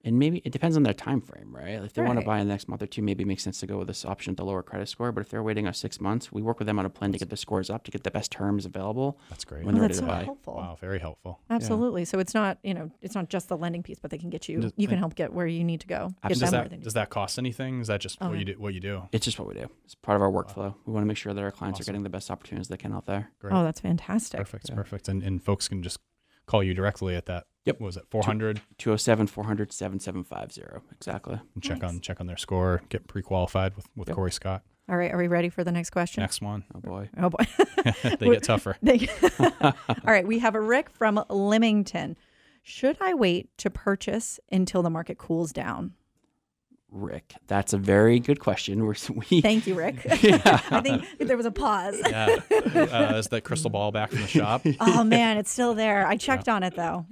And 0.03 0.19
maybe 0.19 0.41
it 0.47 0.51
depends 0.51 0.79
on 0.79 0.83
their 0.83 0.95
time 0.95 1.21
frame, 1.21 1.55
right? 1.55 1.75
If 1.85 1.93
they 1.93 2.01
want 2.03 2.19
to 2.19 2.25
buy 2.25 2.39
in 2.39 2.47
the 2.49 2.53
next 2.55 2.69
month 2.69 2.81
or 2.81 2.87
two, 2.87 3.03
maybe 3.03 3.23
it 3.23 3.27
makes 3.27 3.43
sense 3.43 3.61
to 3.61 3.67
go 3.67 3.77
with 3.77 3.87
this 3.89 4.07
option 4.07 4.31
at 4.31 4.39
the 4.39 4.45
lower 4.47 4.63
credit 4.63 4.89
score. 4.89 5.13
But 5.13 5.21
if 5.21 5.29
they're 5.29 5.43
waiting 5.43 5.67
on 5.67 5.75
six 5.75 6.01
months, 6.01 6.33
we 6.33 6.41
work 6.41 6.59
with 6.59 6.65
them 6.67 6.79
on 6.79 6.87
a 6.87 6.91
plan 6.91 7.13
to 7.13 7.19
get 7.19 7.29
the 7.29 7.37
scores 7.37 7.69
up 7.69 7.85
to 7.85 7.91
get 7.91 8.03
the 8.05 8.11
best 8.11 8.33
terms 8.33 8.65
available. 8.65 9.19
That's 9.29 9.45
great. 9.45 9.65
When 9.67 9.75
Oh, 9.75 9.79
they're 9.79 9.89
that's 9.89 10.01
ready 10.01 10.11
so 10.11 10.15
to 10.15 10.19
buy. 10.21 10.25
helpful. 10.25 10.55
Wow, 10.55 10.79
very 10.81 10.99
helpful. 11.01 11.41
Absolutely. 11.51 12.07
So 12.07 12.19
it's 12.19 12.33
not, 12.33 12.57
you 12.63 12.73
know, 12.73 12.91
it's 13.03 13.15
not 13.15 13.29
just 13.29 13.49
the 13.51 13.59
lending 13.59 13.83
piece, 13.83 13.99
but 13.99 14.11
they 14.11 14.17
can 14.17 14.31
get 14.31 14.49
you. 14.49 14.61
Does- 14.61 14.73
You 14.77 14.89
can 14.89 14.97
help 14.97 15.15
get 15.17 15.35
where 15.35 15.47
you 15.47 15.65
need 15.65 15.81
to 15.83 15.87
go. 15.87 16.15
Absolutely. 16.25 16.41
Does 16.41 16.51
that 16.51 16.71
need. 16.71 16.83
does 16.83 16.95
that 16.95 17.11
cost 17.11 17.39
anything? 17.39 17.81
Is 17.81 17.89
that 17.89 18.01
just 18.01 18.17
Oh, 18.23 18.29
what 18.29 18.33
yeah. 18.33 18.39
you 18.39 18.45
uh-huh. 18.45 18.53
do? 18.55 18.63
What 18.63 18.75
you 18.75 18.81
do? 18.81 19.03
It's 19.13 19.27
just 19.27 19.39
what 19.39 19.49
we 19.49 19.55
do. 19.55 19.69
It's 19.85 19.95
part 19.97 20.17
of 20.17 20.23
our 20.23 20.31
workflow. 20.31 20.75
We 20.87 20.95
want 20.95 21.03
to 21.05 21.09
make 21.09 21.19
sure 21.19 21.35
that 21.35 21.43
our 21.43 21.51
clients 21.51 21.77
Awesome. 21.79 21.83
are 21.83 21.93
getting 21.93 22.03
the 22.05 22.11
best 22.11 22.31
opportunities 22.31 22.69
they 22.69 22.79
can 22.79 22.95
out 22.95 23.05
there. 23.05 23.33
Great. 23.39 23.53
Oh, 23.53 23.63
that's 23.65 23.81
fantastic. 23.81 24.39
Perfect. 24.41 24.71
Yeah. 24.71 24.77
Perfect. 24.77 25.09
And 25.09 25.23
and 25.23 25.43
folks 25.43 25.69
can 25.69 25.83
just 25.83 25.99
call 26.47 26.63
you 26.63 26.73
directly 26.73 27.15
at 27.15 27.27
that. 27.27 27.45
Yep. 27.67 27.81
What 27.81 27.87
was 27.87 27.97
it 27.97 28.05
400 28.11 28.61
207 28.79 29.27
400 29.27 29.73
7750. 29.73 30.87
Exactly. 30.97 31.41
and 31.55 31.63
check 31.63 31.83
Nice. 31.83 31.91
on 31.91 32.01
check 32.01 32.21
on 32.21 32.27
their 32.27 32.37
score. 32.37 32.83
Get 32.89 33.07
pre-qualified 33.07 33.77
with 33.77 33.87
with 33.97 34.09
Yep. 34.09 34.15
Corey 34.17 34.33
Scott. 34.33 34.63
All 34.89 34.97
right. 34.97 35.13
Are 35.13 35.19
we 35.19 35.29
ready 35.29 35.49
for 35.51 35.63
the 35.63 35.71
next 35.71 35.91
question? 35.91 36.21
Next 36.23 36.43
one. 36.43 36.65
Oh, 36.75 36.81
boy. 36.81 37.11
Oh, 37.17 37.31
boy. 37.31 37.45
they 38.19 38.31
get 38.31 38.43
tougher. 38.43 38.77
They- 38.83 39.09
All 39.61 39.73
right. 40.07 40.27
We 40.27 40.41
have 40.41 40.55
a 40.57 40.61
Rick 40.61 40.91
from 40.91 41.17
Limington. 41.31 42.17
Should 42.63 42.97
I 43.01 43.15
wait 43.15 43.57
to 43.59 43.71
purchase 43.71 44.41
until 44.51 44.83
the 44.83 44.91
market 44.91 45.17
cools 45.19 45.53
down? 45.53 45.93
Rick, 46.91 47.35
that's 47.47 47.73
a 47.73 47.79
very 47.79 48.19
good 48.19 48.41
question. 48.41 48.85
We're, 48.85 48.95
we, 49.31 49.41
Thank 49.43 49.67
you, 49.67 49.75
Rick. 49.75 50.05
Yeah. 50.23 50.61
I 50.71 50.81
think 50.81 51.05
there 51.19 51.37
was 51.37 51.47
a 51.47 51.51
pause. 51.51 51.97
Yeah. 52.09 52.39
Uh, 52.51 53.15
is 53.17 53.29
that 53.29 53.43
crystal 53.45 53.71
ball 53.71 53.93
back 53.93 54.11
from 54.11 54.21
the 54.23 54.27
shop? 54.27 54.63
Oh 54.81 55.05
man, 55.05 55.37
it's 55.39 55.51
still 55.51 55.75
there. 55.75 56.07
I 56.07 56.17
checked 56.17 56.49
on 56.49 56.63
it 56.63 56.75
though. 56.77 57.07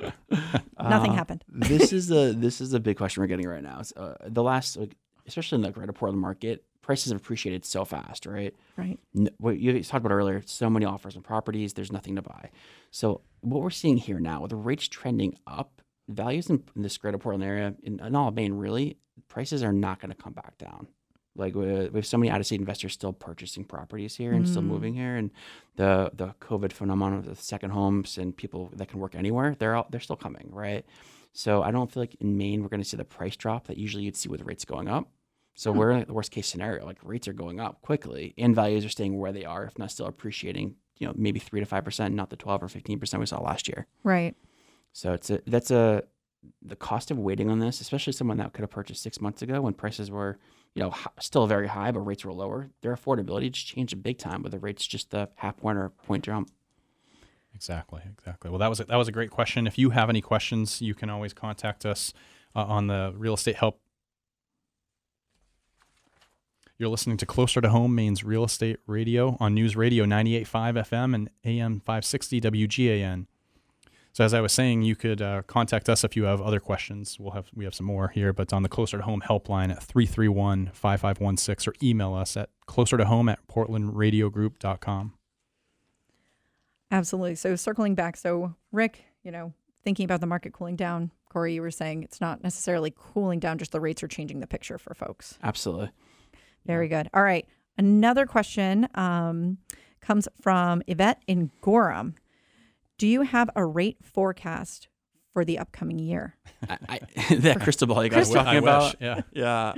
Nothing 0.81 1.12
Uh, 1.12 1.14
happened. 1.14 1.45
this 1.49 1.93
is 1.93 2.11
a 2.11 2.33
this 2.33 2.61
is 2.61 2.73
a 2.75 2.81
big 2.81 2.97
question 2.97 3.23
we're 3.23 3.27
getting 3.29 3.49
right 3.49 3.62
now. 3.62 3.79
It's, 3.81 3.93
uh, 3.97 4.17
the 4.27 4.43
last, 4.43 4.77
like, 4.77 4.97
especially 5.27 5.57
in 5.57 5.62
the 5.62 5.71
Greater 5.71 5.93
Portland 5.93 6.21
market, 6.21 6.64
prices 6.83 7.12
have 7.12 7.21
appreciated 7.21 7.64
so 7.64 7.85
fast, 7.85 8.27
right? 8.27 8.55
Right. 8.77 8.99
N- 9.17 9.29
what 9.38 9.59
you 9.59 9.73
talked 9.83 10.05
about 10.05 10.14
earlier, 10.14 10.43
so 10.47 10.71
many 10.71 10.87
offers 10.87 11.17
on 11.17 11.23
properties, 11.23 11.75
there's 11.75 11.93
nothing 11.93 12.17
to 12.17 12.23
buy. 12.23 12.51
So 12.91 13.21
what 13.41 13.62
we're 13.62 13.71
seeing 13.71 13.97
here 13.99 14.19
now, 14.21 14.41
with 14.43 14.51
the 14.51 14.57
rates 14.57 14.88
trending 14.88 15.35
up, 15.47 15.83
values 16.09 16.51
in, 16.51 16.62
in 16.75 16.83
this 16.83 16.97
Greater 16.99 17.18
Portland 17.18 17.44
area, 17.44 17.75
in, 17.83 18.01
in 18.01 18.14
all 18.16 18.29
of 18.29 18.35
Maine, 18.35 18.55
really, 18.55 18.97
prices 19.29 19.62
are 19.62 19.73
not 19.73 20.01
going 20.01 20.11
to 20.11 20.16
come 20.23 20.33
back 20.33 20.59
down. 20.59 20.88
Like 21.37 21.55
we 21.55 21.66
we 21.88 21.99
have 21.99 22.07
so 22.07 22.18
many 22.18 22.31
out 22.31 22.40
of 22.40 22.47
state 22.47 22.59
investors 22.59 22.94
still 22.94 23.12
purchasing 23.12 23.64
properties 23.64 24.16
here 24.16 24.33
and 24.33 24.49
still 24.49 24.62
Mm. 24.62 24.66
moving 24.66 24.94
here, 24.94 25.14
and 25.16 25.31
the 25.77 26.11
the 26.12 26.35
COVID 26.40 26.73
phenomenon 26.73 27.18
of 27.18 27.27
the 27.27 27.37
second 27.37 27.71
homes 27.71 28.18
and 28.18 28.37
people 28.37 28.71
that 28.75 28.88
can 28.88 28.99
work 28.99 29.14
anywhere, 29.14 29.55
they're 29.57 29.77
all, 29.77 29.87
they're 29.90 30.01
still 30.01 30.16
coming, 30.16 30.49
right? 30.51 30.85
So 31.33 31.62
I 31.62 31.71
don't 31.71 31.92
feel 31.92 32.03
like 32.03 32.16
in 32.21 32.37
Maine 32.37 32.62
we're 32.62 32.68
going 32.68 32.83
to 32.83 32.88
see 32.88 32.97
the 32.97 33.05
price 33.05 33.37
drop 33.37 33.68
that 33.68 33.77
usually 33.77 34.03
you'd 34.03 34.16
see 34.16 34.29
with 34.29 34.42
rates 34.42 34.64
going 34.64 34.88
up. 34.88 35.09
So 35.55 35.71
we're 35.71 35.90
in 35.92 36.05
the 36.07 36.12
worst 36.12 36.33
case 36.33 36.47
scenario, 36.49 36.85
like 36.85 36.99
rates 37.03 37.29
are 37.29 37.33
going 37.33 37.61
up 37.61 37.83
quickly 37.83 38.35
and 38.38 38.55
values 38.55 38.85
are 38.85 38.88
staying 38.88 39.16
where 39.18 39.33
they 39.33 39.44
are, 39.44 39.64
if 39.64 39.79
not 39.79 39.90
still 39.92 40.07
appreciating, 40.07 40.75
you 40.99 41.07
know, 41.07 41.12
maybe 41.16 41.38
three 41.38 41.61
to 41.61 41.66
five 41.66 41.85
percent, 41.85 42.14
not 42.14 42.31
the 42.31 42.37
twelve 42.37 42.62
or 42.62 42.68
fifteen 42.68 42.99
percent 42.99 43.21
we 43.21 43.27
saw 43.27 43.40
last 43.40 43.68
year. 43.68 43.87
Right. 44.03 44.35
So 44.92 45.12
it's 45.12 45.31
a 45.31 45.40
that's 45.46 45.70
a 45.70 46.05
the 46.62 46.77
cost 46.77 47.11
of 47.11 47.18
waiting 47.18 47.51
on 47.51 47.59
this, 47.59 47.81
especially 47.81 48.12
someone 48.12 48.37
that 48.38 48.53
could 48.53 48.62
have 48.62 48.70
purchased 48.70 49.03
six 49.03 49.20
months 49.20 49.42
ago 49.42 49.61
when 49.61 49.74
prices 49.74 50.11
were, 50.11 50.38
you 50.74 50.83
know, 50.83 50.94
still 51.20 51.46
very 51.46 51.66
high, 51.66 51.90
but 51.90 52.01
rates 52.01 52.24
were 52.24 52.33
lower, 52.33 52.70
their 52.83 52.94
affordability 52.94 53.51
just 53.51 53.66
changed 53.66 53.92
a 53.92 53.96
big 53.96 54.18
time 54.18 54.42
with 54.42 54.53
the 54.53 54.59
rates 54.59 54.87
just 54.87 55.12
a 55.14 55.29
half 55.37 55.57
point 55.57 55.79
or 55.79 55.90
point 55.90 56.24
jump. 56.24 56.51
Exactly, 57.55 58.03
exactly. 58.18 58.51
Well, 58.51 58.59
that 58.61 58.68
was 58.68 58.81
a, 58.81 58.85
that 58.85 58.96
was 58.96 59.09
a 59.09 59.12
great 59.12 59.31
question. 59.31 59.66
If 59.66 59.79
you 59.79 59.90
have 59.90 60.09
any 60.09 60.20
questions, 60.20 60.81
you 60.81 60.94
can 60.94 61.11
always 61.11 61.33
contact 61.33 61.85
us 61.85 62.12
uh, 62.55 62.64
on 62.64 62.87
the 62.87 63.12
real 63.16 63.35
estate 63.35 63.57
help. 63.57 63.81
You're 66.79 66.88
listening 66.88 67.16
to 67.16 67.27
Closer 67.27 67.61
to 67.61 67.70
Home, 67.70 67.96
Maine's 67.96 68.22
Real 68.22 68.44
Estate 68.44 68.79
Radio 68.87 69.37
on 69.40 69.55
News 69.55 69.74
Radio 69.74 70.05
98.5 70.05 70.87
FM 70.88 71.14
and 71.14 71.31
AM 71.44 71.81
560 71.81 72.40
WGAN. 72.40 73.27
So 74.12 74.25
as 74.25 74.35
I 74.35 74.40
was 74.40 74.53
saying, 74.53 74.83
you 74.83 74.97
could 74.97 75.23
uh, 75.23 75.42
contact 75.42 75.88
us 75.88 76.03
if 76.03 76.16
you 76.16 76.25
have 76.25 76.40
other 76.40 76.61
questions. 76.61 77.18
We'll 77.21 77.33
have 77.33 77.51
we 77.55 77.64
have 77.64 77.75
some 77.75 77.87
more 77.87 78.09
here, 78.09 78.33
but 78.33 78.53
on 78.53 78.62
the 78.62 78.68
Closer 78.68 78.97
to 78.99 79.05
Home 79.05 79.23
helpline 79.27 79.71
at 79.71 79.81
331-5516 79.87 81.68
or 81.68 81.75
email 81.83 82.14
us 82.14 82.37
at 82.37 82.51
closer 82.66 82.97
to 82.97 83.05
home 83.05 83.29
at 83.29 83.47
portlandradiogroup.com. 83.47 85.14
Absolutely. 86.90 87.35
So 87.35 87.55
circling 87.55 87.94
back, 87.94 88.16
so 88.16 88.55
Rick, 88.73 89.05
you 89.23 89.31
know, 89.31 89.53
thinking 89.85 90.05
about 90.05 90.21
the 90.21 90.27
market 90.27 90.53
cooling 90.53 90.77
down, 90.77 91.11
Corey, 91.29 91.55
you 91.55 91.62
were 91.62 91.71
saying 91.71 92.03
it's 92.03 92.21
not 92.21 92.42
necessarily 92.42 92.92
cooling 92.97 93.38
down, 93.38 93.59
just 93.59 93.73
the 93.73 93.81
rates 93.81 94.03
are 94.03 94.09
changing 94.09 94.40
the 94.40 94.47
picture 94.47 94.79
for 94.79 94.94
folks. 94.94 95.38
Absolutely. 95.42 95.90
Very 96.66 96.88
good. 96.88 97.09
All 97.12 97.23
right. 97.23 97.47
Another 97.77 98.27
question 98.27 98.88
um, 98.94 99.59
comes 100.01 100.29
from 100.40 100.83
Yvette 100.87 101.23
in 101.27 101.51
Gorham. 101.61 102.14
Do 102.99 103.07
you 103.07 103.23
have 103.23 103.49
a 103.57 103.65
rate 103.65 103.99
forecast 104.03 104.89
for 105.33 105.45
the 105.45 105.59
upcoming 105.59 105.99
year? 105.99 106.35
I, 106.69 106.79
I, 106.89 107.35
that 107.37 107.61
crystal 107.61 107.87
ball 107.87 108.03
you 108.03 108.11
guys 108.11 108.31
I 108.31 108.35
talking 108.35 108.55
I 108.55 108.57
about. 108.57 108.83
wish, 108.83 108.97
yeah. 109.01 109.21
yeah. 109.33 109.75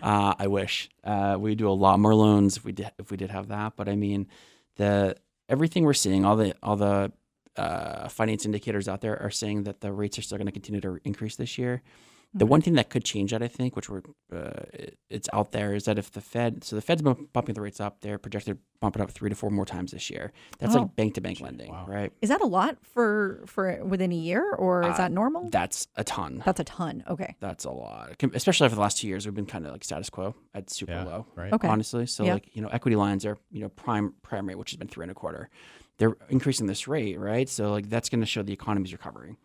Uh, 0.00 0.34
I 0.38 0.46
wish 0.46 0.88
uh, 1.04 1.36
we 1.38 1.54
do 1.54 1.68
a 1.68 1.70
lot 1.72 2.00
more 2.00 2.14
loans 2.14 2.56
if 2.56 2.64
we 2.64 2.72
did 2.72 2.90
if 2.98 3.10
we 3.10 3.16
did 3.16 3.30
have 3.30 3.48
that. 3.48 3.74
But 3.76 3.88
I 3.88 3.96
mean, 3.96 4.26
the 4.76 5.16
everything 5.48 5.84
we're 5.84 5.92
seeing, 5.92 6.24
all 6.24 6.36
the 6.36 6.54
all 6.62 6.76
the 6.76 7.12
uh, 7.56 8.08
finance 8.08 8.46
indicators 8.46 8.88
out 8.88 9.02
there 9.02 9.20
are 9.20 9.30
saying 9.30 9.64
that 9.64 9.80
the 9.82 9.92
rates 9.92 10.18
are 10.18 10.22
still 10.22 10.38
going 10.38 10.46
to 10.46 10.52
continue 10.52 10.80
to 10.80 10.98
increase 11.04 11.36
this 11.36 11.58
year. 11.58 11.82
The 12.34 12.46
one 12.46 12.62
thing 12.62 12.74
that 12.74 12.88
could 12.88 13.04
change 13.04 13.30
that, 13.32 13.42
I 13.42 13.48
think, 13.48 13.76
which 13.76 13.90
we're 13.90 14.00
uh, 14.34 14.62
it's 15.10 15.28
out 15.34 15.52
there, 15.52 15.74
is 15.74 15.84
that 15.84 15.98
if 15.98 16.10
the 16.12 16.22
Fed, 16.22 16.64
so 16.64 16.74
the 16.76 16.80
Fed's 16.82 17.02
been 17.02 17.28
bumping 17.34 17.54
the 17.54 17.60
rates 17.60 17.78
up, 17.78 18.00
they're 18.00 18.16
projected 18.18 18.56
to 18.56 18.62
bump 18.80 18.96
it 18.96 19.02
up 19.02 19.10
three 19.10 19.28
to 19.28 19.36
four 19.36 19.50
more 19.50 19.66
times 19.66 19.92
this 19.92 20.08
year. 20.08 20.32
That's 20.58 20.74
Oh. 20.74 20.80
like 20.80 20.96
bank 20.96 21.14
to 21.14 21.20
bank 21.20 21.40
lending, 21.40 21.70
Wow. 21.70 21.84
right? 21.86 22.10
Is 22.22 22.30
that 22.30 22.40
a 22.40 22.46
lot 22.46 22.78
for 22.84 23.42
for 23.46 23.84
within 23.84 24.12
a 24.12 24.16
year, 24.16 24.50
or 24.54 24.82
is 24.84 24.94
Uh, 24.94 24.96
that 24.96 25.12
normal? 25.12 25.50
That's 25.50 25.88
a 25.96 26.04
ton. 26.04 26.42
That's 26.46 26.58
a 26.60 26.64
ton. 26.64 27.04
Okay. 27.06 27.36
That's 27.40 27.64
a 27.66 27.70
lot, 27.70 28.16
especially 28.34 28.68
for 28.70 28.74
the 28.76 28.80
last 28.80 28.98
two 28.98 29.08
years. 29.08 29.26
We've 29.26 29.34
been 29.34 29.44
kind 29.46 29.66
of 29.66 29.72
like 29.72 29.84
status 29.84 30.08
quo 30.08 30.34
at 30.54 30.70
super 30.70 30.92
Yeah, 30.92 31.04
low, 31.04 31.26
right. 31.36 31.52
Okay. 31.52 31.68
honestly. 31.68 32.06
So 32.06 32.24
Yeah. 32.24 32.34
like 32.34 32.48
you 32.56 32.62
know, 32.62 32.68
equity 32.68 32.96
lines 32.96 33.26
are 33.26 33.36
you 33.50 33.60
know 33.60 33.68
prime 33.68 34.14
prime 34.22 34.46
rate, 34.48 34.56
which 34.56 34.70
has 34.70 34.78
been 34.78 34.88
three 34.88 35.04
and 35.04 35.10
a 35.10 35.14
quarter. 35.14 35.50
They're 35.98 36.16
increasing 36.30 36.66
this 36.66 36.88
rate, 36.88 37.18
right? 37.18 37.46
So 37.48 37.70
like 37.70 37.90
that's 37.90 38.08
going 38.08 38.20
to 38.20 38.26
show 38.26 38.42
the 38.42 38.54
economy's 38.54 38.92
recovering. 38.92 39.36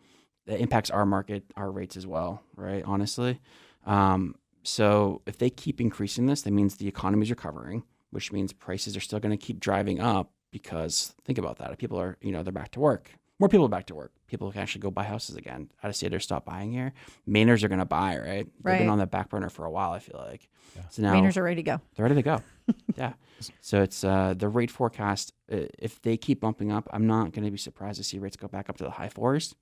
That 0.48 0.60
impacts 0.60 0.90
our 0.90 1.06
market, 1.06 1.44
our 1.56 1.70
rates 1.70 1.96
as 1.96 2.06
well, 2.06 2.42
right? 2.56 2.82
Honestly, 2.84 3.38
um, 3.86 4.34
so 4.62 5.22
if 5.26 5.38
they 5.38 5.50
keep 5.50 5.80
increasing 5.80 6.26
this, 6.26 6.42
that 6.42 6.50
means 6.52 6.76
the 6.76 6.88
economy's 6.88 7.30
recovering, 7.30 7.84
which 8.10 8.32
means 8.32 8.52
prices 8.52 8.96
are 8.96 9.00
still 9.00 9.20
going 9.20 9.30
to 9.38 9.46
keep 9.46 9.60
driving 9.60 10.00
up 10.00 10.32
because 10.50 11.14
think 11.24 11.38
about 11.38 11.58
that. 11.58 11.70
If 11.72 11.78
people 11.78 12.00
are 12.00 12.16
you 12.20 12.32
know 12.32 12.42
they're 12.42 12.52
back 12.52 12.70
to 12.72 12.80
work, 12.80 13.10
more 13.38 13.48
people 13.48 13.66
are 13.66 13.70
back 13.70 13.86
to 13.86 13.94
work. 13.94 14.12
People 14.26 14.50
can 14.50 14.60
actually 14.62 14.80
go 14.80 14.90
buy 14.90 15.04
houses 15.04 15.36
again. 15.36 15.70
Out 15.82 15.88
of 15.90 15.96
staters 15.96 16.24
stop 16.24 16.44
buying 16.44 16.72
here. 16.72 16.92
Mainers 17.28 17.62
are 17.62 17.68
going 17.68 17.78
to 17.78 17.84
buy, 17.86 18.16
right? 18.18 18.24
They've 18.46 18.50
Right. 18.62 18.78
been 18.78 18.88
on 18.88 18.98
the 18.98 19.06
back 19.06 19.28
burner 19.30 19.48
for 19.50 19.64
a 19.64 19.70
while. 19.70 19.92
I 19.92 19.98
feel 20.00 20.18
like. 20.18 20.48
So 20.90 21.02
now 21.02 21.14
Mainers 21.14 21.36
are 21.36 21.42
ready 21.42 21.56
to 21.56 21.62
go. 21.62 21.80
they're 21.94 22.04
ready 22.04 22.14
to 22.16 22.22
go. 22.22 22.42
yeah. 22.96 23.12
So 23.60 23.82
it's 23.82 24.02
uh, 24.04 24.34
the 24.36 24.48
rate 24.48 24.70
forecast. 24.70 25.32
uh, 25.52 25.66
If 25.78 26.00
they 26.02 26.16
keep 26.16 26.40
bumping 26.40 26.72
up, 26.72 26.88
I'm 26.92 27.06
not 27.06 27.32
going 27.32 27.44
to 27.44 27.50
be 27.50 27.58
surprised 27.58 27.98
to 27.98 28.04
see 28.04 28.18
rates 28.18 28.36
go 28.36 28.48
back 28.48 28.68
up 28.70 28.76
to 28.78 28.84
the 28.84 28.90
high 28.90 29.08
fours, 29.08 29.54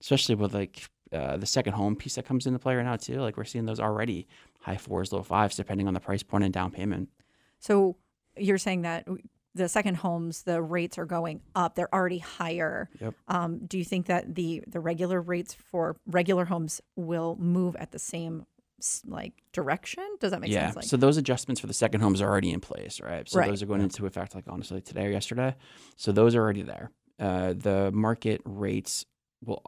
especially 0.00 0.34
with 0.34 0.54
like 0.54 0.88
uh, 1.12 1.36
the 1.36 1.46
second 1.46 1.72
home 1.72 1.96
piece 1.96 2.16
that 2.16 2.26
comes 2.26 2.46
into 2.46 2.58
play 2.58 2.76
right 2.76 2.84
now 2.84 2.96
too. 2.96 3.20
Like 3.20 3.36
we're 3.36 3.44
seeing 3.44 3.66
those 3.66 3.80
already 3.80 4.26
high 4.60 4.76
fours, 4.76 5.12
low 5.12 5.22
fives, 5.22 5.56
depending 5.56 5.88
on 5.88 5.94
the 5.94 6.00
price 6.00 6.22
point 6.22 6.44
and 6.44 6.52
down 6.52 6.70
payment. 6.70 7.08
So 7.58 7.96
you're 8.36 8.58
saying 8.58 8.82
that 8.82 9.06
the 9.54 9.68
second 9.68 9.96
homes, 9.96 10.42
the 10.42 10.62
rates 10.62 10.98
are 10.98 11.06
going 11.06 11.40
up. 11.54 11.74
They're 11.74 11.92
already 11.92 12.18
higher. 12.18 12.88
Yep. 13.00 13.14
Um, 13.26 13.58
do 13.66 13.78
you 13.78 13.84
think 13.84 14.06
that 14.06 14.34
the 14.34 14.62
the 14.66 14.80
regular 14.80 15.20
rates 15.20 15.54
for 15.54 15.96
regular 16.06 16.44
homes 16.44 16.80
will 16.96 17.36
move 17.40 17.74
at 17.76 17.90
the 17.90 17.98
same 17.98 18.46
like 19.06 19.32
direction? 19.52 20.04
Does 20.20 20.30
that 20.30 20.40
make 20.40 20.50
yeah. 20.52 20.66
sense? 20.66 20.76
Like, 20.76 20.84
so 20.84 20.96
those 20.96 21.16
adjustments 21.16 21.60
for 21.60 21.66
the 21.66 21.74
second 21.74 22.00
homes 22.00 22.22
are 22.22 22.28
already 22.28 22.52
in 22.52 22.60
place, 22.60 23.00
right? 23.00 23.28
So 23.28 23.40
Right. 23.40 23.48
those 23.48 23.62
are 23.62 23.66
going 23.66 23.80
into 23.80 24.06
effect 24.06 24.34
like 24.34 24.44
honestly 24.48 24.80
today 24.80 25.06
or 25.06 25.10
yesterday. 25.10 25.56
So 25.96 26.12
those 26.12 26.34
are 26.34 26.40
already 26.40 26.62
there. 26.62 26.90
Uh, 27.18 27.54
the 27.54 27.90
market 27.92 28.40
rates 28.44 29.04
will, 29.44 29.62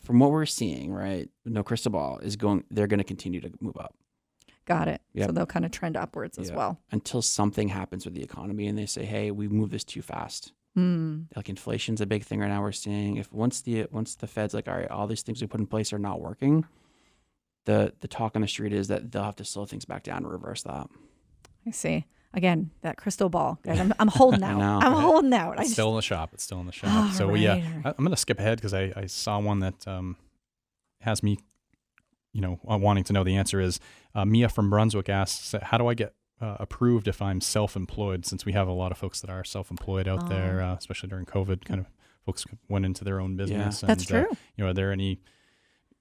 from 0.00 0.18
what 0.18 0.30
we're 0.30 0.46
seeing, 0.46 0.92
right? 0.92 1.28
No 1.44 1.62
crystal 1.62 1.92
ball 1.92 2.18
is 2.18 2.36
going. 2.36 2.64
They're 2.70 2.86
going 2.86 2.98
to 2.98 3.04
continue 3.04 3.40
to 3.40 3.50
move 3.60 3.76
up. 3.76 3.94
got 4.66 4.88
it. 4.88 5.00
So 5.18 5.32
they'll 5.32 5.46
kind 5.46 5.64
of 5.64 5.70
trend 5.70 5.96
upwards 5.96 6.38
as 6.38 6.52
well. 6.52 6.78
until 6.92 7.22
something 7.22 7.68
happens 7.68 8.04
with 8.04 8.14
the 8.14 8.22
economy 8.22 8.66
and 8.66 8.76
they 8.78 8.86
say, 8.86 9.04
"Hey, 9.04 9.30
we 9.30 9.48
moved 9.48 9.72
this 9.72 9.84
too 9.84 10.02
fast." 10.02 10.52
Hmm. 10.74 11.22
Like 11.34 11.48
inflation's 11.48 12.00
a 12.00 12.06
big 12.06 12.22
thing 12.24 12.40
right 12.40 12.48
now. 12.48 12.60
We're 12.62 12.72
seeing 12.72 13.16
if 13.16 13.32
once 13.32 13.62
the 13.62 13.86
once 13.90 14.14
the 14.14 14.26
Fed's 14.26 14.54
like, 14.54 14.68
"All 14.68 14.74
right, 14.74 14.90
all 14.90 15.06
these 15.06 15.22
things 15.22 15.40
we 15.40 15.46
put 15.48 15.60
in 15.60 15.66
place 15.66 15.92
are 15.92 15.98
not 15.98 16.20
working," 16.20 16.66
the 17.64 17.94
the 18.00 18.08
talk 18.08 18.36
on 18.36 18.42
the 18.42 18.48
street 18.48 18.72
is 18.72 18.88
that 18.88 19.10
they'll 19.10 19.24
have 19.24 19.36
to 19.36 19.44
slow 19.44 19.64
things 19.64 19.84
back 19.86 20.02
down 20.02 20.18
and 20.18 20.30
reverse 20.30 20.62
that. 20.62 20.88
I 21.66 21.70
see. 21.70 22.04
Again, 22.38 22.70
that 22.82 22.96
crystal 22.96 23.28
ball, 23.28 23.58
guys. 23.64 23.80
I'm, 23.80 23.92
I'm 23.98 24.06
holding 24.20 24.44
out. 24.44 24.58
know. 24.58 24.78
I'm 24.80 24.92
holding 24.92 25.32
out. 25.32 25.58
I 25.58 25.62
It's 25.62 25.70
just, 25.70 25.72
still 25.72 25.88
in 25.88 25.96
the 25.96 26.02
shop. 26.02 26.30
It's 26.32 26.44
still 26.44 26.60
in 26.60 26.66
the 26.66 26.72
shop. 26.72 26.94
All 26.94 27.10
so 27.10 27.34
yeah, 27.34 27.54
right. 27.54 27.64
I, 27.84 27.88
I'm 27.88 28.04
going 28.04 28.10
to 28.10 28.16
skip 28.16 28.38
ahead 28.38 28.58
because 28.58 28.72
I, 28.72 28.92
I 28.94 29.06
saw 29.06 29.40
one 29.40 29.58
that 29.58 29.88
um, 29.88 30.14
has 31.00 31.20
me, 31.20 31.40
you 32.32 32.40
know, 32.40 32.60
uh, 32.70 32.78
wanting 32.78 33.02
to 33.02 33.12
know 33.12 33.24
the 33.24 33.34
answer 33.34 33.60
is 33.60 33.80
uh, 34.14 34.24
Mia 34.24 34.48
from 34.48 34.70
Brunswick 34.70 35.08
asks, 35.08 35.52
how 35.62 35.78
do 35.78 35.88
I 35.88 35.94
get 35.94 36.14
uh, 36.40 36.58
approved 36.60 37.08
if 37.08 37.20
I'm 37.20 37.40
self-employed? 37.40 38.24
Since 38.24 38.46
we 38.46 38.52
have 38.52 38.68
a 38.68 38.72
lot 38.72 38.92
of 38.92 38.98
folks 38.98 39.20
that 39.20 39.30
are 39.30 39.42
self-employed 39.42 40.06
out 40.06 40.28
there, 40.28 40.62
uh, 40.62 40.76
especially 40.76 41.08
during 41.08 41.26
COVID, 41.26 41.64
kind 41.64 41.80
of 41.80 41.86
folks 42.24 42.44
went 42.68 42.84
into 42.84 43.02
their 43.02 43.18
own 43.20 43.34
business. 43.34 43.80
That's 43.80 44.08
and, 44.08 44.12
uh, 44.12 44.26
true. 44.26 44.36
you 44.56 44.62
know, 44.62 44.70
are 44.70 44.74
there 44.74 44.92
any? 44.92 45.18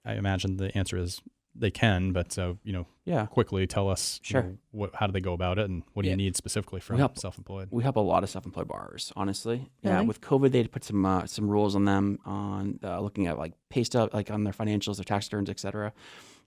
I 0.06 0.14
imagine 0.14 0.58
the 0.58 0.78
answer 0.78 0.98
is 0.98 1.20
they 1.60 1.72
can, 1.72 2.12
but 2.14 2.38
uh, 2.38 2.54
you 2.64 2.74
know, 2.74 2.86
Yeah, 3.06 3.26
quickly 3.26 3.66
tell 3.68 3.90
us, 3.90 4.20
you 4.24 4.28
Sure. 4.30 4.44
know, 4.44 4.58
what, 4.72 4.96
how 4.96 5.08
do 5.08 5.14
they 5.14 5.22
go 5.22 5.34
about 5.34 5.58
it, 5.60 5.70
and 5.70 5.84
what 5.94 6.04
do 6.04 6.08
Yeah. 6.08 6.14
you 6.14 6.18
need 6.18 6.36
specifically 6.36 6.80
from 6.80 6.98
help- 6.98 7.18
self-employed? 7.18 7.70
we 7.72 7.84
help 7.84 7.96
a 7.96 8.00
lot 8.02 8.24
of 8.24 8.30
self-employed 8.30 8.68
borrowers. 8.68 9.12
Honestly, 9.16 9.70
yeah. 9.82 10.02
With 10.02 10.22
COVID, 10.22 10.52
they 10.52 10.60
had 10.60 10.72
put 10.72 10.84
some 10.84 11.06
uh, 11.06 11.26
some 11.26 11.50
rules 11.50 11.76
on 11.76 11.86
them 11.86 12.20
on 12.26 12.80
uh, 12.84 13.00
looking 13.02 13.28
at 13.28 13.38
like 13.38 13.54
pay 13.70 13.84
stub, 13.84 14.14
like 14.14 14.30
on 14.32 14.44
their 14.44 14.54
financials, 14.54 14.98
their 14.98 15.04
tax 15.06 15.28
returns, 15.28 15.50
etc. 15.50 15.94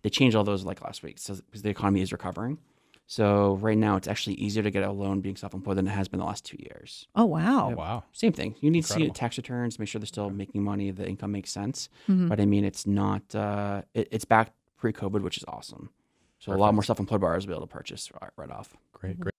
They 0.02 0.10
changed 0.10 0.36
all 0.36 0.44
those 0.44 0.64
like 0.64 0.80
last 0.82 1.02
week, 1.02 1.18
so 1.18 1.34
because 1.46 1.62
the 1.62 1.70
economy 1.70 2.00
is 2.02 2.12
recovering. 2.12 2.58
So 3.06 3.56
right 3.56 3.76
now, 3.76 3.96
it's 3.96 4.06
actually 4.06 4.36
easier 4.36 4.62
to 4.62 4.70
get 4.70 4.84
a 4.84 4.92
loan 4.92 5.20
being 5.20 5.34
self-employed 5.34 5.76
than 5.76 5.88
it 5.88 5.90
has 5.90 6.06
been 6.06 6.20
the 6.20 6.26
last 6.26 6.44
two 6.44 6.56
years. 6.60 7.08
oh 7.16 7.24
wow. 7.24 7.70
Oh 7.72 7.74
wow, 7.76 8.04
Same 8.12 8.32
thing. 8.32 8.54
You 8.60 8.70
need 8.70 8.84
to 8.84 8.92
see 8.92 9.10
tax 9.10 9.36
returns, 9.36 9.80
make 9.80 9.88
sure 9.88 9.98
they're 9.98 10.06
still 10.06 10.30
making 10.30 10.62
money, 10.62 10.92
the 10.92 11.08
income 11.08 11.32
makes 11.32 11.50
sense. 11.50 11.88
Mhm. 12.08 12.28
But 12.28 12.38
I 12.40 12.46
mean, 12.46 12.64
it's 12.64 12.86
not. 12.86 13.34
Uh, 13.34 13.82
it, 13.94 14.06
it's 14.12 14.24
back 14.24 14.52
pre-COVID, 14.80 15.22
which 15.22 15.36
is 15.36 15.44
awesome. 15.46 15.90
So 16.38 16.50
a 16.50 16.54
lot 16.54 16.68
Perfect. 16.68 16.74
more 16.74 16.82
self-employed 16.84 17.20
borrowers 17.20 17.46
will 17.46 17.52
be 17.52 17.56
able 17.58 17.66
to 17.66 17.72
purchase 17.72 18.10
right, 18.20 18.30
right 18.36 18.50
off. 18.50 18.76
great, 18.92 19.20
great. 19.20 19.34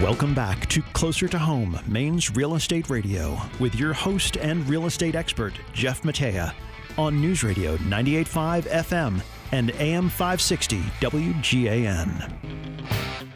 Welcome 0.00 0.34
back 0.34 0.68
to 0.70 0.82
Closer 0.94 1.28
to 1.28 1.38
Home, 1.38 1.78
Maine's 1.86 2.34
Real 2.34 2.56
Estate 2.56 2.90
Radio, 2.90 3.38
with 3.60 3.74
your 3.76 3.92
host 3.92 4.36
and 4.38 4.68
real 4.68 4.86
estate 4.86 5.14
expert, 5.14 5.52
Jeff 5.72 6.02
Matea, 6.02 6.52
on 6.98 7.20
News 7.20 7.44
Radio 7.44 7.76
98.5 7.76 8.62
FM 8.64 9.20
and 9.52 9.70
AM 9.72 10.08
560 10.08 10.80
WGAN. 11.00 13.31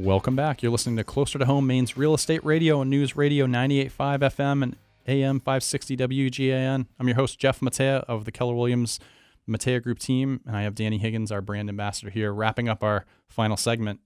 Welcome 0.00 0.34
back. 0.34 0.62
You're 0.62 0.72
listening 0.72 0.96
to 0.96 1.04
Closer 1.04 1.38
to 1.38 1.44
Home, 1.44 1.66
Maine's 1.66 1.94
Real 1.94 2.14
Estate 2.14 2.42
Radio 2.42 2.80
and 2.80 2.88
News 2.88 3.16
Radio 3.16 3.46
98.5 3.46 4.18
FM 4.20 4.62
and 4.62 4.76
AM 5.06 5.40
560 5.40 5.94
WGAN. 5.98 6.86
I'm 6.98 7.06
your 7.06 7.16
host, 7.16 7.38
Jeff 7.38 7.60
Matea 7.60 8.02
of 8.08 8.24
the 8.24 8.32
Keller 8.32 8.54
Williams 8.54 8.98
Matea 9.46 9.82
Group 9.82 9.98
team, 9.98 10.40
and 10.46 10.56
I 10.56 10.62
have 10.62 10.74
Danni 10.74 10.98
Higgins, 11.00 11.30
our 11.30 11.42
brand 11.42 11.68
ambassador 11.68 12.08
here, 12.10 12.32
wrapping 12.32 12.66
up 12.66 12.82
our 12.82 13.04
final 13.28 13.58
segment. 13.58 14.00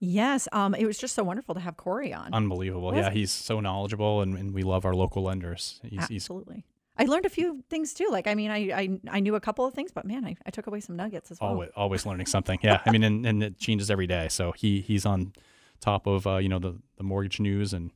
Yes. 0.00 0.48
Um, 0.50 0.74
it 0.74 0.84
was 0.84 0.98
just 0.98 1.14
so 1.14 1.22
wonderful 1.22 1.54
to 1.54 1.60
have 1.60 1.76
Corey 1.76 2.12
on. 2.12 2.34
Unbelievable. 2.34 2.88
Was 2.88 2.96
Yeah, 2.96 3.06
it? 3.06 3.12
he's 3.12 3.30
so 3.30 3.60
knowledgeable, 3.60 4.20
and, 4.20 4.36
and 4.36 4.52
we 4.52 4.64
love 4.64 4.84
our 4.84 4.94
local 4.94 5.22
lenders. 5.22 5.80
He's, 5.84 6.08
he's 6.08 6.22
Absolutely. 6.24 6.64
I 6.96 7.04
learned 7.04 7.26
a 7.26 7.30
few 7.30 7.64
things 7.68 7.92
too. 7.92 8.08
Like, 8.10 8.26
I 8.26 8.34
mean, 8.34 8.50
I 8.50 8.58
I, 8.72 9.00
I 9.10 9.20
knew 9.20 9.34
a 9.34 9.40
couple 9.40 9.66
of 9.66 9.74
things, 9.74 9.90
but 9.92 10.04
man, 10.04 10.24
I, 10.24 10.36
I 10.46 10.50
took 10.50 10.66
away 10.66 10.80
some 10.80 10.96
nuggets 10.96 11.30
as 11.30 11.40
well. 11.40 11.50
always 11.50 11.70
always 11.76 12.06
learning 12.06 12.26
something. 12.26 12.58
Yeah, 12.62 12.80
I 12.86 12.90
mean, 12.90 13.02
and, 13.02 13.26
and 13.26 13.42
it 13.42 13.58
changes 13.58 13.90
every 13.90 14.06
day. 14.06 14.28
So 14.28 14.52
he 14.52 14.80
he's 14.80 15.04
on 15.04 15.32
top 15.80 16.06
of 16.06 16.26
uh, 16.26 16.36
you 16.36 16.48
know 16.48 16.58
the 16.58 16.76
the 16.96 17.04
mortgage 17.04 17.40
news 17.40 17.72
and 17.72 17.90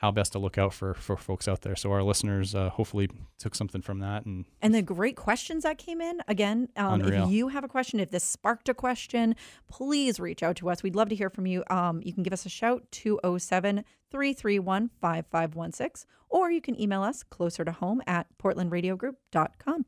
how 0.00 0.10
best 0.10 0.32
to 0.32 0.38
look 0.38 0.56
out 0.56 0.72
for 0.72 0.94
for 0.94 1.14
folks 1.14 1.46
out 1.46 1.60
there. 1.60 1.76
So 1.76 1.92
our 1.92 2.02
listeners 2.02 2.54
uh, 2.54 2.70
hopefully 2.70 3.10
took 3.38 3.54
something 3.54 3.82
from 3.82 3.98
that 3.98 4.24
and 4.24 4.46
And 4.62 4.74
the 4.74 4.80
great 4.80 5.14
questions 5.14 5.64
that 5.64 5.76
came 5.76 6.00
in. 6.00 6.22
Again, 6.26 6.70
um, 6.76 7.02
if 7.02 7.28
you 7.28 7.48
have 7.48 7.64
a 7.64 7.68
question, 7.68 8.00
if 8.00 8.10
this 8.10 8.24
sparked 8.24 8.70
a 8.70 8.74
question, 8.74 9.36
please 9.68 10.18
reach 10.18 10.42
out 10.42 10.56
to 10.56 10.70
us. 10.70 10.82
We'd 10.82 10.96
love 10.96 11.10
to 11.10 11.14
hear 11.14 11.28
from 11.28 11.46
you. 11.46 11.64
Um, 11.68 12.00
you 12.02 12.14
can 12.14 12.22
give 12.22 12.32
us 12.32 12.46
a 12.46 12.48
shout 12.48 12.84
207 12.92 13.84
331 14.10 14.90
5516, 15.02 16.08
or 16.30 16.50
you 16.50 16.62
can 16.62 16.80
email 16.80 17.02
us 17.02 17.22
closer 17.22 17.62
to 17.62 17.72
home 17.72 18.00
at 18.06 18.26
portlandradiogroup.com. 18.42 19.84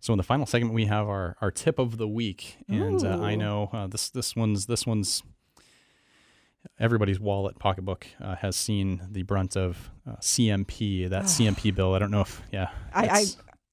So 0.00 0.12
in 0.12 0.16
the 0.16 0.24
final 0.24 0.46
segment, 0.46 0.74
we 0.74 0.86
have 0.86 1.06
our, 1.06 1.36
our 1.40 1.52
tip 1.52 1.78
of 1.78 1.96
the 1.96 2.08
week, 2.08 2.56
and 2.68 3.04
uh, 3.04 3.20
I 3.20 3.36
know 3.36 3.68
uh, 3.72 3.86
this 3.86 4.10
this 4.10 4.34
one's 4.34 4.66
this 4.66 4.84
one's 4.84 5.22
everybody's 6.78 7.18
wallet 7.20 7.58
pocketbook 7.58 8.06
uh, 8.20 8.36
has 8.36 8.56
seen 8.56 9.02
the 9.10 9.22
brunt 9.22 9.56
of 9.56 9.90
uh, 10.08 10.16
CMP. 10.16 11.08
That 11.08 11.24
CMP 11.24 11.74
bill. 11.74 11.94
I 11.94 11.98
don't 11.98 12.10
know 12.10 12.20
if 12.22 12.42
yeah, 12.52 12.70
I- 12.94 13.08
I- 13.08 13.24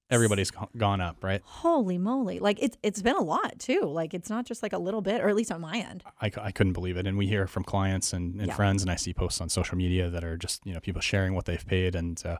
everybody's 0.10 0.52
go- 0.52 0.70
gone 0.78 1.02
up, 1.02 1.22
right? 1.24 1.42
Holy 1.44 1.98
moly. 1.98 2.40
Like 2.40 2.58
it's 2.62 2.78
it's 2.84 3.02
been 3.02 3.16
a 3.18 3.22
lot 3.24 3.60
too. 3.60 3.82
Like 3.82 4.14
it's 4.14 4.30
not 4.30 4.46
just 4.46 4.64
like 4.64 4.74
a 4.74 4.78
little 4.78 5.02
bit, 5.02 5.22
or 5.22 5.28
at 5.30 5.36
least 5.36 5.52
on 5.52 5.62
my 5.62 5.78
end. 5.78 6.04
I, 6.22 6.32
I 6.42 6.52
couldn't 6.52 6.74
believe 6.74 6.98
it, 6.98 7.06
and 7.08 7.18
we 7.18 7.28
hear 7.28 7.46
from 7.48 7.64
clients 7.64 8.14
and, 8.14 8.36
and 8.40 8.48
Yeah. 8.48 8.56
friends, 8.56 8.82
and 8.82 8.90
I 8.92 8.96
see 8.96 9.14
posts 9.14 9.42
on 9.42 9.50
social 9.50 9.78
media 9.78 10.10
that 10.10 10.24
are 10.24 10.38
just 10.38 10.66
you 10.66 10.74
know 10.74 10.80
people 10.80 11.02
sharing 11.02 11.34
what 11.34 11.46
they've 11.46 11.66
paid, 11.66 11.94
and 11.96 12.22
uh, 12.26 12.38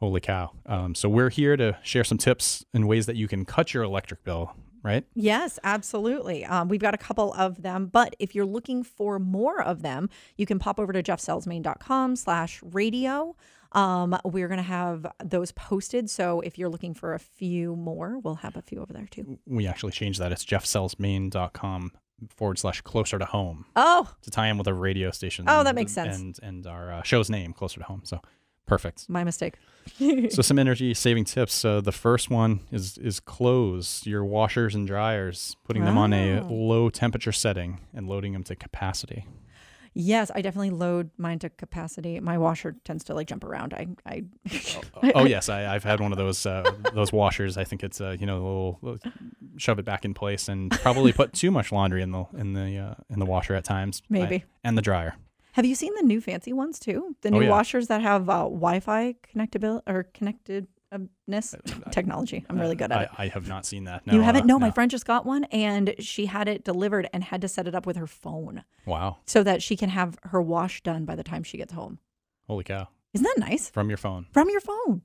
holy 0.00 0.20
cow! 0.20 0.50
Um, 0.66 0.94
so 0.94 1.08
we're 1.08 1.30
here 1.30 1.56
to 1.56 1.76
share 1.82 2.04
some 2.04 2.18
tips 2.18 2.64
and 2.72 2.88
ways 2.88 3.06
that 3.06 3.16
you 3.16 3.28
can 3.28 3.44
cut 3.44 3.74
your 3.74 3.82
electric 3.82 4.24
bill, 4.24 4.54
right? 4.82 5.04
Yes, 5.14 5.58
absolutely. 5.64 6.44
Um, 6.44 6.68
we've 6.68 6.80
got 6.80 6.94
a 6.94 6.98
couple 6.98 7.32
of 7.34 7.62
them, 7.62 7.86
but 7.86 8.16
if 8.18 8.34
you're 8.34 8.46
looking 8.46 8.82
for 8.82 9.18
more 9.18 9.62
of 9.62 9.82
them, 9.82 10.08
you 10.36 10.46
can 10.46 10.58
pop 10.58 10.78
over 10.80 10.92
to 10.92 11.02
jeffsellsmain.com 11.02 12.16
slash 12.16 12.60
radio. 12.62 13.34
Um, 13.72 14.18
we're 14.24 14.48
going 14.48 14.58
to 14.58 14.62
have 14.64 15.06
those 15.24 15.50
posted. 15.52 16.10
So 16.10 16.40
if 16.40 16.58
you're 16.58 16.68
looking 16.68 16.92
for 16.92 17.14
a 17.14 17.18
few 17.18 17.74
more, 17.74 18.18
we'll 18.18 18.34
have 18.36 18.56
a 18.56 18.62
few 18.62 18.80
over 18.82 18.92
there 18.92 19.06
too. 19.10 19.38
we 19.46 19.66
actually 19.66 19.92
changed 19.92 20.20
that. 20.20 20.30
It's 20.32 20.44
jeffsellsmain.com 20.44 21.92
forward 22.28 22.58
slash 22.58 22.80
closer 22.82 23.18
to 23.18 23.24
home 23.24 23.64
Oh, 23.74 24.08
to 24.22 24.30
tie 24.30 24.48
in 24.48 24.56
with 24.58 24.66
a 24.68 24.74
radio 24.74 25.10
station. 25.10 25.46
Oh, 25.48 25.64
that 25.64 25.74
makes 25.74 25.92
sense. 25.92 26.18
And 26.18 26.38
and 26.42 26.66
our 26.66 26.92
uh, 26.92 27.02
show's 27.02 27.28
name, 27.30 27.52
closer 27.52 27.80
to 27.80 27.86
home. 27.86 28.02
So 28.04 28.20
perfect. 28.66 29.08
my 29.08 29.24
mistake. 29.24 29.54
so 30.30 30.42
some 30.42 30.58
energy 30.58 30.94
saving 30.94 31.24
tips. 31.24 31.52
So 31.54 31.80
the 31.80 31.92
first 31.92 32.30
one 32.30 32.60
is 32.70 32.98
is 32.98 33.18
close 33.20 34.06
your 34.06 34.24
washers 34.24 34.74
and 34.74 34.86
dryers, 34.86 35.56
putting 35.64 35.84
them 35.84 35.98
on 35.98 36.12
a 36.12 36.40
Oh. 36.40 36.46
low 36.48 36.90
temperature 36.90 37.32
setting 37.32 37.80
and 37.92 38.08
loading 38.08 38.32
them 38.32 38.44
to 38.44 38.54
capacity. 38.56 39.26
Yes, 39.94 40.30
I 40.34 40.40
definitely 40.40 40.70
load 40.70 41.10
mine 41.18 41.38
to 41.40 41.50
capacity. 41.50 42.18
My 42.20 42.38
washer 42.38 42.76
tends 42.84 43.04
to 43.04 43.14
like 43.14 43.26
jump 43.26 43.44
around. 43.44 43.74
I, 43.74 43.88
I, 44.06 44.22
oh 45.14 45.26
yes, 45.26 45.50
I, 45.50 45.74
I've 45.74 45.84
had 45.84 46.00
one 46.00 46.12
of 46.12 46.18
those 46.18 46.46
uh, 46.46 46.62
those 46.94 47.12
washers. 47.12 47.58
I 47.58 47.64
think 47.64 47.82
it's 47.82 48.00
uh, 48.00 48.16
you 48.18 48.24
know 48.24 48.36
a 48.36 48.42
little, 48.42 48.78
little- 48.80 49.12
shove 49.58 49.78
it 49.78 49.84
back 49.84 50.06
in 50.06 50.14
place 50.14 50.48
and 50.48 50.70
probably 50.70 51.12
put 51.12 51.34
too 51.34 51.50
much 51.50 51.72
laundry 51.72 52.00
in 52.00 52.10
the 52.10 52.24
in 52.38 52.54
the 52.54 52.78
uh, 52.78 52.94
in 53.10 53.18
the 53.18 53.26
washer 53.26 53.54
at 53.54 53.64
times. 53.64 54.00
I- 54.04 54.06
Maybe. 54.08 54.44
and 54.64 54.78
the 54.78 54.82
dryer. 54.82 55.14
Have 55.52 55.64
you 55.64 55.74
seen 55.74 55.94
the 55.94 56.02
new 56.02 56.20
fancy 56.20 56.52
ones 56.52 56.78
too? 56.78 57.16
The 57.22 57.28
Oh, 57.28 57.32
new 57.38 57.42
yeah. 57.44 57.50
washers 57.50 57.86
that 57.88 58.00
have 58.02 58.28
uh, 58.28 58.44
Wi-Fi 58.44 59.14
connectability 59.34 59.82
or 59.86 60.04
connectedness 60.14 61.54
technology. 61.90 62.44
I'm 62.48 62.58
really 62.60 62.74
good 62.76 62.92
at 62.92 62.98
I, 62.98 63.02
it. 63.04 63.10
I 63.18 63.26
have 63.28 63.48
not 63.48 63.64
seen 63.66 63.84
that. 63.84 64.06
No, 64.06 64.14
you 64.14 64.20
haven't? 64.22 64.42
uh, 64.42 64.46
No, 64.46 64.58
my 64.58 64.70
friend 64.70 64.90
just 64.90 65.06
got 65.06 65.24
one 65.26 65.44
and 65.44 65.94
she 65.98 66.26
had 66.26 66.48
it 66.48 66.64
delivered 66.64 67.08
and 67.12 67.24
had 67.24 67.40
to 67.42 67.48
set 67.48 67.66
it 67.66 67.74
up 67.74 67.86
with 67.86 67.96
her 67.96 68.06
phone 68.06 68.64
Wow, 68.86 69.18
so 69.26 69.42
that 69.42 69.62
she 69.62 69.76
can 69.76 69.88
have 69.90 70.18
her 70.24 70.40
wash 70.42 70.82
done 70.82 71.04
by 71.04 71.14
the 71.16 71.24
time 71.24 71.42
she 71.42 71.56
gets 71.58 71.72
home. 71.72 71.98
holy 72.46 72.64
cow! 72.64 72.88
Isn't 73.14 73.24
that 73.24 73.38
nice? 73.38 73.68
From 73.70 73.88
your 73.90 73.98
phone. 73.98 74.26
From 74.32 74.48
your 74.50 74.60
phone. 74.60 75.02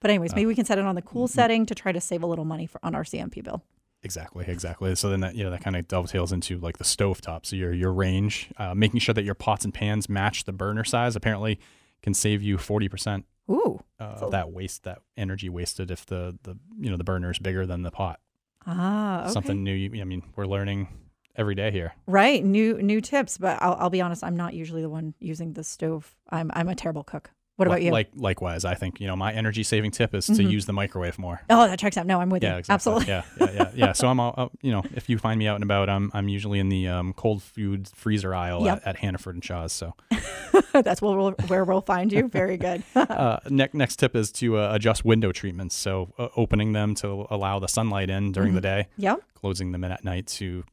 But 0.00 0.10
anyways, 0.10 0.32
Uh, 0.32 0.36
maybe 0.36 0.46
we 0.46 0.54
can 0.54 0.64
set 0.64 0.78
it 0.78 0.84
on 0.86 0.94
the 0.94 1.02
mm-hmm. 1.02 1.10
cool 1.10 1.28
setting 1.28 1.66
to 1.66 1.74
try 1.74 1.92
to 1.92 2.00
save 2.00 2.22
a 2.22 2.26
little 2.26 2.46
money 2.46 2.66
for 2.66 2.80
on 2.82 2.94
our 2.94 3.04
CMP 3.04 3.44
bill. 3.44 3.62
Exactly, 4.02 4.44
exactly. 4.48 4.94
So 4.94 5.10
then 5.10 5.20
that 5.20 5.34
you 5.34 5.44
know 5.44 5.50
that 5.50 5.62
kind 5.62 5.76
of 5.76 5.86
dovetails 5.86 6.32
into 6.32 6.58
like 6.58 6.78
the 6.78 6.84
stove 6.84 7.20
top. 7.20 7.44
So 7.44 7.54
your 7.56 7.72
your 7.72 7.92
range, 7.92 8.50
uh, 8.56 8.74
making 8.74 9.00
sure 9.00 9.12
that 9.14 9.24
your 9.24 9.34
pots 9.34 9.64
and 9.64 9.74
pans 9.74 10.08
match 10.08 10.44
the 10.44 10.52
burner 10.52 10.84
size, 10.84 11.16
apparently 11.16 11.58
can 12.02 12.14
save 12.14 12.42
you 12.42 12.56
forty 12.56 12.88
percent 12.88 13.26
Ooh. 13.50 13.82
uh, 13.98 14.16
So- 14.16 14.30
that 14.30 14.50
waste, 14.52 14.84
that 14.84 15.00
energy 15.18 15.48
wasted 15.50 15.90
if 15.90 16.06
the 16.06 16.38
the 16.44 16.56
you 16.78 16.90
know 16.90 16.96
the 16.96 17.04
burner 17.04 17.30
is 17.30 17.38
bigger 17.38 17.66
than 17.66 17.82
the 17.82 17.90
pot. 17.90 18.20
Ah, 18.66 19.22
okay. 19.24 19.32
Something 19.32 19.64
new. 19.64 20.00
I 20.00 20.04
mean, 20.04 20.22
we're 20.36 20.46
learning 20.46 20.88
every 21.36 21.54
day 21.54 21.70
here. 21.70 21.94
Right, 22.06 22.44
new 22.44 22.80
new 22.82 23.00
tips, 23.00 23.36
but 23.38 23.60
I'll, 23.62 23.74
I'll 23.74 23.90
be 23.90 24.00
honest, 24.00 24.22
I'm 24.24 24.36
not 24.36 24.54
usually 24.54 24.82
the 24.82 24.90
one 24.90 25.14
using 25.18 25.52
the 25.54 25.64
stove. 25.64 26.14
I'm 26.30 26.50
I'm 26.54 26.68
a 26.68 26.74
terrible 26.74 27.04
cook. 27.04 27.30
What 27.60 27.68
about 27.68 27.82
you? 27.82 27.90
Like 27.92 28.08
likewise, 28.16 28.64
I 28.64 28.74
think 28.74 29.00
you 29.00 29.06
know 29.06 29.14
my 29.16 29.32
energy 29.32 29.62
saving 29.62 29.90
tip 29.92 30.14
is 30.14 30.26
to 30.26 30.32
Mhm. 30.32 30.50
use 30.50 30.66
the 30.66 30.72
microwave 30.72 31.18
more. 31.18 31.42
oh, 31.50 31.68
that 31.68 31.78
checks 31.78 31.96
out. 31.96 32.06
No, 32.06 32.20
I'm 32.20 32.30
with 32.30 32.42
Yeah, 32.42 32.54
you. 32.54 32.58
exactly. 32.58 32.74
Absolutely. 32.74 33.06
Yeah, 33.08 33.22
yeah, 33.38 33.50
yeah, 33.52 33.70
yeah. 33.74 33.92
So 33.92 34.08
I'm, 34.08 34.18
all, 34.18 34.34
uh, 34.36 34.48
you 34.62 34.72
know, 34.72 34.82
if 34.94 35.08
you 35.08 35.18
find 35.18 35.38
me 35.38 35.46
out 35.46 35.54
and 35.56 35.64
about, 35.64 35.88
I'm, 35.88 36.10
I'm 36.14 36.28
usually 36.28 36.58
in 36.58 36.68
the 36.70 36.88
um, 36.88 37.12
cold 37.12 37.42
food 37.42 37.88
freezer 37.94 38.34
aisle 38.34 38.64
Yep. 38.64 38.78
at, 38.78 38.86
at 38.86 38.96
Hannaford 38.96 39.34
and 39.36 39.44
Shaw's. 39.44 39.72
So 39.72 39.94
That's 40.72 41.00
where 41.02 41.16
we'll, 41.16 41.32
where 41.48 41.64
we'll 41.64 41.80
find 41.80 42.12
you. 42.12 42.28
Very 42.28 42.56
good. 42.56 42.82
uh, 42.94 43.38
next 43.48 43.74
next 43.74 43.96
tip 43.96 44.16
is 44.16 44.32
to 44.32 44.56
uh, 44.58 44.74
adjust 44.74 45.04
window 45.04 45.30
treatments. 45.32 45.74
So 45.74 46.12
uh, 46.18 46.28
opening 46.36 46.72
them 46.72 46.94
to 46.96 47.26
allow 47.30 47.58
the 47.58 47.68
sunlight 47.68 48.10
in 48.10 48.32
during 48.32 48.54
the 48.54 48.60
day, 48.60 48.88
Yeah. 48.96 49.16
closing 49.34 49.72
them 49.72 49.84
in 49.84 49.92
at 49.92 50.04
night 50.04 50.26
to 50.38 50.64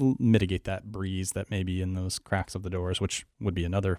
l- 0.00 0.16
mitigate 0.18 0.64
that 0.64 0.90
breeze 0.90 1.32
that 1.32 1.50
may 1.50 1.62
be 1.62 1.80
in 1.80 1.94
those 1.94 2.18
cracks 2.18 2.54
of 2.54 2.62
the 2.62 2.70
doors, 2.70 3.00
which 3.00 3.26
would 3.40 3.54
be 3.54 3.64
another 3.64 3.98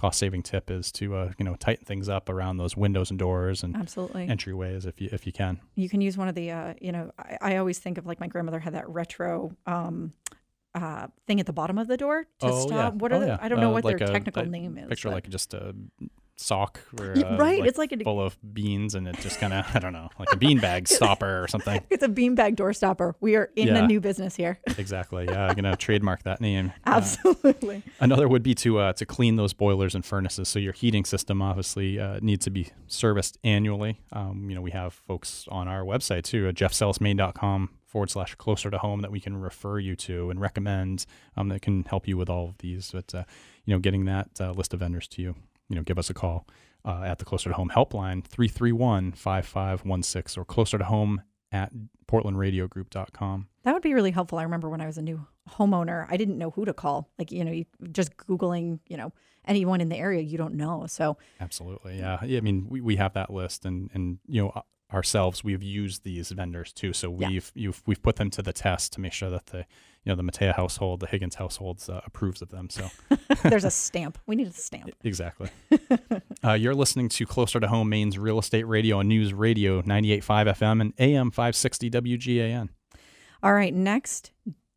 cost 0.00 0.18
saving 0.18 0.42
tip 0.42 0.70
is 0.70 0.90
to 0.92 1.14
uh, 1.14 1.32
you 1.38 1.44
know 1.44 1.54
tighten 1.56 1.84
things 1.84 2.08
up 2.08 2.30
around 2.30 2.56
those 2.56 2.74
windows 2.74 3.10
and 3.10 3.18
doors 3.18 3.62
and 3.62 3.76
Absolutely. 3.76 4.26
entryways 4.26 4.86
if 4.86 4.98
you 4.98 5.10
if 5.12 5.26
you 5.26 5.32
can. 5.32 5.60
you 5.74 5.90
can 5.90 6.00
use 6.00 6.16
one 6.16 6.26
of 6.26 6.34
the 6.34 6.50
uh, 6.50 6.72
you 6.80 6.90
know 6.90 7.10
I, 7.18 7.36
I 7.52 7.56
always 7.58 7.78
think 7.78 7.98
of 7.98 8.06
like 8.06 8.18
my 8.18 8.26
grandmother 8.26 8.60
had 8.60 8.72
that 8.74 8.88
retro 8.88 9.54
um 9.66 10.12
uh 10.74 11.08
thing 11.26 11.38
at 11.40 11.46
the 11.46 11.52
bottom 11.52 11.76
of 11.76 11.86
the 11.88 11.98
door 11.98 12.24
to 12.38 12.46
Oh, 12.46 12.66
stop 12.66 12.94
yeah. 12.94 12.98
what 12.98 13.12
are 13.12 13.16
Oh, 13.16 13.20
the 13.20 13.26
yeah. 13.26 13.38
i 13.42 13.48
don't 13.48 13.60
know 13.60 13.70
Uh, 13.70 13.74
what 13.74 13.84
like 13.84 13.98
their 13.98 14.06
technical 14.08 14.46
name 14.46 14.78
is 14.78 14.88
Picture 14.88 15.08
but- 15.08 15.14
like 15.16 15.28
just 15.28 15.52
a 15.52 15.74
sock 16.40 16.80
or 16.98 17.12
Yeah, 17.16 17.24
uh, 17.24 17.36
right, 17.36 17.60
like 17.60 17.68
it's 17.68 17.78
like 17.78 17.92
a- 17.92 18.02
full 18.02 18.20
of 18.20 18.36
beans 18.54 18.94
and 18.94 19.06
it 19.06 19.18
just 19.20 19.38
kind 19.40 19.52
of 19.52 19.64
I 19.74 19.78
don't 19.78 19.92
know 19.92 20.08
like 20.18 20.32
a 20.32 20.36
beanbag 20.36 20.88
stopper 20.96 21.42
or 21.42 21.48
something. 21.48 21.82
it's 21.90 22.02
a 22.02 22.08
beanbag 22.08 22.56
door 22.56 22.72
stopper 22.72 23.14
we 23.20 23.36
are 23.36 23.50
in 23.56 23.72
the 23.74 23.86
new 23.86 24.00
business 24.00 24.34
here 24.36 24.58
Exactly. 24.78 25.26
Yeah, 25.26 25.46
I'm 25.46 25.54
gonna 25.54 25.76
trademark 25.76 26.22
that 26.24 26.40
name. 26.40 26.72
Uh, 26.86 26.90
absolutely 26.96 27.82
Another 28.00 28.26
would 28.28 28.42
be 28.42 28.54
to 28.56 28.78
uh, 28.78 28.92
to 28.94 29.06
clean 29.06 29.36
those 29.36 29.52
boilers 29.52 29.94
and 29.94 30.04
furnaces. 30.04 30.48
So 30.48 30.58
your 30.58 30.72
heating 30.72 31.04
system 31.04 31.42
obviously 31.42 31.98
uh, 32.00 32.18
needs 32.22 32.44
to 32.46 32.50
be 32.50 32.68
serviced 32.86 33.38
annually. 33.44 34.00
Um, 34.12 34.48
you 34.48 34.54
know, 34.56 34.62
we 34.62 34.70
have 34.70 34.94
folks 34.94 35.46
on 35.50 35.68
our 35.68 35.82
website 35.82 36.24
too 36.24 36.48
at 36.48 36.54
jeffsellsmain.com 36.54 37.70
forward 37.86 38.10
slash 38.10 38.34
closer 38.36 38.70
to 38.70 38.78
home 38.78 39.00
that 39.00 39.10
we 39.10 39.20
can 39.20 39.36
refer 39.36 39.78
you 39.78 39.96
to 39.96 40.30
and 40.30 40.40
recommend 40.40 41.06
um, 41.36 41.48
that 41.48 41.60
can 41.60 41.84
help 41.84 42.06
you 42.06 42.16
with 42.16 42.30
all 42.30 42.48
of 42.48 42.58
these. 42.58 42.90
But 42.92 43.14
uh, 43.14 43.24
you 43.64 43.74
know, 43.74 43.80
getting 43.80 44.04
that 44.06 44.28
uh, 44.40 44.52
list 44.52 44.72
of 44.74 44.80
vendors 44.80 45.08
to 45.08 45.22
you, 45.22 45.34
you 45.70 45.76
know, 45.76 45.82
give 45.82 45.98
us 45.98 46.10
a 46.10 46.14
call 46.14 46.46
uh, 46.84 47.02
at 47.04 47.18
the 47.18 47.24
closer 47.24 47.48
to 47.48 47.54
home 47.54 47.70
helpline 47.74 48.22
331 48.24 49.12
5516 49.12 50.40
or 50.40 50.44
closer 50.44 50.76
to 50.76 50.84
home 50.84 51.22
at 51.52 51.72
portlandradiogroup.com. 52.06 53.48
that 53.62 53.72
would 53.72 53.82
be 53.82 53.94
really 53.94 54.10
helpful 54.10 54.38
i 54.38 54.42
remember 54.42 54.68
when 54.68 54.80
i 54.80 54.86
was 54.86 54.98
a 54.98 55.02
new 55.02 55.26
homeowner 55.48 56.06
i 56.08 56.16
didn't 56.16 56.38
know 56.38 56.50
who 56.50 56.64
to 56.64 56.72
call 56.72 57.08
like 57.18 57.30
you 57.32 57.44
know 57.44 57.52
you 57.52 57.64
just 57.92 58.16
googling 58.16 58.78
you 58.88 58.96
know 58.96 59.12
anyone 59.46 59.80
in 59.80 59.88
the 59.88 59.96
area 59.96 60.20
you 60.20 60.38
don't 60.38 60.54
know 60.54 60.86
so 60.86 61.16
Absolutely. 61.40 61.98
Yeah. 61.98 62.18
Yeah, 62.24 62.38
I 62.38 62.40
mean, 62.40 62.66
we, 62.68 62.80
we 62.80 62.96
have 62.96 63.14
that 63.14 63.30
list 63.30 63.64
and, 63.64 63.90
and, 63.94 64.18
you 64.26 64.42
know, 64.42 64.62
ourselves, 64.92 65.42
we've 65.42 65.62
used 65.62 66.04
these 66.04 66.30
vendors 66.30 66.72
too. 66.72 66.92
So 66.92 67.08
we've, 67.10 67.50
you've, 67.54 67.82
we've 67.86 68.02
put 68.02 68.16
them 68.16 68.28
to 68.30 68.42
the 68.42 68.52
test 68.52 68.92
to 68.94 69.00
make 69.00 69.12
sure 69.12 69.30
that 69.30 69.46
the, 69.46 69.64
you 70.04 70.10
know, 70.10 70.16
the 70.16 70.22
Matea 70.22 70.54
household, 70.54 71.00
the 71.00 71.06
Higgins 71.06 71.34
households 71.34 71.88
uh, 71.88 72.00
approves 72.06 72.40
of 72.40 72.48
them. 72.48 72.70
So 72.70 72.88
there's 73.42 73.64
a 73.64 73.70
stamp 73.70 74.18
we 74.26 74.36
need 74.36 74.48
a 74.48 74.52
stamp 74.52 74.90
exactly. 75.04 75.50
uh, 76.44 76.52
you're 76.52 76.74
listening 76.74 77.08
to 77.10 77.26
Closer 77.26 77.60
to 77.60 77.68
Home 77.68 77.88
Maine's 77.88 78.18
Real 78.18 78.38
Estate 78.38 78.66
Radio 78.66 79.00
and 79.00 79.08
News 79.08 79.34
Radio 79.34 79.82
98.5 79.82 80.22
FM 80.56 80.80
and 80.80 80.94
AM 80.98 81.30
560 81.30 81.90
WGAN. 81.90 82.68
All 83.42 83.52
right, 83.52 83.74
next 83.74 84.32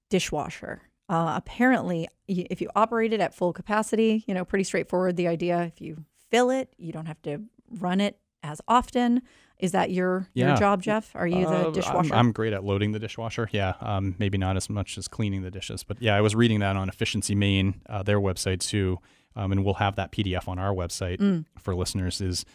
dishwasher. 0.09 0.82
Uh, 1.09 1.34
apparently, 1.36 2.07
if 2.28 2.61
you 2.61 2.69
operate 2.76 3.13
it 3.13 3.19
at 3.19 3.36
full 3.36 3.53
capacity, 3.53 4.24
you 4.28 4.34
know, 4.34 4.45
pretty 4.45 4.63
straightforward. 4.63 5.15
The 5.15 5.28
idea, 5.28 5.63
if 5.63 5.82
you 5.82 6.05
fill 6.32 6.49
it, 6.49 6.74
you 6.78 6.91
don't 6.91 7.05
have 7.05 7.21
to 7.24 7.39
run 7.80 7.99
it 8.01 8.17
as 8.41 8.61
often. 8.67 9.21
Is 9.64 9.72
that 9.72 9.91
your 9.91 10.28
your 10.34 10.55
job, 10.57 10.82
Jeff? 10.84 11.16
Are 11.16 11.26
you 11.28 11.45
Uh, 11.47 11.49
the 11.49 11.64
I'm- 11.66 11.72
dishwasher? 11.74 12.14
I'm, 12.16 12.32
great 12.34 12.51
at 12.53 12.64
loading 12.66 12.91
the 12.91 12.99
dishwasher. 12.99 13.47
Yeah, 13.53 13.74
um, 13.80 14.16
maybe 14.20 14.38
not 14.38 14.57
as 14.57 14.70
much 14.70 14.97
as 14.97 15.07
cleaning 15.07 15.41
the 15.41 15.51
dishes, 15.51 15.84
but 15.84 16.01
yeah, 16.01 16.16
I 16.16 16.22
was 16.22 16.36
reading 16.36 16.59
that 16.59 16.76
on 16.76 16.89
Efficiency 16.89 17.34
Maine, 17.34 17.82
uh, 17.88 18.03
their 18.03 18.20
website 18.20 18.59
too, 18.59 18.99
um, 19.38 19.51
and 19.53 19.64
we'll 19.64 19.76
have 19.76 19.95
that 19.95 20.11
PDF 20.11 20.47
on 20.49 20.59
our 20.59 20.74
website 20.74 21.20
Mm. 21.20 21.45
for 21.57 21.74
listeners. 21.76 22.20
Is 22.20 22.45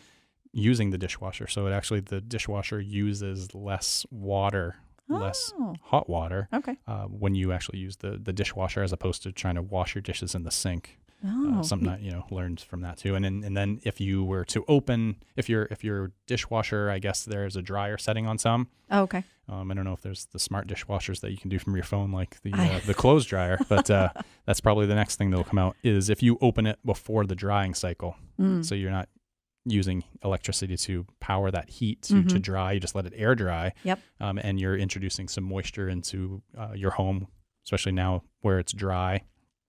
using 0.52 0.90
the 0.90 0.98
dishwasher, 0.98 1.46
so 1.46 1.66
it 1.66 1.72
actually 1.72 2.00
the 2.00 2.20
dishwasher 2.20 2.80
uses 2.80 3.54
less 3.54 4.04
water, 4.11 4.76
less 5.09 5.52
Oh. 5.59 5.76
hot 5.84 6.09
water 6.11 6.48
okay. 6.52 6.76
uh, 6.86 7.04
when 7.04 7.34
you 7.34 7.52
actually 7.52 7.78
use 7.78 7.96
the 7.96 8.18
the 8.22 8.32
dishwasher 8.34 8.82
as 8.82 8.92
opposed 8.92 9.22
to 9.22 9.32
trying 9.32 9.54
to 9.54 9.62
wash 9.62 9.94
your 9.94 10.02
dishes 10.02 10.34
in 10.34 10.42
the 10.44 10.50
sink. 10.50 10.98
Oh, 11.24 11.58
uh, 11.58 11.62
something 11.64 11.88
I 11.88 11.98
you 11.98 12.12
know 12.12 12.24
learned 12.30 12.60
from 12.60 12.82
that 12.82 12.96
too. 12.98 13.14
And 13.16 13.24
then 13.24 13.42
and 13.44 13.56
then 13.56 13.80
if 13.82 14.00
you 14.00 14.22
were 14.22 14.44
to 14.46 14.64
open 14.68 15.16
if 15.36 15.48
your 15.48 15.66
if 15.70 15.82
your 15.82 16.12
dishwasher, 16.26 16.90
I 16.90 16.98
guess 17.00 17.24
there's 17.24 17.56
a 17.56 17.62
dryer 17.62 17.98
setting 17.98 18.26
on 18.26 18.38
some. 18.38 18.68
oh, 18.90 19.02
okay. 19.02 19.24
Um, 19.48 19.70
I 19.70 19.74
don't 19.74 19.84
know 19.84 19.94
if 19.94 20.02
there's 20.02 20.26
the 20.26 20.38
smart 20.38 20.68
dishwashers 20.68 21.20
that 21.22 21.30
you 21.30 21.38
can 21.38 21.48
do 21.50 21.58
from 21.58 21.74
your 21.74 21.82
phone, 21.84 22.12
like 22.12 22.40
the 22.42 22.52
uh, 22.52 22.80
the 22.86 22.94
clothes 23.02 23.24
dryer, 23.26 23.58
but 23.68 23.90
uh, 23.90 24.10
that's 24.46 24.60
probably 24.60 24.86
the 24.86 24.94
next 24.94 25.16
thing 25.16 25.30
that'll 25.30 25.42
come 25.44 25.58
out 25.58 25.74
is 25.82 26.08
if 26.10 26.22
you 26.22 26.38
open 26.40 26.66
it 26.66 26.78
before 26.84 27.24
the 27.26 27.34
drying 27.34 27.74
cycle, 27.74 28.14
Mm. 28.38 28.64
so 28.64 28.74
you're 28.76 28.90
not 28.92 29.08
using 29.64 30.04
electricity 30.24 30.76
to 30.76 31.04
power 31.20 31.50
that 31.50 31.68
heat 31.68 32.02
to, 32.02 32.22
to 32.22 32.36
Mhm. 32.38 32.42
dry. 32.42 32.72
You 32.72 32.80
just 32.80 32.94
let 32.94 33.04
it 33.06 33.12
air 33.16 33.34
dry. 33.34 33.72
Yep. 33.82 33.98
Um, 34.20 34.38
and 34.42 34.60
you're 34.60 34.76
introducing 34.76 35.28
some 35.28 35.44
moisture 35.44 35.88
into 35.88 36.42
uh, 36.56 36.72
your 36.74 36.92
home, 36.92 37.26
especially 37.64 37.92
now 37.92 38.22
where 38.42 38.58
it's 38.60 38.72
dry. 38.72 39.24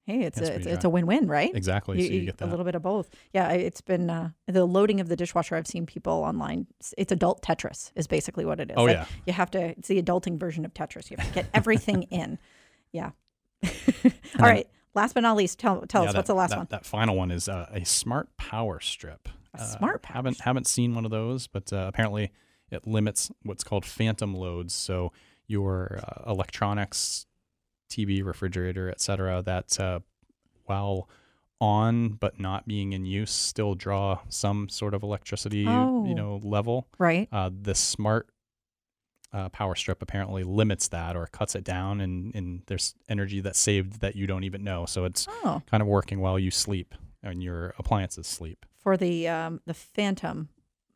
Hey, 0.09 0.21
it's 0.23 0.39
a 0.41 0.55
it's, 0.55 0.65
dry. 0.65 0.77
a 0.83 0.89
win-win, 0.89 1.27
right? 1.27 1.53
Exactly. 1.53 2.01
so 2.07 2.11
you 2.13 2.21
get 2.25 2.41
a 2.41 2.45
little 2.47 2.65
bit 2.65 2.73
of 2.75 2.81
both. 2.81 3.09
Yeah, 3.33 3.49
it's 3.51 3.81
been 3.81 4.09
uh, 4.09 4.31
the 4.47 4.65
loading 4.65 4.99
of 4.99 5.07
the 5.07 5.15
dishwasher. 5.15 5.55
I've 5.55 5.67
seen 5.67 5.85
people 5.85 6.13
online. 6.13 6.65
It's, 6.97 7.11
adult 7.11 7.41
Tetris, 7.43 7.91
is 7.95 8.07
basically 8.07 8.43
what 8.45 8.59
it 8.59 8.71
is. 8.71 8.75
Oh, 8.77 8.85
Like, 8.85 8.95
yeah. 8.97 9.05
you 9.27 9.33
have 9.33 9.51
to. 9.51 9.59
It's 9.77 9.87
the 9.87 10.01
adulting 10.01 10.39
version 10.39 10.65
of 10.65 10.73
Tetris. 10.73 11.11
You 11.11 11.17
have 11.19 11.27
to 11.27 11.33
get 11.33 11.45
everything 11.53 12.03
in. 12.11 12.39
Yeah. 12.91 13.11
All 13.63 13.71
then- 14.03 14.11
right. 14.41 14.67
Last 14.95 15.13
but 15.13 15.21
not 15.21 15.37
least, 15.37 15.59
tell 15.59 15.81
tell 15.85 16.01
Yeah, 16.01 16.07
us 16.09 16.13
that- 16.13 16.19
what's 16.19 16.27
the 16.27 16.33
last 16.33 16.49
that, 16.49 16.57
one? 16.57 16.67
That 16.71 16.85
final 16.85 17.15
one 17.15 17.29
is 17.29 17.47
uh, 17.47 17.67
a 17.71 17.85
smart 17.85 18.35
power 18.37 18.79
strip. 18.79 19.29
A 19.53 19.61
Uh, 19.61 19.63
smart 19.63 20.01
power 20.01 20.15
haven't 20.15 20.33
strip. 20.33 20.45
haven't 20.45 20.67
seen 20.67 20.95
one 20.95 21.05
of 21.05 21.11
those, 21.11 21.45
but 21.45 21.71
uh, 21.71 21.85
apparently 21.87 22.31
it 22.71 22.87
limits 22.87 23.31
what's 23.43 23.63
called 23.63 23.85
phantom 23.85 24.33
loads. 24.33 24.73
So 24.73 25.11
your 25.45 25.99
uh, 26.03 26.29
electronics, 26.31 27.27
TV, 27.89 28.23
refrigerator, 28.23 28.89
etc. 28.89 29.41
That 29.43 29.79
uh, 29.79 29.99
while 30.65 31.09
on 31.61 32.09
but 32.09 32.39
not 32.39 32.65
being 32.67 32.93
in 32.93 33.05
use, 33.05 33.31
still 33.31 33.75
draw 33.75 34.19
some 34.29 34.69
sort 34.69 34.93
of 34.93 35.03
electricity, 35.03 35.65
Oh. 35.67 36.05
you 36.05 36.15
know, 36.15 36.39
level. 36.43 36.87
Right. 36.97 37.27
Uh, 37.31 37.49
the 37.61 37.75
smart 37.75 38.29
uh, 39.33 39.49
power 39.49 39.75
strip 39.75 40.01
apparently 40.01 40.43
limits 40.43 40.87
that 40.87 41.15
or 41.15 41.27
cuts 41.27 41.55
it 41.55 41.63
down, 41.63 42.01
and, 42.01 42.33
and 42.33 42.61
there's 42.67 42.95
energy 43.09 43.41
that's 43.41 43.59
saved 43.59 43.99
that 44.01 44.15
you 44.15 44.25
don't 44.25 44.43
even 44.43 44.63
know. 44.63 44.85
So 44.85 45.03
it's 45.05 45.27
Oh, 45.43 45.61
kind 45.69 45.81
of 45.81 45.87
working 45.87 46.19
while 46.19 46.39
you 46.39 46.49
sleep 46.49 46.95
and 47.21 47.43
your 47.43 47.73
appliances 47.77 48.25
sleep. 48.25 48.65
for 48.77 48.95
the 48.95 49.27
um 49.27 49.59
the 49.65 49.73
Phantom 49.73 50.47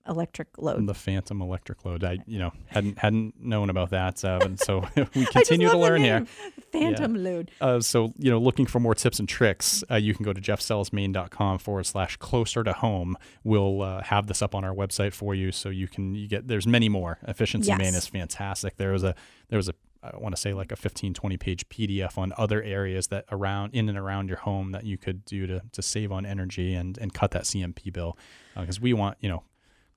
electric 0.07 0.57
load. 0.57 0.85
The 0.87 0.93
phantom 0.93 1.41
electric 1.41 1.85
load. 1.85 2.03
I 2.03 2.19
you 2.25 2.39
know 2.39 2.51
hadn't 2.67 2.97
hadn't 2.99 3.41
known 3.41 3.69
about 3.69 3.91
that, 3.91 4.23
uh, 4.23 4.39
and 4.41 4.59
so 4.59 4.87
we 5.15 5.25
continue 5.25 5.69
to 5.69 5.77
learn 5.77 6.01
here. 6.01 6.25
Phantom 6.71 7.15
load. 7.15 7.51
Uh, 7.61 7.79
so 7.79 8.13
you 8.17 8.29
know, 8.29 8.39
looking 8.39 8.65
for 8.65 8.79
more 8.79 8.95
tips 8.95 9.19
and 9.19 9.27
tricks, 9.27 9.83
uh, 9.89 9.95
you 9.95 10.13
can 10.13 10.25
go 10.25 10.33
to 10.33 10.41
jeffsellsmain.com 10.41 11.59
forward 11.59 11.85
slash 11.85 12.17
closer 12.17 12.63
to 12.63 12.73
home. 12.73 13.17
We'll 13.43 13.81
uh, 13.81 14.03
have 14.03 14.27
this 14.27 14.41
up 14.41 14.55
on 14.55 14.63
our 14.63 14.73
website 14.73 15.13
for 15.13 15.35
you, 15.35 15.51
so 15.51 15.69
you 15.69 15.87
can 15.87 16.15
you 16.15 16.27
get. 16.27 16.47
There's 16.47 16.67
many 16.67 16.89
more. 16.89 17.19
Efficiency 17.27 17.73
Maine 17.73 17.95
is 17.95 18.07
fantastic. 18.07 18.77
There 18.77 18.91
was 18.91 19.03
a 19.03 19.15
there 19.49 19.57
was 19.57 19.69
a 19.69 19.73
I 20.03 20.17
want 20.17 20.35
to 20.35 20.41
say 20.41 20.53
like 20.53 20.71
a 20.71 20.75
15 20.75 21.13
20 21.13 21.37
page 21.37 21.69
PDF 21.69 22.17
on 22.17 22.33
other 22.37 22.61
areas 22.61 23.07
that 23.07 23.25
around 23.31 23.73
in 23.73 23.87
and 23.87 23.97
around 23.97 24.27
your 24.27 24.37
home 24.37 24.71
that 24.71 24.83
you 24.83 24.97
could 24.97 25.23
do 25.23 25.47
to 25.47 25.61
to 25.71 25.81
save 25.81 26.11
on 26.11 26.25
energy 26.25 26.73
and 26.73 26.97
and 26.97 27.13
cut 27.13 27.31
that 27.31 27.43
CMP 27.43 27.91
bill 27.93 28.17
because 28.55 28.81
we 28.81 28.93
want 28.93 29.17
you 29.21 29.29
know 29.29 29.43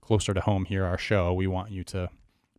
closer 0.07 0.33
to 0.33 0.41
home 0.41 0.65
here 0.65 0.85
our 0.85 0.97
show 0.97 1.33
we 1.33 1.47
want 1.47 1.71
you 1.71 1.83
to 1.83 2.09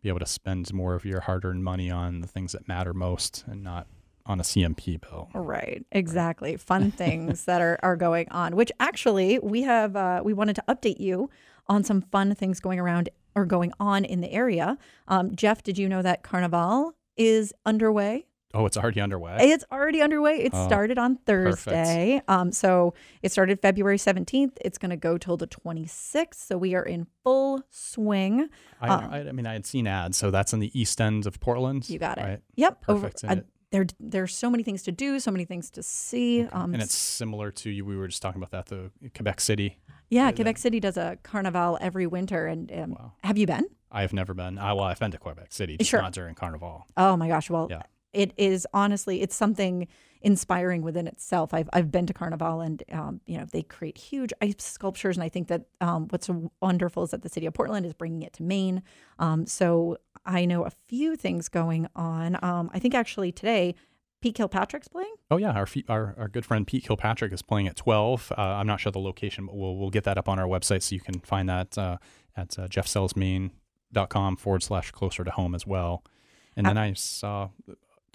be 0.02 0.10
able 0.10 0.20
to 0.20 0.26
spend 0.26 0.74
more 0.74 0.96
of 0.96 1.06
your 1.06 1.22
hard-earned 1.22 1.64
money 1.64 1.90
on 1.90 2.22
the 2.22 2.28
things 2.28 2.52
that 2.52 2.68
matter 2.68 2.94
most 2.94 3.44
and 3.48 3.64
not 3.64 3.88
on 4.26 4.40
a 4.40 4.44
CMP 4.44 5.00
bill. 5.00 5.30
Right, 5.34 5.86
exactly. 5.92 6.58
Fun 6.58 6.92
things 7.04 7.46
that 7.46 7.62
are, 7.62 7.80
are 7.82 7.96
going 7.96 8.28
on, 8.30 8.56
which 8.56 8.72
actually 8.80 9.40
we 9.40 9.64
have, 9.64 9.96
uh, 9.96 10.22
we 10.24 10.34
wanted 10.34 10.56
to 10.58 10.64
update 10.68 11.00
you 11.00 11.30
on 11.68 11.84
some 11.84 12.02
fun 12.02 12.36
things 12.36 12.60
going 12.60 12.80
around 12.80 13.10
or 13.36 13.46
going 13.46 13.72
on 13.80 14.06
in 14.06 14.22
the 14.22 14.32
area. 14.32 14.78
Um, 15.08 15.36
Jeff, 15.36 15.64
did 15.64 15.78
you 15.78 15.88
know 15.88 16.02
that 16.02 16.24
Carnival 16.24 16.94
is 17.16 17.54
underway? 17.66 18.28
Oh, 18.58 18.66
it's 18.66 18.78
already 18.78 19.00
underway. 19.02 19.38
It's 19.40 19.64
already 19.72 20.02
underway. 20.02 20.38
It 20.40 20.52
Oh, 20.54 20.66
started 20.68 20.98
on 20.98 21.18
Thursday. 21.18 22.22
Um, 22.28 22.52
so 22.52 22.94
it 23.22 23.32
started 23.32 23.62
February 23.62 23.98
17th. 23.98 24.54
It's 24.62 24.78
going 24.78 24.90
to 24.90 24.98
go 24.98 25.18
till 25.18 25.38
the 25.38 25.48
26th. 25.48 26.34
So 26.36 26.58
we 26.58 26.74
are 26.76 26.84
in 26.84 27.06
full 27.24 27.62
swing. 27.70 28.50
I, 28.82 28.88
um, 28.90 29.10
I, 29.12 29.20
I 29.30 29.32
mean, 29.32 29.46
I 29.46 29.54
had 29.54 29.66
seen 29.66 29.86
ads, 29.88 30.18
so 30.18 30.32
that's 30.32 30.54
in 30.54 30.60
the 30.60 30.72
east 30.80 31.00
end 31.00 31.26
of 31.28 31.40
Portland. 31.40 31.90
You 31.90 32.00
got 32.00 32.18
it. 32.18 32.22
Right? 32.22 32.40
Yep. 32.56 32.82
Perfect. 32.82 33.24
uh, 33.24 33.32
it- 33.34 33.46
there, 33.70 33.86
there's 34.00 34.34
so 34.34 34.50
many 34.50 34.64
things 34.64 34.84
to 34.84 34.94
do, 34.94 35.20
so 35.20 35.30
many 35.30 35.44
things 35.44 35.70
to 35.72 35.84
see. 35.84 36.44
Um, 36.54 36.74
and 36.74 36.82
it's 36.82 36.96
similar 36.96 37.52
to 37.52 37.70
you. 37.70 37.84
We 37.84 37.98
were 37.98 38.08
just 38.08 38.22
talking 38.22 38.42
about 38.42 38.52
that. 38.52 38.68
The 38.68 38.92
Quebec 39.14 39.42
City. 39.42 39.78
Yeah, 40.10 40.28
Yeah, 40.28 40.32
Quebec 40.32 40.58
City 40.58 40.80
does 40.80 40.96
a 40.96 41.18
carnival 41.22 41.78
every 41.82 42.08
winter, 42.08 42.48
and 42.48 42.72
um, 42.72 42.92
Wow. 42.92 43.12
have 43.26 43.38
you 43.38 43.46
been? 43.46 43.66
I 43.92 44.04
have 44.04 44.14
never 44.14 44.34
been. 44.34 44.58
I, 44.58 44.72
well, 44.72 44.86
I've 44.86 45.00
been 45.00 45.12
to 45.12 45.18
Quebec 45.18 45.48
City, 45.52 45.76
just 45.76 45.90
Sure. 45.90 46.02
not 46.02 46.14
during 46.14 46.34
Carnival. 46.34 46.86
Oh 46.96 47.18
my 47.18 47.28
gosh! 47.28 47.50
Well, 47.50 47.68
Yeah. 47.70 47.82
It 48.14 48.34
is 48.38 48.68
honestly, 48.74 49.22
it's 49.22 49.36
something 49.36 49.88
inspiring 50.22 50.82
within 50.82 51.08
itself. 51.08 51.54
I've 51.54 51.70
I've 51.74 51.92
been 51.92 52.06
to 52.08 52.14
carnival, 52.14 52.62
and 52.62 52.84
um, 52.92 53.22
you 53.26 53.38
know 53.38 53.46
they 53.46 53.64
create 53.64 53.98
huge 53.98 54.34
ice 54.42 54.56
sculptures, 54.60 55.18
and 55.18 55.24
I 55.24 55.30
think 55.30 55.48
that 55.48 55.66
um, 55.82 56.08
what's 56.10 56.30
wonderful 56.62 57.04
is 57.04 57.12
that 57.12 57.22
the 57.22 57.30
city 57.30 57.46
of 57.46 57.54
Portland 57.54 57.86
is 57.86 57.94
bringing 57.94 58.24
it 58.24 58.34
to 58.34 58.44
Maine. 58.44 58.84
Um, 59.20 59.46
so 59.46 59.98
I 60.26 60.46
know 60.46 60.66
a 60.66 60.72
few 60.88 61.16
things 61.16 61.50
going 61.50 61.88
on. 61.96 62.38
Um, 62.44 62.70
I 62.74 62.80
think 62.80 62.96
actually 62.96 63.32
today. 63.32 63.76
Pete 64.20 64.34
Kilpatrick's 64.34 64.88
playing. 64.88 65.14
Oh 65.30 65.38
yeah, 65.38 65.52
our, 65.52 65.68
our 65.90 66.16
our 66.18 66.28
good 66.28 66.44
friend 66.44 66.66
Pete 66.66 66.84
Kilpatrick 66.84 67.32
is 67.32 67.44
playing 67.44 67.68
at 67.68 67.76
twelve. 67.76 68.32
Uh, 68.36 68.42
I'm 68.42 68.66
not 68.66 68.80
sure 68.80 68.92
the 68.92 68.98
location, 68.98 69.46
but 69.46 69.56
we'll 69.56 69.78
we'll 69.78 69.92
get 69.92 70.06
that 70.06 70.18
up 70.18 70.28
on 70.28 70.40
our 70.40 70.48
website 70.48 70.82
so 70.82 70.96
you 70.96 71.02
can 71.02 71.20
find 71.20 71.48
that 71.48 71.78
uh, 71.78 71.98
at 72.36 72.58
uh, 72.58 72.68
jeffsellsmain.com 72.68 74.38
forward 74.38 74.64
slash 74.64 74.90
closer 74.90 75.24
to 75.24 75.30
home 75.30 75.54
as 75.54 75.68
well. 75.68 76.04
And 76.56 76.66
then 76.66 76.80
I 76.80 76.94
saw 76.94 77.50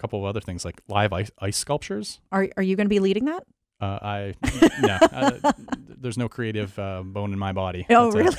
couple 0.03 0.19
of 0.19 0.25
other 0.25 0.41
things 0.41 0.65
like 0.65 0.81
live 0.89 1.13
ice, 1.13 1.31
ice 1.39 1.55
sculptures. 1.55 2.19
Are 2.33 2.49
are 2.57 2.63
you 2.63 2.75
going 2.75 2.87
to 2.87 2.89
be 2.89 2.99
leading 2.99 3.25
that? 3.25 3.43
Uh, 3.79 3.99
I 4.01 4.33
no, 4.81 4.97
uh, 5.01 5.51
there's 5.87 6.17
no 6.17 6.27
creative 6.27 6.77
uh, 6.77 7.01
bone 7.03 7.31
in 7.31 7.39
my 7.39 7.53
body. 7.53 7.85
Oh, 7.89 8.11
But, 8.11 8.17
really? 8.17 8.35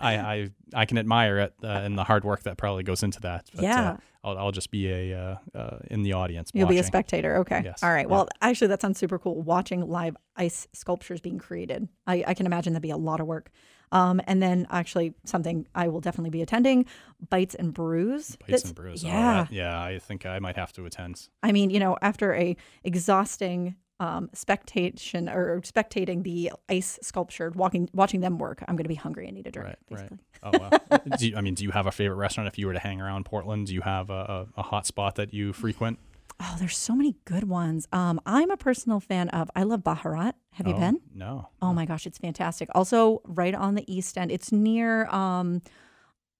I, 0.00 0.16
I 0.18 0.50
I 0.74 0.84
can 0.84 0.98
admire 0.98 1.38
it 1.38 1.54
uh, 1.64 1.68
and 1.68 1.96
the 1.96 2.04
hard 2.04 2.24
work 2.24 2.42
that 2.42 2.58
probably 2.58 2.82
goes 2.82 3.02
into 3.02 3.20
that. 3.22 3.48
But, 3.54 3.64
Yeah. 3.64 3.90
uh, 3.92 3.96
I'll, 4.24 4.38
I'll 4.38 4.52
just 4.52 4.70
be 4.70 4.90
a 4.90 5.18
uh, 5.18 5.36
uh, 5.58 5.78
in 5.90 6.02
the 6.02 6.12
audience. 6.12 6.50
You'll 6.52 6.68
be 6.68 6.78
a 6.78 6.84
spectator. 6.84 7.36
Okay. 7.38 7.62
Yes. 7.64 7.82
All 7.82 7.90
right. 7.90 8.06
Yeah. 8.06 8.12
Well, 8.14 8.28
actually, 8.42 8.68
that 8.68 8.82
sounds 8.82 8.98
super 8.98 9.18
cool. 9.18 9.40
Watching 9.40 9.88
live 9.88 10.14
ice 10.36 10.68
sculptures 10.74 11.20
being 11.22 11.38
created. 11.38 11.88
I, 12.06 12.24
I 12.26 12.34
can 12.34 12.44
imagine 12.44 12.74
that'd 12.74 12.82
be 12.82 12.90
a 12.90 12.96
lot 12.98 13.20
of 13.20 13.26
work. 13.26 13.50
Um, 13.92 14.20
and 14.26 14.42
then 14.42 14.66
actually 14.70 15.14
something 15.24 15.66
I 15.74 15.88
will 15.88 16.00
definitely 16.00 16.30
be 16.30 16.42
attending, 16.42 16.86
Bites 17.30 17.54
and 17.54 17.72
Brews. 17.72 18.36
Bites 18.36 18.46
That's- 18.48 18.64
and 18.64 18.74
brews. 18.74 19.04
Oh, 19.04 19.08
Yeah. 19.08 19.46
yeah. 19.50 19.82
I 19.82 19.98
think 19.98 20.26
I 20.26 20.38
might 20.38 20.56
have 20.56 20.72
to 20.74 20.84
attend. 20.86 21.28
I 21.42 21.52
mean, 21.52 21.70
you 21.70 21.80
know, 21.80 21.96
after 22.02 22.34
a 22.34 22.56
exhausting 22.84 23.76
um, 24.00 24.30
spectation 24.32 25.28
or 25.28 25.60
spectating 25.62 26.22
the 26.22 26.52
ice 26.68 26.98
sculpture, 27.02 27.50
walking, 27.54 27.88
watching 27.92 28.20
them 28.20 28.38
work, 28.38 28.62
I'm 28.68 28.76
going 28.76 28.84
to 28.84 28.88
be 28.88 28.94
hungry. 28.94 29.26
I 29.26 29.30
need 29.30 29.46
a 29.46 29.50
drink. 29.50 29.74
Right, 29.90 30.00
right. 30.00 30.12
Oh 30.42 30.50
wow. 30.56 30.98
do 31.18 31.28
you, 31.28 31.36
I 31.36 31.40
mean, 31.40 31.54
do 31.54 31.64
you 31.64 31.70
have 31.72 31.86
a 31.86 31.90
favorite 31.90 32.16
restaurant 32.16 32.46
if 32.46 32.58
you 32.58 32.66
were 32.68 32.72
to 32.74 32.78
hang 32.78 33.00
around 33.00 33.24
Portland? 33.24 33.66
Do 33.66 33.74
you 33.74 33.80
have 33.80 34.08
a, 34.10 34.46
a, 34.56 34.60
a 34.60 34.62
hot 34.62 34.86
spot 34.86 35.16
that 35.16 35.34
you 35.34 35.52
frequent? 35.52 35.98
Oh, 36.40 36.56
there's 36.58 36.76
so 36.78 36.94
many 36.94 37.16
good 37.24 37.44
ones. 37.44 37.88
Um, 37.92 38.20
I'm 38.24 38.50
a 38.50 38.56
personal 38.56 39.00
fan 39.00 39.28
of. 39.30 39.50
I 39.56 39.64
love 39.64 39.80
Baharat. 39.80 40.34
Have 40.52 40.66
you 40.68 40.74
Oh, 40.74 40.78
been? 40.78 41.00
No. 41.14 41.48
Oh 41.60 41.72
my 41.72 41.84
gosh, 41.84 42.06
it's 42.06 42.18
fantastic. 42.18 42.68
Also, 42.74 43.20
right 43.24 43.54
on 43.54 43.74
the 43.74 43.92
east 43.92 44.16
end, 44.16 44.30
it's 44.30 44.52
near 44.52 45.06
um, 45.06 45.62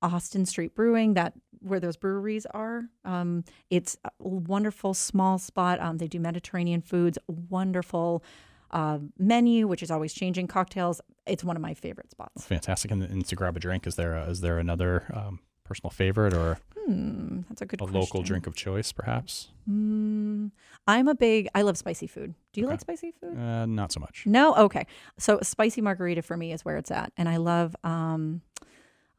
Austin 0.01 0.47
Street 0.47 0.75
Brewing, 0.75 1.15
that 1.15 1.33
where 1.61 1.81
those 1.81 1.97
breweries 1.97 2.47
are. 2.47 2.85
Um, 3.05 3.43
it's 3.71 3.97
a 4.05 4.11
wonderful 4.21 4.95
small 4.95 5.39
spot. 5.39 5.81
Um, 5.81 5.99
they 5.99 6.07
do 6.07 6.21
Mediterranean 6.21 6.81
foods, 6.81 7.19
wonderful 7.27 8.23
uh, 8.71 8.99
menu, 9.19 9.67
which 9.67 9.83
is 9.83 9.91
always 9.91 10.13
changing 10.13 10.47
cocktails. 10.47 11.01
It's 11.27 11.43
one 11.43 11.57
of 11.57 11.63
my 11.63 11.75
favorite 11.75 12.11
spots. 12.13 12.45
Fantastic. 12.47 12.93
And, 12.93 13.03
and 13.03 13.27
to 13.27 13.35
grab 13.35 13.57
a 13.57 13.61
drink, 13.61 13.87
is 13.89 13.97
there 13.97 14.15
a, 14.15 14.27
is 14.31 14.41
there 14.43 14.59
another 14.61 15.11
um, 15.13 15.41
personal 15.69 15.91
favorite 15.91 16.35
or 16.35 16.59
Hmm, 16.87 17.41
that's 17.49 17.61
a 17.63 17.67
good 17.67 17.81
a 17.81 17.85
question. 17.85 18.01
local 18.01 18.23
drink 18.23 18.47
of 18.47 18.55
choice, 18.57 18.93
perhaps? 18.93 19.49
Mm, 19.69 20.51
I'm 20.87 21.07
a 21.09 21.15
big. 21.15 21.49
I 21.55 21.61
love 21.63 21.77
spicy 21.77 22.07
food. 22.07 22.35
Do 22.53 22.61
you 22.61 22.67
Okay. 22.67 22.73
like 22.73 22.81
spicy 22.81 23.13
food? 23.21 23.37
Uh, 23.39 23.67
not 23.67 23.93
so 23.93 24.01
much. 24.01 24.25
No, 24.27 24.55
okay. 24.55 24.87
So 25.19 25.39
a 25.39 25.45
spicy 25.45 25.83
margarita 25.83 26.23
for 26.23 26.37
me 26.37 26.53
is 26.53 26.65
where 26.65 26.79
it's 26.79 26.91
at, 26.91 27.13
and 27.17 27.29
I 27.29 27.37
love. 27.37 27.77
um 27.85 28.41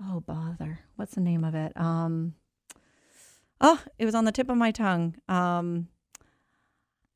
Oh 0.02 0.22
bother, 0.22 0.80
what's 0.96 1.14
the 1.16 1.22
name 1.22 1.44
of 1.44 1.54
it? 1.56 1.72
Um 1.76 2.34
Oh, 3.62 3.82
it 3.98 4.06
was 4.06 4.16
on 4.16 4.26
the 4.26 4.32
tip 4.32 4.50
of 4.50 4.58
my 4.58 4.72
tongue. 4.72 5.16
Um 5.28 5.90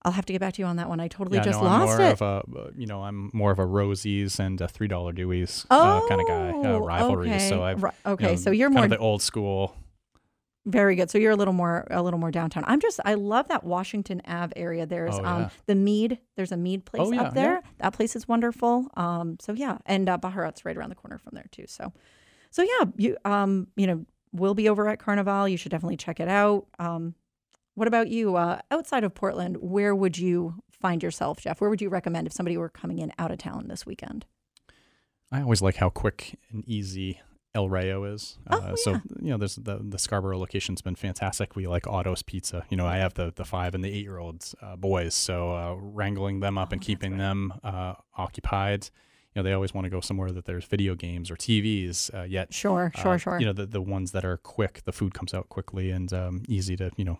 I'll 0.05 0.11
have 0.11 0.25
to 0.25 0.33
get 0.33 0.39
back 0.39 0.53
to 0.55 0.61
you 0.61 0.65
on 0.65 0.75
that 0.75 0.89
one. 0.89 0.99
I 0.99 1.07
totally 1.07 1.37
yeah, 1.37 1.43
just 1.43 1.59
no, 1.61 1.65
lost 1.67 1.97
more 1.97 2.01
it. 2.01 2.21
of 2.21 2.21
a, 2.21 2.71
you 2.75 2.87
know, 2.87 3.01
I'm 3.03 3.29
more 3.33 3.51
of 3.51 3.59
a 3.59 3.65
Rosie's 3.65 4.39
and 4.39 4.59
a 4.59 4.67
three 4.67 4.87
dollar 4.87 5.13
Dewey's 5.13 5.65
uh, 5.69 6.01
kind 6.09 6.19
of 6.21 6.27
guy, 6.27 6.49
uh, 6.49 6.73
Oh, 6.73 6.79
rivalries. 6.79 7.47
So. 7.47 7.63
I've 7.63 7.81
Ri- 7.81 7.91
you 8.05 8.11
okay, 8.13 8.25
know, 8.31 8.35
so 8.35 8.51
you're 8.51 8.67
kind 8.69 8.75
more 8.75 8.83
of 8.85 8.89
the 8.89 8.97
old 8.97 9.21
school 9.21 9.75
Very 10.65 10.95
good. 10.95 11.09
So 11.09 11.17
you're 11.17 11.31
a 11.31 11.35
little 11.35 11.53
more 11.53 11.85
a 11.91 12.01
little 12.01 12.19
more 12.19 12.31
downtown. 12.31 12.63
I'm 12.67 12.79
just 12.79 12.99
I 13.05 13.15
love 13.15 13.47
that 13.49 13.63
Washington 13.65 14.21
Ave 14.25 14.53
area. 14.55 14.85
There's 14.85 15.15
Oh, 15.15 15.25
um 15.25 15.49
the 15.67 15.75
Mead. 15.75 16.19
There's 16.35 16.51
a 16.53 16.57
Mead 16.57 16.85
place 16.85 17.03
Oh, 17.05 17.11
yeah, 17.11 17.21
up 17.23 17.33
there. 17.33 17.61
That 17.79 17.93
place 17.93 18.15
is 18.15 18.27
wonderful. 18.27 18.87
Um 18.95 19.37
so 19.41 19.53
yeah, 19.53 19.77
and 19.85 20.07
uh, 20.09 20.17
Baharat's 20.17 20.63
right 20.65 20.75
around 20.77 20.89
the 20.89 20.95
corner 20.95 21.17
from 21.17 21.31
there 21.35 21.47
too. 21.51 21.65
So 21.67 21.91
so 22.49 22.61
yeah, 22.61 22.85
you 22.97 23.17
um 23.25 23.67
you 23.75 23.87
know 23.87 24.05
we'll 24.31 24.53
be 24.55 24.69
over 24.69 24.87
at 24.87 24.99
Carnival. 24.99 25.47
You 25.47 25.57
should 25.57 25.71
definitely 25.71 25.97
check 25.97 26.19
it 26.19 26.27
out. 26.27 26.65
Um, 26.79 27.13
what 27.75 27.87
about 27.87 28.09
you? 28.09 28.35
Uh, 28.35 28.59
outside 28.71 29.03
of 29.03 29.13
Portland, 29.13 29.57
where 29.61 29.95
would 29.95 30.17
you 30.17 30.55
find 30.71 31.01
yourself, 31.01 31.41
Jeff? 31.41 31.61
Where 31.61 31.69
would 31.69 31.81
you 31.81 31.89
recommend 31.89 32.27
if 32.27 32.33
somebody 32.33 32.57
were 32.57 32.69
coming 32.69 32.99
in 32.99 33.11
out 33.17 33.31
of 33.31 33.37
town 33.37 33.67
this 33.67 33.85
weekend? 33.85 34.25
I 35.31 35.41
always 35.41 35.61
like 35.61 35.77
how 35.77 35.89
quick 35.89 36.37
and 36.51 36.63
easy 36.67 37.19
El 37.55 37.69
Rayo 37.69 38.03
is. 38.03 38.37
Oh, 38.49 38.57
uh, 38.57 38.75
so 38.75 38.93
you 39.19 39.29
know, 39.29 39.37
there's 39.37 39.55
the 39.55 39.79
the 39.81 39.99
Scarborough 39.99 40.37
location's 40.39 40.81
been 40.81 40.95
fantastic. 40.95 41.55
We 41.55 41.67
like 41.67 41.87
Otto's 41.87 42.23
Pizza. 42.23 42.65
You 42.69 42.77
know, 42.77 42.87
I 42.87 42.97
have 42.97 43.13
the 43.13 43.31
the 43.35 43.45
five 43.45 43.75
and 43.75 43.83
the 43.83 43.89
eight 43.89 44.03
year 44.03 44.17
olds 44.17 44.55
uh, 44.61 44.75
boys, 44.75 45.13
so 45.13 45.55
uh, 45.55 45.75
wrangling 45.79 46.39
them 46.39 46.57
up 46.57 46.69
Oh, 46.71 46.73
and 46.73 46.81
keeping 46.81 47.17
them 47.17 47.53
uh, 47.63 47.93
occupied. 48.17 48.89
You 49.35 49.39
know, 49.41 49.43
they 49.43 49.53
always 49.53 49.73
want 49.73 49.85
to 49.85 49.89
go 49.89 49.99
somewhere 49.99 50.31
that 50.31 50.45
there's 50.45 50.65
video 50.65 50.93
games 50.95 51.31
or 51.31 51.35
TVs. 51.35 52.13
Uh, 52.13 52.23
yet, 52.23 52.53
Sure, 52.53 52.91
sure, 52.95 53.13
uh, 53.13 53.17
sure. 53.17 53.39
You 53.39 53.47
know, 53.47 53.53
the 53.53 53.65
the 53.65 53.81
ones 53.81 54.11
that 54.11 54.23
are 54.25 54.37
quick, 54.37 54.81
the 54.85 54.91
food 54.91 55.13
comes 55.13 55.33
out 55.33 55.49
quickly 55.49 55.89
and 55.91 56.11
um, 56.13 56.43
easy 56.47 56.75
to 56.77 56.91
you 56.97 57.05
know, 57.05 57.17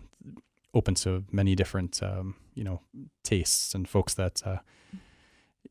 open 0.74 0.94
to 0.96 1.24
many 1.32 1.56
different 1.56 2.02
um, 2.04 2.36
you 2.54 2.64
know 2.64 2.82
tastes 3.24 3.74
and 3.76 3.88
folks 3.90 4.14
that. 4.16 4.42
Uh, 4.46 4.58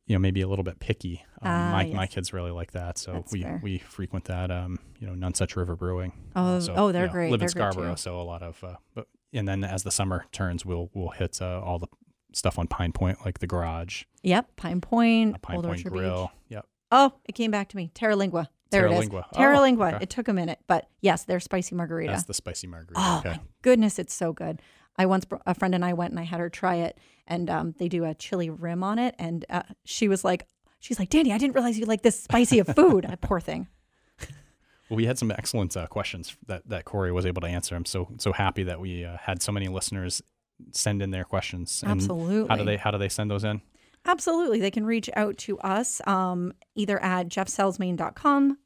you 0.07 0.17
know, 0.17 0.19
maybe 0.19 0.41
a 0.41 0.49
little 0.49 0.65
bit 0.65 0.81
picky. 0.81 1.25
Um, 1.43 1.49
Ah, 1.51 1.71
my, 1.73 1.85
yes. 1.85 1.95
my 1.95 2.07
kids 2.09 2.33
really 2.33 2.51
like 2.51 2.73
that, 2.73 2.99
so 2.99 3.13
That's 3.13 3.33
we 3.33 3.43
fair. 3.43 3.61
we 3.63 3.79
frequent 3.79 4.25
that. 4.25 4.51
Um, 4.51 4.81
you 4.99 5.07
know, 5.07 5.13
Nonesuch 5.15 5.55
River 5.55 5.77
Brewing. 5.77 6.13
Oh, 6.35 6.59
so, 6.59 6.75
oh, 6.77 6.93
they're 6.93 7.03
you 7.03 7.07
know, 7.07 7.13
great. 7.13 7.31
Live 7.31 7.39
They're 7.41 7.47
in 7.47 7.51
Scarborough, 7.51 7.95
so 7.95 8.21
a 8.21 8.23
lot 8.23 8.43
of. 8.43 8.63
Uh, 8.65 8.75
but 8.95 9.07
and 9.33 9.47
then 9.47 9.63
as 9.63 9.85
the 9.85 9.93
summer 9.93 10.25
turns, 10.33 10.67
we'll 10.67 10.91
we'll 10.93 11.11
hit 11.11 11.41
uh, 11.41 11.61
all 11.65 11.79
the 11.79 11.87
stuff 12.37 12.59
on 12.59 12.67
Pine 12.67 12.93
Point, 12.93 13.25
like 13.25 13.39
the 13.39 13.47
garage, 13.47 14.05
Yep, 14.23 14.57
Pine 14.57 14.81
Point, 14.81 15.43
Pine 15.43 15.57
Old 15.57 15.65
Point 15.65 15.79
Orchard 15.79 15.93
Grill. 15.93 16.27
Beach. 16.27 16.57
Yep. 16.57 16.67
Oh, 16.91 17.13
it 17.25 17.35
came 17.35 17.51
back 17.51 17.69
to 17.71 17.77
me. 17.77 17.91
Terlingua. 17.95 18.49
There 18.71 18.87
it 18.87 18.93
is. 18.93 19.09
Terlingua. 19.09 19.25
Oh, 19.35 19.63
Lingua. 19.63 19.89
okay. 19.89 19.99
It 20.03 20.11
took 20.11 20.29
a 20.29 20.33
minute, 20.33 20.59
but 20.67 20.89
yes, 21.01 21.25
their 21.25 21.41
spicy 21.41 21.75
margarita. 21.75 22.13
That's 22.13 22.25
the 22.25 22.35
spicy 22.35 22.67
margarita. 22.67 22.95
Oh 22.97 23.19
okay. 23.19 23.31
my 23.31 23.41
goodness, 23.63 23.99
it's 23.99 24.15
so 24.15 24.33
good. 24.33 24.61
I 24.97 25.07
once 25.07 25.27
a 25.47 25.55
friend 25.55 25.75
and 25.75 25.85
I 25.85 25.95
went 25.95 26.11
and 26.11 26.21
I 26.21 26.25
had 26.25 26.41
her 26.41 26.51
try 26.51 26.77
it, 26.77 26.99
and 27.27 27.49
um, 27.49 27.75
they 27.79 27.89
do 27.89 28.05
a 28.05 28.15
chili 28.15 28.51
rim 28.51 28.83
on 28.83 28.99
it, 28.99 29.15
and 29.19 29.45
uh, 29.49 29.63
she 29.85 30.09
was 30.09 30.25
like, 30.25 30.47
she's 30.81 30.99
like, 30.99 31.11
Danni, 31.11 31.33
I 31.33 31.39
didn't 31.39 31.55
realize 31.55 31.79
you 31.79 31.87
like 31.87 32.03
this 32.03 32.21
spicy 32.21 32.59
of 32.59 32.67
food. 32.75 33.07
Poor 33.21 33.41
thing. 33.41 33.69
Well, 34.91 34.99
we 34.99 35.07
had 35.07 35.19
some 35.19 35.31
excellent 35.31 35.75
uh, 35.75 35.87
questions 35.87 36.37
that, 36.49 36.69
that 36.69 36.85
Corey 36.85 37.13
was 37.13 37.25
able 37.25 37.41
to 37.41 37.47
answer. 37.47 37.75
I'm 37.75 37.87
so 37.87 38.09
so 38.19 38.31
happy 38.31 38.65
that 38.65 38.79
we 38.79 39.07
uh, 39.07 39.17
had 39.17 39.41
so 39.41 39.51
many 39.51 39.69
listeners 39.69 40.21
send 40.73 41.03
in 41.03 41.11
their 41.11 41.25
questions. 41.25 41.83
Absolutely. 41.87 42.49
How 42.49 42.57
do 42.57 42.65
they 42.65 42.77
how 42.77 42.91
do 42.91 42.99
they 42.99 43.09
send 43.09 43.31
those 43.31 43.45
in? 43.45 43.61
Absolutely. 44.05 44.61
They 44.61 44.71
can 44.71 44.85
reach 44.85 45.09
out 45.15 45.39
to 45.39 45.59
us 45.59 46.01
um, 46.07 46.53
either 46.75 47.01
at 47.03 47.29
jeffsellsmain.com 47.29 48.59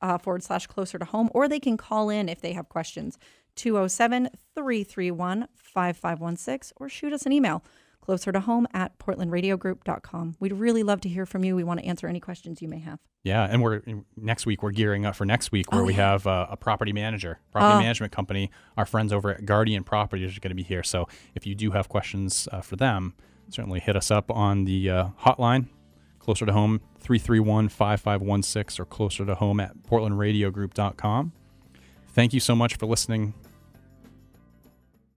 uh, 0.00 0.18
forward 0.18 0.42
slash 0.42 0.66
closer 0.66 0.98
to 0.98 1.04
home, 1.04 1.28
or 1.34 1.48
they 1.48 1.60
can 1.60 1.76
call 1.76 2.08
in 2.08 2.28
if 2.28 2.40
they 2.40 2.54
have 2.54 2.68
questions 2.68 3.18
207 3.56 4.30
331 4.54 5.48
5516 5.54 6.74
or 6.76 6.88
shoot 6.88 7.12
us 7.12 7.26
an 7.26 7.32
email 7.32 7.62
closer 8.00 8.32
to 8.32 8.40
home 8.40 8.66
at 8.72 8.98
portlandradiogroup.com. 8.98 10.36
We'd 10.40 10.52
really 10.52 10.82
love 10.82 11.00
to 11.02 11.08
hear 11.08 11.26
from 11.26 11.44
you. 11.44 11.54
We 11.54 11.64
want 11.64 11.80
to 11.80 11.86
answer 11.86 12.06
any 12.06 12.20
questions 12.20 12.60
you 12.62 12.68
may 12.68 12.78
have. 12.80 12.98
Yeah, 13.22 13.44
and 13.44 13.62
we're 13.62 13.82
next 14.16 14.46
week. 14.46 14.62
We're 14.62 14.70
gearing 14.70 15.04
up 15.04 15.14
for 15.14 15.24
next 15.26 15.52
week, 15.52 15.70
where 15.72 15.82
Oh, 15.82 15.84
we 15.84 15.92
have 15.94 16.26
uh, 16.26 16.46
a 16.50 16.56
property 16.56 16.92
manager, 16.92 17.38
property 17.52 17.74
Oh. 17.74 17.78
management 17.80 18.12
company. 18.12 18.50
Our 18.78 18.86
friends 18.86 19.12
over 19.12 19.30
at 19.30 19.44
Guardian 19.44 19.84
Properties 19.84 20.36
are 20.36 20.40
going 20.40 20.50
to 20.50 20.54
be 20.54 20.62
here. 20.62 20.82
So 20.82 21.06
if 21.34 21.46
you 21.46 21.54
do 21.54 21.72
have 21.72 21.88
questions 21.88 22.48
uh, 22.50 22.62
for 22.62 22.76
them, 22.76 23.14
certainly 23.50 23.80
hit 23.80 23.94
us 23.96 24.10
up 24.10 24.30
on 24.30 24.64
the 24.64 24.88
uh, 24.90 25.04
hotline, 25.22 25.66
closer 26.18 26.46
to 26.46 26.52
home 26.52 26.80
331-5516 27.04 28.80
or 28.80 28.84
closer 28.86 29.26
to 29.26 29.34
home 29.34 29.60
at 29.60 29.76
portlandradiogroup.com. 29.82 31.32
Thank 32.08 32.32
you 32.32 32.40
so 32.40 32.56
much 32.56 32.76
for 32.76 32.86
listening 32.86 33.34